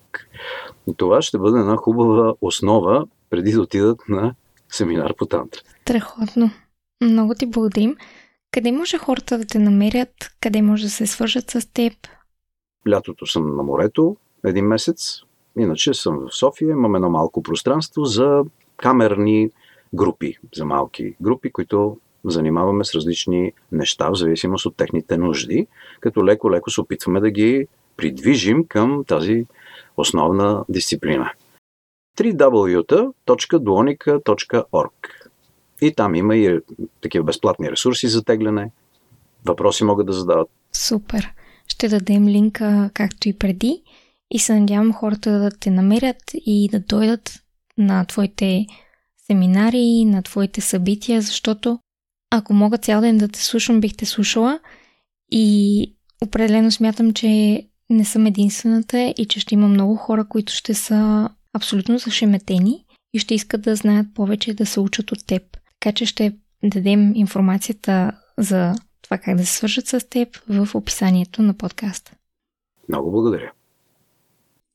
И 0.87 0.95
това 0.97 1.21
ще 1.21 1.37
бъде 1.37 1.59
една 1.59 1.75
хубава 1.75 2.33
основа 2.41 3.05
преди 3.29 3.51
да 3.51 3.61
отидат 3.61 3.99
на 4.09 4.35
семинар 4.69 5.13
по 5.17 5.25
тантра. 5.25 5.61
Страхотно. 5.81 6.51
Много 7.01 7.35
ти 7.35 7.45
благодарим. 7.45 7.95
Къде 8.51 8.71
може 8.71 8.97
хората 8.97 9.37
да 9.37 9.45
те 9.45 9.59
намерят? 9.59 10.13
Къде 10.41 10.61
може 10.61 10.83
да 10.83 10.89
се 10.89 11.07
свържат 11.07 11.51
с 11.51 11.71
теб? 11.73 11.93
Лятото 12.89 13.25
съм 13.25 13.55
на 13.55 13.63
морето, 13.63 14.17
един 14.45 14.65
месец. 14.65 15.21
Иначе 15.59 15.93
съм 15.93 16.19
в 16.19 16.35
София. 16.35 16.69
Имам 16.69 16.95
едно 16.95 17.09
малко 17.09 17.43
пространство 17.43 18.05
за 18.05 18.43
камерни 18.77 19.49
групи, 19.93 20.37
за 20.55 20.65
малки 20.65 21.15
групи, 21.21 21.51
които 21.51 21.97
занимаваме 22.25 22.83
с 22.83 22.95
различни 22.95 23.53
неща, 23.71 24.09
в 24.09 24.15
зависимост 24.15 24.65
от 24.65 24.75
техните 24.75 25.17
нужди, 25.17 25.67
като 25.99 26.25
леко-леко 26.25 26.69
се 26.69 26.81
опитваме 26.81 27.19
да 27.19 27.31
ги 27.31 27.67
придвижим 27.97 28.67
към 28.67 29.03
тази 29.07 29.45
основна 29.97 30.65
дисциплина. 30.69 31.31
www.duonica.org 32.17 34.91
и 35.81 35.95
там 35.95 36.15
има 36.15 36.35
и 36.35 36.59
такива 37.01 37.25
безплатни 37.25 37.71
ресурси 37.71 38.07
за 38.07 38.23
тегляне. 38.23 38.71
Въпроси 39.45 39.83
могат 39.83 40.07
да 40.07 40.13
задават. 40.13 40.49
Супер. 40.71 41.33
Ще 41.67 41.89
дадем 41.89 42.27
линка, 42.27 42.89
както 42.93 43.29
и 43.29 43.33
преди. 43.33 43.81
И 44.31 44.39
се 44.39 44.59
надявам 44.59 44.93
хората 44.93 45.39
да 45.39 45.51
те 45.51 45.69
намерят 45.69 46.31
и 46.33 46.69
да 46.71 46.79
дойдат 46.79 47.39
на 47.77 48.05
твоите 48.05 48.65
семинари, 49.27 50.05
на 50.05 50.23
твоите 50.23 50.61
събития, 50.61 51.21
защото 51.21 51.79
ако 52.29 52.53
мога 52.53 52.77
цял 52.77 53.01
ден 53.01 53.17
да 53.17 53.27
те 53.27 53.43
слушам, 53.43 53.81
бих 53.81 53.95
те 53.95 54.05
слушала. 54.05 54.59
И 55.31 55.95
определено 56.23 56.71
смятам, 56.71 57.13
че 57.13 57.61
не 57.89 58.05
съм 58.05 58.25
единствената 58.25 59.13
и 59.17 59.25
че 59.25 59.39
ще 59.39 59.53
има 59.53 59.67
много 59.67 59.95
хора, 59.95 60.27
които 60.27 60.53
ще 60.53 60.73
са 60.73 61.29
абсолютно 61.53 61.97
зашеметени 61.97 62.85
и 63.13 63.19
ще 63.19 63.35
искат 63.35 63.61
да 63.61 63.75
знаят 63.75 64.07
повече 64.13 64.53
да 64.53 64.65
се 64.65 64.79
учат 64.79 65.11
от 65.11 65.25
теб. 65.25 65.57
Така 65.79 65.93
че 65.95 66.05
ще 66.05 66.33
дадем 66.63 67.15
информацията 67.15 68.11
за 68.37 68.75
това 69.05 69.17
как 69.17 69.37
да 69.37 69.45
се 69.45 69.53
свържат 69.53 69.87
с 69.87 70.09
теб 70.09 70.37
в 70.49 70.75
описанието 70.75 71.41
на 71.41 71.53
подкаста. 71.53 72.11
Много 72.89 73.11
благодаря. 73.11 73.51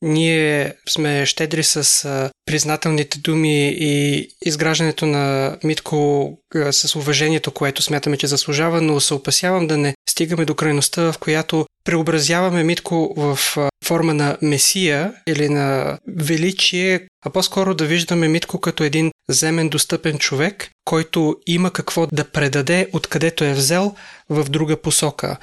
Ние 0.01 0.73
сме 0.89 1.25
щедри 1.25 1.63
с 1.63 2.29
признателните 2.45 3.19
думи 3.19 3.69
и 3.69 4.27
изграждането 4.45 5.05
на 5.05 5.57
Митко 5.63 6.31
с 6.71 6.95
уважението, 6.95 7.51
което 7.51 7.81
смятаме, 7.81 8.17
че 8.17 8.27
заслужава, 8.27 8.81
но 8.81 8.99
се 8.99 9.13
опасявам 9.13 9.67
да 9.67 9.77
не 9.77 9.93
стигаме 10.09 10.45
до 10.45 10.55
крайността, 10.55 11.11
в 11.11 11.17
която 11.19 11.65
преобразяваме 11.83 12.63
Митко 12.63 13.13
в 13.17 13.39
форма 13.85 14.13
на 14.13 14.37
месия 14.41 15.13
или 15.27 15.49
на 15.49 15.97
величие, 16.07 17.07
а 17.25 17.29
по-скоро 17.29 17.73
да 17.73 17.85
виждаме 17.85 18.27
Митко 18.27 18.59
като 18.59 18.83
един 18.83 19.11
земен 19.29 19.69
достъпен 19.69 20.17
човек, 20.17 20.69
който 20.85 21.35
има 21.47 21.71
какво 21.71 22.07
да 22.07 22.23
предаде 22.23 22.87
откъдето 22.93 23.43
е 23.43 23.53
взел 23.53 23.95
в 24.29 24.49
друга 24.49 24.81
посока. 24.81 25.37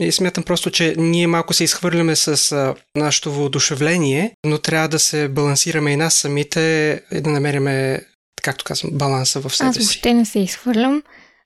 И 0.00 0.12
смятам 0.12 0.44
просто, 0.44 0.70
че 0.70 0.94
ние 0.98 1.26
малко 1.26 1.54
се 1.54 1.64
изхвърляме 1.64 2.16
с 2.16 2.74
нашето 2.96 3.32
воодушевление, 3.32 4.34
но 4.46 4.58
трябва 4.58 4.88
да 4.88 4.98
се 4.98 5.28
балансираме 5.28 5.92
и 5.92 5.96
нас 5.96 6.14
самите 6.14 7.00
и 7.12 7.20
да 7.20 7.30
намериме, 7.30 8.00
както 8.42 8.64
казвам, 8.64 8.98
баланса 8.98 9.40
в 9.40 9.56
себе 9.56 9.72
си. 9.72 9.78
Аз 9.78 9.86
въобще 9.86 10.14
не 10.14 10.24
се 10.24 10.38
изхвърлям. 10.38 11.02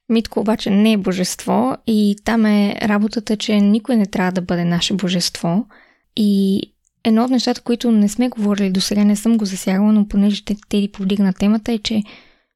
Митко 0.09 0.41
обаче 0.41 0.71
не 0.71 0.93
е 0.93 0.97
божество 0.97 1.77
и 1.87 2.17
там 2.25 2.47
е 2.47 2.77
работата, 2.83 3.37
че 3.37 3.57
никой 3.57 3.97
не 3.97 4.07
трябва 4.07 4.33
да 4.33 4.41
бъде 4.41 4.65
наше 4.65 4.95
божество. 4.95 5.67
И 6.17 6.61
едно 7.05 7.25
от 7.25 7.31
нещата, 7.31 7.61
които 7.61 7.91
не 7.91 8.09
сме 8.09 8.29
говорили 8.29 8.71
до 8.71 8.81
сега, 8.81 9.05
не 9.05 9.17
съм 9.17 9.39
го 9.39 9.45
засягала, 9.45 9.93
но 9.93 10.09
понеже 10.09 10.45
те, 10.45 10.57
те 10.69 10.89
повдигна 10.93 11.33
темата 11.33 11.73
е, 11.73 11.79
че 11.79 12.03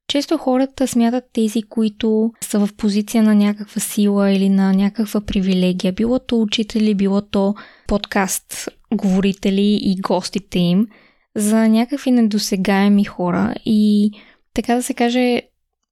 често 0.07 0.37
хората 0.37 0.87
смятат 0.87 1.23
тези, 1.33 1.63
които 1.63 2.31
са 2.41 2.65
в 2.65 2.73
позиция 2.77 3.23
на 3.23 3.35
някаква 3.35 3.81
сила 3.81 4.31
или 4.31 4.49
на 4.49 4.73
някаква 4.73 5.21
привилегия, 5.21 5.93
било 5.93 6.19
то 6.19 6.41
учители, 6.41 6.95
било 6.95 7.21
то 7.21 7.55
подкаст 7.87 8.69
говорители 8.93 9.79
и 9.81 9.95
гостите 10.01 10.59
им, 10.59 10.87
за 11.35 11.69
някакви 11.69 12.11
недосегаеми 12.11 13.03
хора 13.03 13.53
и 13.65 14.11
така 14.53 14.75
да 14.75 14.83
се 14.83 14.93
каже, 14.93 15.41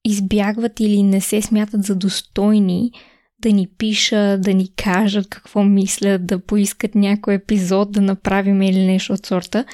избягват 0.05 0.79
или 0.79 1.03
не 1.03 1.21
се 1.21 1.41
смятат 1.41 1.83
за 1.83 1.95
достойни 1.95 2.91
да 3.41 3.51
ни 3.51 3.67
пишат, 3.77 4.41
да 4.41 4.53
ни 4.53 4.75
кажат 4.75 5.29
какво 5.29 5.63
мислят, 5.63 6.27
да 6.27 6.39
поискат 6.39 6.95
някой 6.95 7.33
епизод 7.33 7.91
да 7.91 8.01
направим 8.01 8.61
или 8.61 8.85
нещо 8.85 9.13
от 9.13 9.25
сорта. 9.25 9.65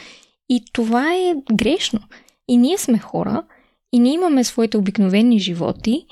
И 0.49 0.63
това 0.73 1.13
е 1.13 1.35
грешно. 1.53 1.99
И 2.47 2.57
ние 2.57 2.77
сме 2.77 2.97
хора, 2.97 3.43
и 3.93 3.99
ние 3.99 4.13
имаме 4.13 4.43
своите 4.43 4.77
обикновени 4.77 5.39
животи 5.39 6.05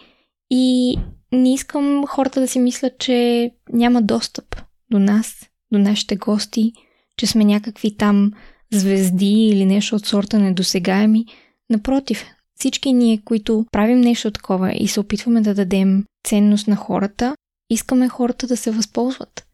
и 0.50 0.96
не 1.32 1.54
искам 1.54 2.06
хората 2.08 2.40
да 2.40 2.48
си 2.48 2.60
мислят, 2.60 3.00
че 3.00 3.52
няма 3.74 4.02
достъп 4.02 4.56
до 4.92 5.00
нас, 5.00 5.50
до 5.72 5.80
нашите 5.80 6.16
гости, 6.16 6.74
че 7.18 7.28
сме 7.28 7.46
някакви 7.46 7.98
там 7.98 8.32
звезди 8.74 9.48
или 9.52 9.66
нещо 9.66 9.96
от 9.96 10.06
сорта 10.06 10.40
недосегаеми. 10.40 11.26
Напротив, 11.70 12.26
всички 12.56 12.94
ние, 12.94 13.22
които 13.26 13.66
правим 13.72 14.02
нещо 14.02 14.32
такова 14.32 14.74
и 14.74 14.88
се 14.88 15.00
опитваме 15.00 15.42
да 15.42 15.54
дадем 15.54 16.06
ценност 16.28 16.68
на 16.68 16.76
хората, 16.76 17.36
искаме 17.70 18.10
хората 18.10 18.48
да 18.48 18.58
се 18.58 18.72
възползват. 18.72 19.46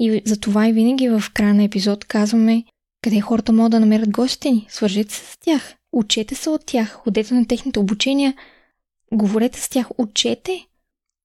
И 0.00 0.22
затова 0.24 0.68
и 0.68 0.72
винаги 0.72 1.08
в 1.08 1.22
края 1.34 1.54
на 1.54 1.64
епизод 1.64 2.04
казваме 2.04 2.64
къде 3.02 3.20
хората 3.20 3.52
могат 3.52 3.70
да 3.70 3.80
намерят 3.80 4.10
гостите 4.10 4.50
ни. 4.50 4.66
Свържете 4.68 5.14
се 5.14 5.24
с 5.24 5.38
тях. 5.38 5.74
Учете 5.92 6.34
се 6.34 6.50
от 6.50 6.66
тях. 6.66 6.92
Ходете 6.92 7.34
на 7.34 7.46
техните 7.46 7.78
обучения. 7.78 8.34
Говорете 9.12 9.60
с 9.60 9.68
тях. 9.68 9.86
Учете. 9.98 10.66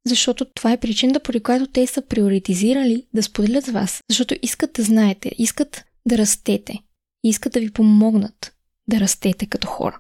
Защото 0.07 0.45
това 0.45 0.71
е 0.71 0.79
причината, 0.79 1.19
поради 1.19 1.43
която 1.43 1.67
те 1.67 1.87
са 1.87 2.01
приоритизирали 2.01 3.07
да 3.13 3.23
споделят 3.23 3.65
с 3.65 3.71
вас. 3.71 3.99
Защото 4.09 4.35
искат 4.41 4.73
да 4.73 4.83
знаете, 4.83 5.31
искат 5.37 5.85
да 6.05 6.17
растете. 6.17 6.79
Искат 7.23 7.53
да 7.53 7.59
ви 7.59 7.71
помогнат 7.71 8.55
да 8.87 8.99
растете 8.99 9.45
като 9.45 9.67
хора. 9.67 9.99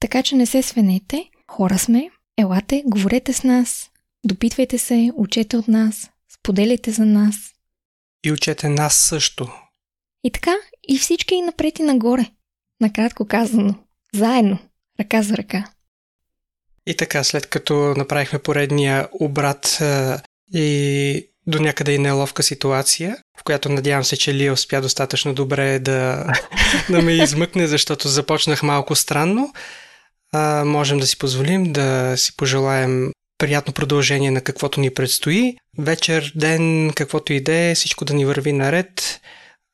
Така 0.00 0.22
че 0.22 0.36
не 0.36 0.46
се 0.46 0.62
свенете. 0.62 1.30
Хора 1.50 1.78
сме. 1.78 2.10
Елате, 2.38 2.82
говорете 2.86 3.32
с 3.32 3.44
нас. 3.44 3.90
Допитвайте 4.24 4.78
се, 4.78 5.10
учете 5.14 5.56
от 5.56 5.68
нас. 5.68 6.10
Споделяйте 6.38 6.90
за 6.90 7.04
нас. 7.04 7.36
И 8.24 8.32
учете 8.32 8.68
нас 8.68 8.94
също. 8.94 9.48
И 10.24 10.30
така, 10.30 10.54
и 10.88 10.98
всички 10.98 11.34
и 11.34 11.42
напред 11.42 11.78
и 11.78 11.82
нагоре. 11.82 12.30
Накратко 12.80 13.26
казано. 13.26 13.74
Заедно. 14.14 14.58
Ръка 15.00 15.22
за 15.22 15.36
ръка. 15.36 15.64
И 16.86 16.96
така, 16.96 17.24
след 17.24 17.46
като 17.46 17.74
направихме 17.74 18.38
поредния 18.38 19.08
обрат 19.12 19.82
и 20.54 21.26
до 21.46 21.60
някъде 21.60 21.92
и 21.92 21.98
неловка 21.98 22.42
ситуация, 22.42 23.16
в 23.40 23.44
която 23.44 23.68
надявам 23.68 24.04
се, 24.04 24.16
че 24.16 24.34
Лия 24.34 24.52
успя 24.52 24.80
достатъчно 24.80 25.34
добре 25.34 25.78
да, 25.78 26.26
да 26.90 27.02
ме 27.02 27.12
измъкне, 27.12 27.66
защото 27.66 28.08
започнах 28.08 28.62
малко 28.62 28.94
странно. 28.94 29.52
А, 30.32 30.64
можем 30.64 30.98
да 30.98 31.06
си 31.06 31.18
позволим 31.18 31.72
да 31.72 32.14
си 32.16 32.36
пожелаем 32.36 33.12
приятно 33.38 33.72
продължение 33.72 34.30
на 34.30 34.40
каквото 34.40 34.80
ни 34.80 34.94
предстои. 34.94 35.56
Вечер, 35.78 36.32
ден, 36.36 36.92
каквото 36.94 37.32
и 37.32 37.40
да 37.40 37.54
е, 37.54 37.74
всичко 37.74 38.04
да 38.04 38.14
ни 38.14 38.24
върви 38.24 38.52
наред. 38.52 39.20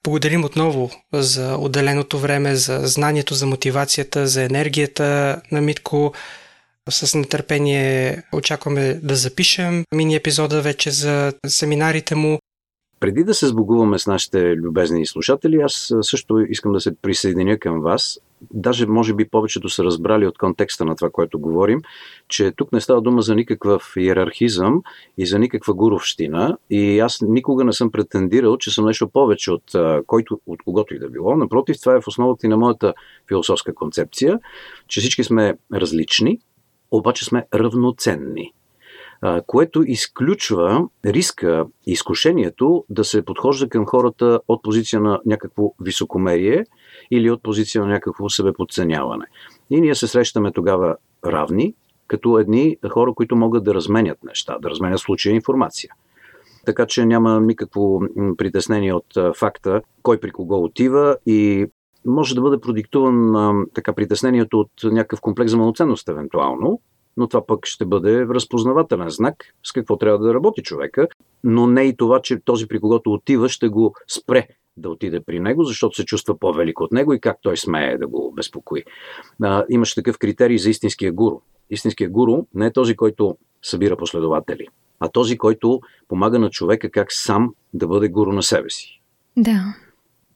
Благодарим 0.06 0.44
отново 0.44 0.90
за 1.12 1.56
отделеното 1.56 2.18
време, 2.18 2.56
за 2.56 2.80
знанието, 2.86 3.34
за 3.34 3.46
мотивацията, 3.46 4.26
за 4.26 4.42
енергията 4.42 5.40
на 5.52 5.60
Митко. 5.60 6.12
С 6.90 7.18
нетърпение 7.18 8.22
очакваме 8.32 9.00
да 9.02 9.16
запишем 9.16 9.84
мини 9.94 10.14
епизода 10.14 10.62
вече 10.62 10.90
за 10.90 11.32
семинарите 11.46 12.14
му. 12.14 12.38
Преди 13.00 13.24
да 13.24 13.34
се 13.34 13.46
сбогуваме 13.46 13.98
с 13.98 14.06
нашите 14.06 14.56
любезни 14.56 15.06
слушатели, 15.06 15.56
аз 15.56 15.92
също 16.02 16.40
искам 16.40 16.72
да 16.72 16.80
се 16.80 16.96
присъединя 17.02 17.58
към 17.58 17.80
вас. 17.80 18.18
Даже 18.50 18.86
може 18.86 19.14
би 19.14 19.28
повечето 19.28 19.68
са 19.68 19.84
разбрали 19.84 20.26
от 20.26 20.38
контекста 20.38 20.84
на 20.84 20.96
това, 20.96 21.10
което 21.10 21.38
говорим, 21.38 21.80
че 22.28 22.52
тук 22.56 22.72
не 22.72 22.80
става 22.80 23.00
дума 23.00 23.22
за 23.22 23.34
никакъв 23.34 23.92
иерархизъм 23.96 24.82
и 25.18 25.26
за 25.26 25.38
никаква 25.38 25.74
гуровщина. 25.74 26.56
И 26.70 26.98
аз 26.98 27.18
никога 27.22 27.64
не 27.64 27.72
съм 27.72 27.90
претендирал, 27.90 28.56
че 28.56 28.70
съм 28.70 28.86
нещо 28.86 29.08
повече 29.08 29.52
от, 29.52 29.62
който, 30.06 30.40
от 30.46 30.62
когото 30.62 30.94
и 30.94 30.98
да 30.98 31.08
било. 31.08 31.36
Напротив, 31.36 31.76
това 31.80 31.96
е 31.96 32.00
в 32.00 32.08
основата 32.08 32.46
и 32.46 32.50
на 32.50 32.56
моята 32.56 32.94
философска 33.28 33.74
концепция, 33.74 34.38
че 34.88 35.00
всички 35.00 35.24
сме 35.24 35.58
различни, 35.72 36.38
обаче 36.90 37.24
сме 37.24 37.46
равноценни 37.54 38.52
което 39.46 39.82
изключва 39.86 40.88
риска 41.04 41.66
изкушението 41.86 42.84
да 42.88 43.04
се 43.04 43.24
подхожда 43.24 43.68
към 43.68 43.86
хората 43.86 44.40
от 44.48 44.62
позиция 44.62 45.00
на 45.00 45.20
някакво 45.26 45.72
високомерие 45.80 46.64
или 47.10 47.30
от 47.30 47.42
позиция 47.42 47.84
на 47.84 47.88
някакво 47.88 48.28
себеподценяване. 48.28 49.24
И 49.70 49.80
ние 49.80 49.94
се 49.94 50.06
срещаме 50.06 50.52
тогава 50.52 50.96
равни, 51.26 51.74
като 52.06 52.38
едни 52.38 52.76
хора, 52.90 53.12
които 53.14 53.36
могат 53.36 53.64
да 53.64 53.74
разменят 53.74 54.18
неща, 54.24 54.58
да 54.58 54.70
разменят 54.70 55.00
случая 55.00 55.34
информация. 55.34 55.90
Така 56.66 56.86
че 56.86 57.06
няма 57.06 57.40
никакво 57.40 58.00
притеснение 58.36 58.92
от 58.92 59.36
факта 59.36 59.82
кой 60.02 60.20
при 60.20 60.30
кого 60.30 60.64
отива 60.64 61.16
и 61.26 61.66
може 62.06 62.34
да 62.34 62.40
бъде 62.40 62.60
продиктуван 62.60 63.34
така 63.74 63.92
притеснението 63.92 64.60
от 64.60 64.70
някакъв 64.84 65.20
комплекс 65.20 65.50
за 65.50 65.56
малоценност 65.56 66.08
евентуално, 66.08 66.80
но 67.16 67.28
това 67.28 67.46
пък 67.46 67.66
ще 67.66 67.84
бъде 67.84 68.26
разпознавателен 68.26 69.10
знак 69.10 69.44
с 69.64 69.72
какво 69.72 69.96
трябва 69.96 70.18
да 70.18 70.34
работи 70.34 70.62
човека, 70.62 71.08
но 71.44 71.66
не 71.66 71.82
и 71.82 71.96
това, 71.96 72.20
че 72.22 72.40
този 72.44 72.68
при 72.68 72.80
когото 72.80 73.12
отива 73.12 73.48
ще 73.48 73.68
го 73.68 73.94
спре 74.08 74.48
да 74.76 74.90
отиде 74.90 75.20
при 75.20 75.40
него, 75.40 75.64
защото 75.64 75.96
се 75.96 76.04
чувства 76.04 76.38
по-велик 76.38 76.80
от 76.80 76.92
него 76.92 77.12
и 77.12 77.20
как 77.20 77.38
той 77.42 77.56
смее 77.56 77.98
да 77.98 78.06
го 78.06 78.32
безпокои. 78.32 78.84
А, 79.42 79.64
имаше 79.70 79.94
такъв 79.94 80.18
критерий 80.18 80.58
за 80.58 80.70
истинския 80.70 81.12
гуру. 81.12 81.40
Истинският 81.70 82.12
гуру 82.12 82.46
не 82.54 82.66
е 82.66 82.72
този, 82.72 82.96
който 82.96 83.36
събира 83.62 83.96
последователи, 83.96 84.68
а 85.00 85.08
този, 85.08 85.38
който 85.38 85.80
помага 86.08 86.38
на 86.38 86.50
човека 86.50 86.90
как 86.90 87.12
сам 87.12 87.54
да 87.74 87.86
бъде 87.86 88.08
гуру 88.08 88.32
на 88.32 88.42
себе 88.42 88.70
си. 88.70 89.00
Да. 89.36 89.74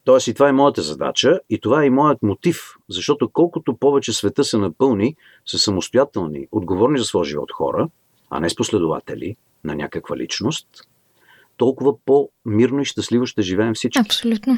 Тоест 0.03 0.27
и 0.27 0.33
това 0.33 0.49
е 0.49 0.51
моята 0.51 0.81
задача 0.81 1.39
и 1.49 1.59
това 1.59 1.83
е 1.83 1.85
и 1.85 1.89
моят 1.89 2.23
мотив, 2.23 2.75
защото 2.89 3.29
колкото 3.29 3.77
повече 3.77 4.13
света 4.13 4.43
се 4.43 4.57
напълни 4.57 5.15
с 5.45 5.59
самостоятелни, 5.59 6.47
отговорни 6.51 6.99
за 6.99 7.05
своя 7.05 7.25
живот 7.25 7.51
хора, 7.51 7.89
а 8.29 8.39
не 8.39 8.49
с 8.49 8.55
последователи 8.55 9.35
на 9.63 9.75
някаква 9.75 10.17
личност, 10.17 10.67
толкова 11.57 11.93
по-мирно 12.05 12.81
и 12.81 12.85
щастливо 12.85 13.25
ще 13.25 13.41
живеем 13.41 13.73
всички. 13.73 13.99
Абсолютно. 13.99 14.57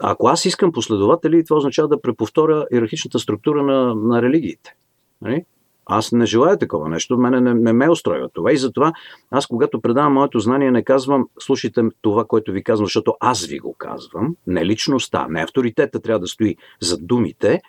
Ако 0.00 0.28
аз 0.28 0.44
искам 0.44 0.72
последователи, 0.72 1.44
това 1.44 1.56
означава 1.56 1.88
да 1.88 2.00
преповторя 2.00 2.66
иерархичната 2.72 3.18
структура 3.18 3.62
на, 3.62 3.94
на 3.94 4.22
религиите. 4.22 4.76
Нали? 5.22 5.44
Аз 5.86 6.12
не 6.12 6.26
желая 6.26 6.58
такова 6.58 6.88
нещо, 6.88 7.18
мене 7.18 7.40
не, 7.40 7.54
не 7.54 7.72
ме 7.72 7.90
устройва 7.90 8.28
това 8.28 8.52
и 8.52 8.56
затова 8.56 8.92
аз 9.30 9.46
когато 9.46 9.80
предавам 9.80 10.12
моето 10.12 10.38
знание 10.38 10.70
не 10.70 10.84
казвам 10.84 11.28
слушайте 11.38 11.82
това, 12.00 12.24
което 12.24 12.52
ви 12.52 12.64
казвам, 12.64 12.86
защото 12.86 13.14
аз 13.20 13.46
ви 13.46 13.58
го 13.58 13.74
казвам, 13.78 14.36
не 14.46 14.66
личността, 14.66 15.26
не 15.30 15.42
авторитета 15.42 16.00
трябва 16.00 16.20
да 16.20 16.26
стои 16.26 16.56
за 16.80 16.98
думите, 16.98 17.60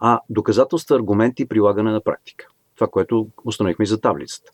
а 0.00 0.20
доказателства, 0.30 0.96
аргументи 0.96 1.42
и 1.42 1.46
прилагане 1.46 1.92
на 1.92 2.00
практика. 2.00 2.46
Това, 2.74 2.88
което 2.88 3.28
установихме 3.44 3.82
и 3.82 3.86
за 3.86 4.00
таблицата. 4.00 4.52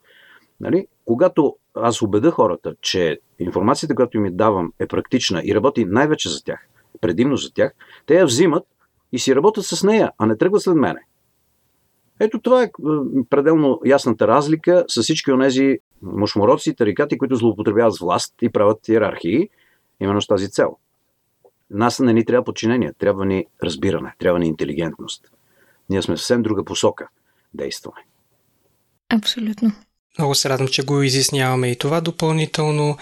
Нали? 0.61 0.87
Когато 1.05 1.57
аз 1.75 2.03
убеда 2.03 2.31
хората, 2.31 2.75
че 2.81 3.21
информацията, 3.39 3.95
която 3.95 4.21
ми 4.21 4.31
давам 4.31 4.73
е 4.79 4.87
практична 4.87 5.43
и 5.45 5.55
работи 5.55 5.85
най-вече 5.85 6.29
за 6.29 6.45
тях, 6.45 6.69
предимно 7.01 7.37
за 7.37 7.53
тях, 7.53 7.73
те 8.07 8.15
я 8.15 8.27
взимат 8.27 8.65
и 9.13 9.19
си 9.19 9.35
работят 9.37 9.65
с 9.65 9.83
нея, 9.85 10.13
а 10.19 10.27
не 10.27 10.37
тръгват 10.37 10.63
след 10.63 10.75
мене. 10.77 11.01
Ето 12.21 12.41
това 12.41 12.63
е 12.63 12.71
пределно 13.31 13.81
ясната 13.87 14.29
разлика 14.29 14.85
с 14.89 15.03
всички 15.03 15.33
от 15.33 15.41
тези 15.41 15.79
мушмороци 16.03 16.75
тарикати, 16.75 17.19
които 17.19 17.37
злоупотребяват 17.37 17.95
с 17.95 17.99
власт 17.99 18.35
и 18.43 18.51
правят 18.51 18.89
иерархии, 18.89 19.49
именно 20.01 20.23
с 20.23 20.27
тази 20.27 20.51
цел. 20.51 20.77
Нас 21.71 22.01
не 22.01 22.13
ни 22.13 22.25
трябва 22.25 22.45
подчинение, 22.45 22.93
трябва 22.99 23.27
ни 23.27 23.47
разбиране, 23.63 24.15
трябва 24.19 24.39
ни 24.39 24.47
интелигентност. 24.47 25.31
Ние 25.91 26.03
сме 26.03 26.17
съвсем 26.17 26.43
друга 26.43 26.65
посока 26.65 27.09
действаме. 27.55 27.97
Абсолютно. 29.09 29.73
Много 30.19 30.35
се 30.35 30.49
радвам, 30.49 30.69
че 30.69 30.83
го 30.83 31.03
изясняваме 31.03 31.71
и 31.71 31.79
това 31.79 32.01
допълнително, 32.01 32.97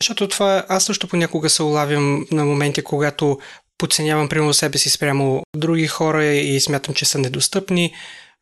защото 0.00 0.28
това 0.28 0.66
аз 0.68 0.84
също 0.84 1.08
понякога 1.08 1.50
се 1.50 1.62
улавям 1.62 2.26
на 2.30 2.44
моменти, 2.44 2.82
когато 2.82 3.38
подценявам 3.78 4.28
примерно 4.28 4.54
себе 4.54 4.78
си 4.78 4.90
спрямо 4.90 5.42
други 5.56 5.86
хора 5.86 6.24
и 6.24 6.60
смятам, 6.60 6.94
че 6.94 7.04
са 7.04 7.18
недостъпни. 7.18 7.94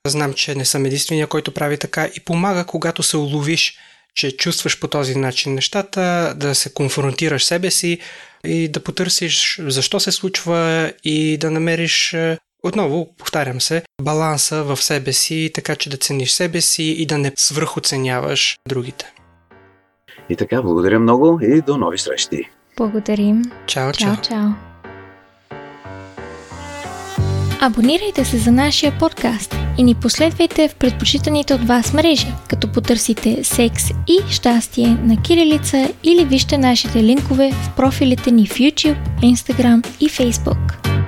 Знам, 0.07 0.35
че 0.35 0.55
не 0.55 0.65
съм 0.65 0.87
единствения, 0.87 1.27
който 1.27 1.55
прави 1.55 1.79
така 1.79 2.09
и 2.15 2.21
помага, 2.21 2.65
когато 2.65 3.03
се 3.03 3.17
уловиш, 3.17 3.79
че 4.15 4.37
чувстваш 4.37 4.81
по 4.81 4.89
този 4.89 5.15
начин 5.15 5.55
нещата, 5.55 6.35
да 6.37 6.55
се 6.55 6.73
конфронтираш 6.73 7.45
себе 7.45 7.71
си 7.71 7.99
и 8.47 8.69
да 8.69 8.81
потърсиш 8.81 9.61
защо 9.67 10.01
се 10.01 10.13
случва 10.13 10.93
и 11.05 11.37
да 11.39 11.51
намериш 11.51 12.17
отново, 12.65 13.15
повтарям 13.19 13.61
се, 13.61 13.83
баланса 14.03 14.65
в 14.65 14.77
себе 14.77 15.13
си, 15.13 15.51
така 15.55 15.77
че 15.77 15.91
да 15.91 15.97
цениш 15.97 16.31
себе 16.31 16.61
си 16.61 16.83
и 16.83 17.07
да 17.07 17.19
не 17.19 17.33
свръхоценяваш 17.37 18.59
другите. 18.69 19.13
И 20.29 20.37
така, 20.37 20.63
благодаря 20.63 21.01
много 21.01 21.39
и 21.43 21.61
до 21.61 21.77
нови 21.77 21.99
срещи. 21.99 22.51
Благодарим. 22.77 23.43
Чао, 23.67 23.93
чао. 23.93 24.15
Чао, 24.15 24.23
чао. 24.23 24.75
Абонирайте 27.61 28.25
се 28.25 28.39
за 28.39 28.53
нашия 28.53 28.99
подкаст 28.99 29.57
и 29.79 29.83
ни 29.83 29.95
последвайте 29.95 30.69
в 30.69 30.75
предпочитаните 30.75 31.55
от 31.55 31.61
вас 31.61 31.93
мрежи, 31.93 32.27
като 32.49 32.73
потърсите 32.73 33.45
секс 33.45 33.83
и 33.91 34.19
щастие 34.31 34.87
на 34.87 35.23
Кирилица 35.23 35.93
или 36.03 36.25
вижте 36.25 36.59
нашите 36.59 37.03
линкове 37.03 37.53
в 37.53 37.77
профилите 37.77 38.31
ни 38.31 38.47
в 38.47 38.55
YouTube, 38.55 39.21
Instagram 39.23 39.87
и 40.01 40.09
Facebook. 40.09 41.04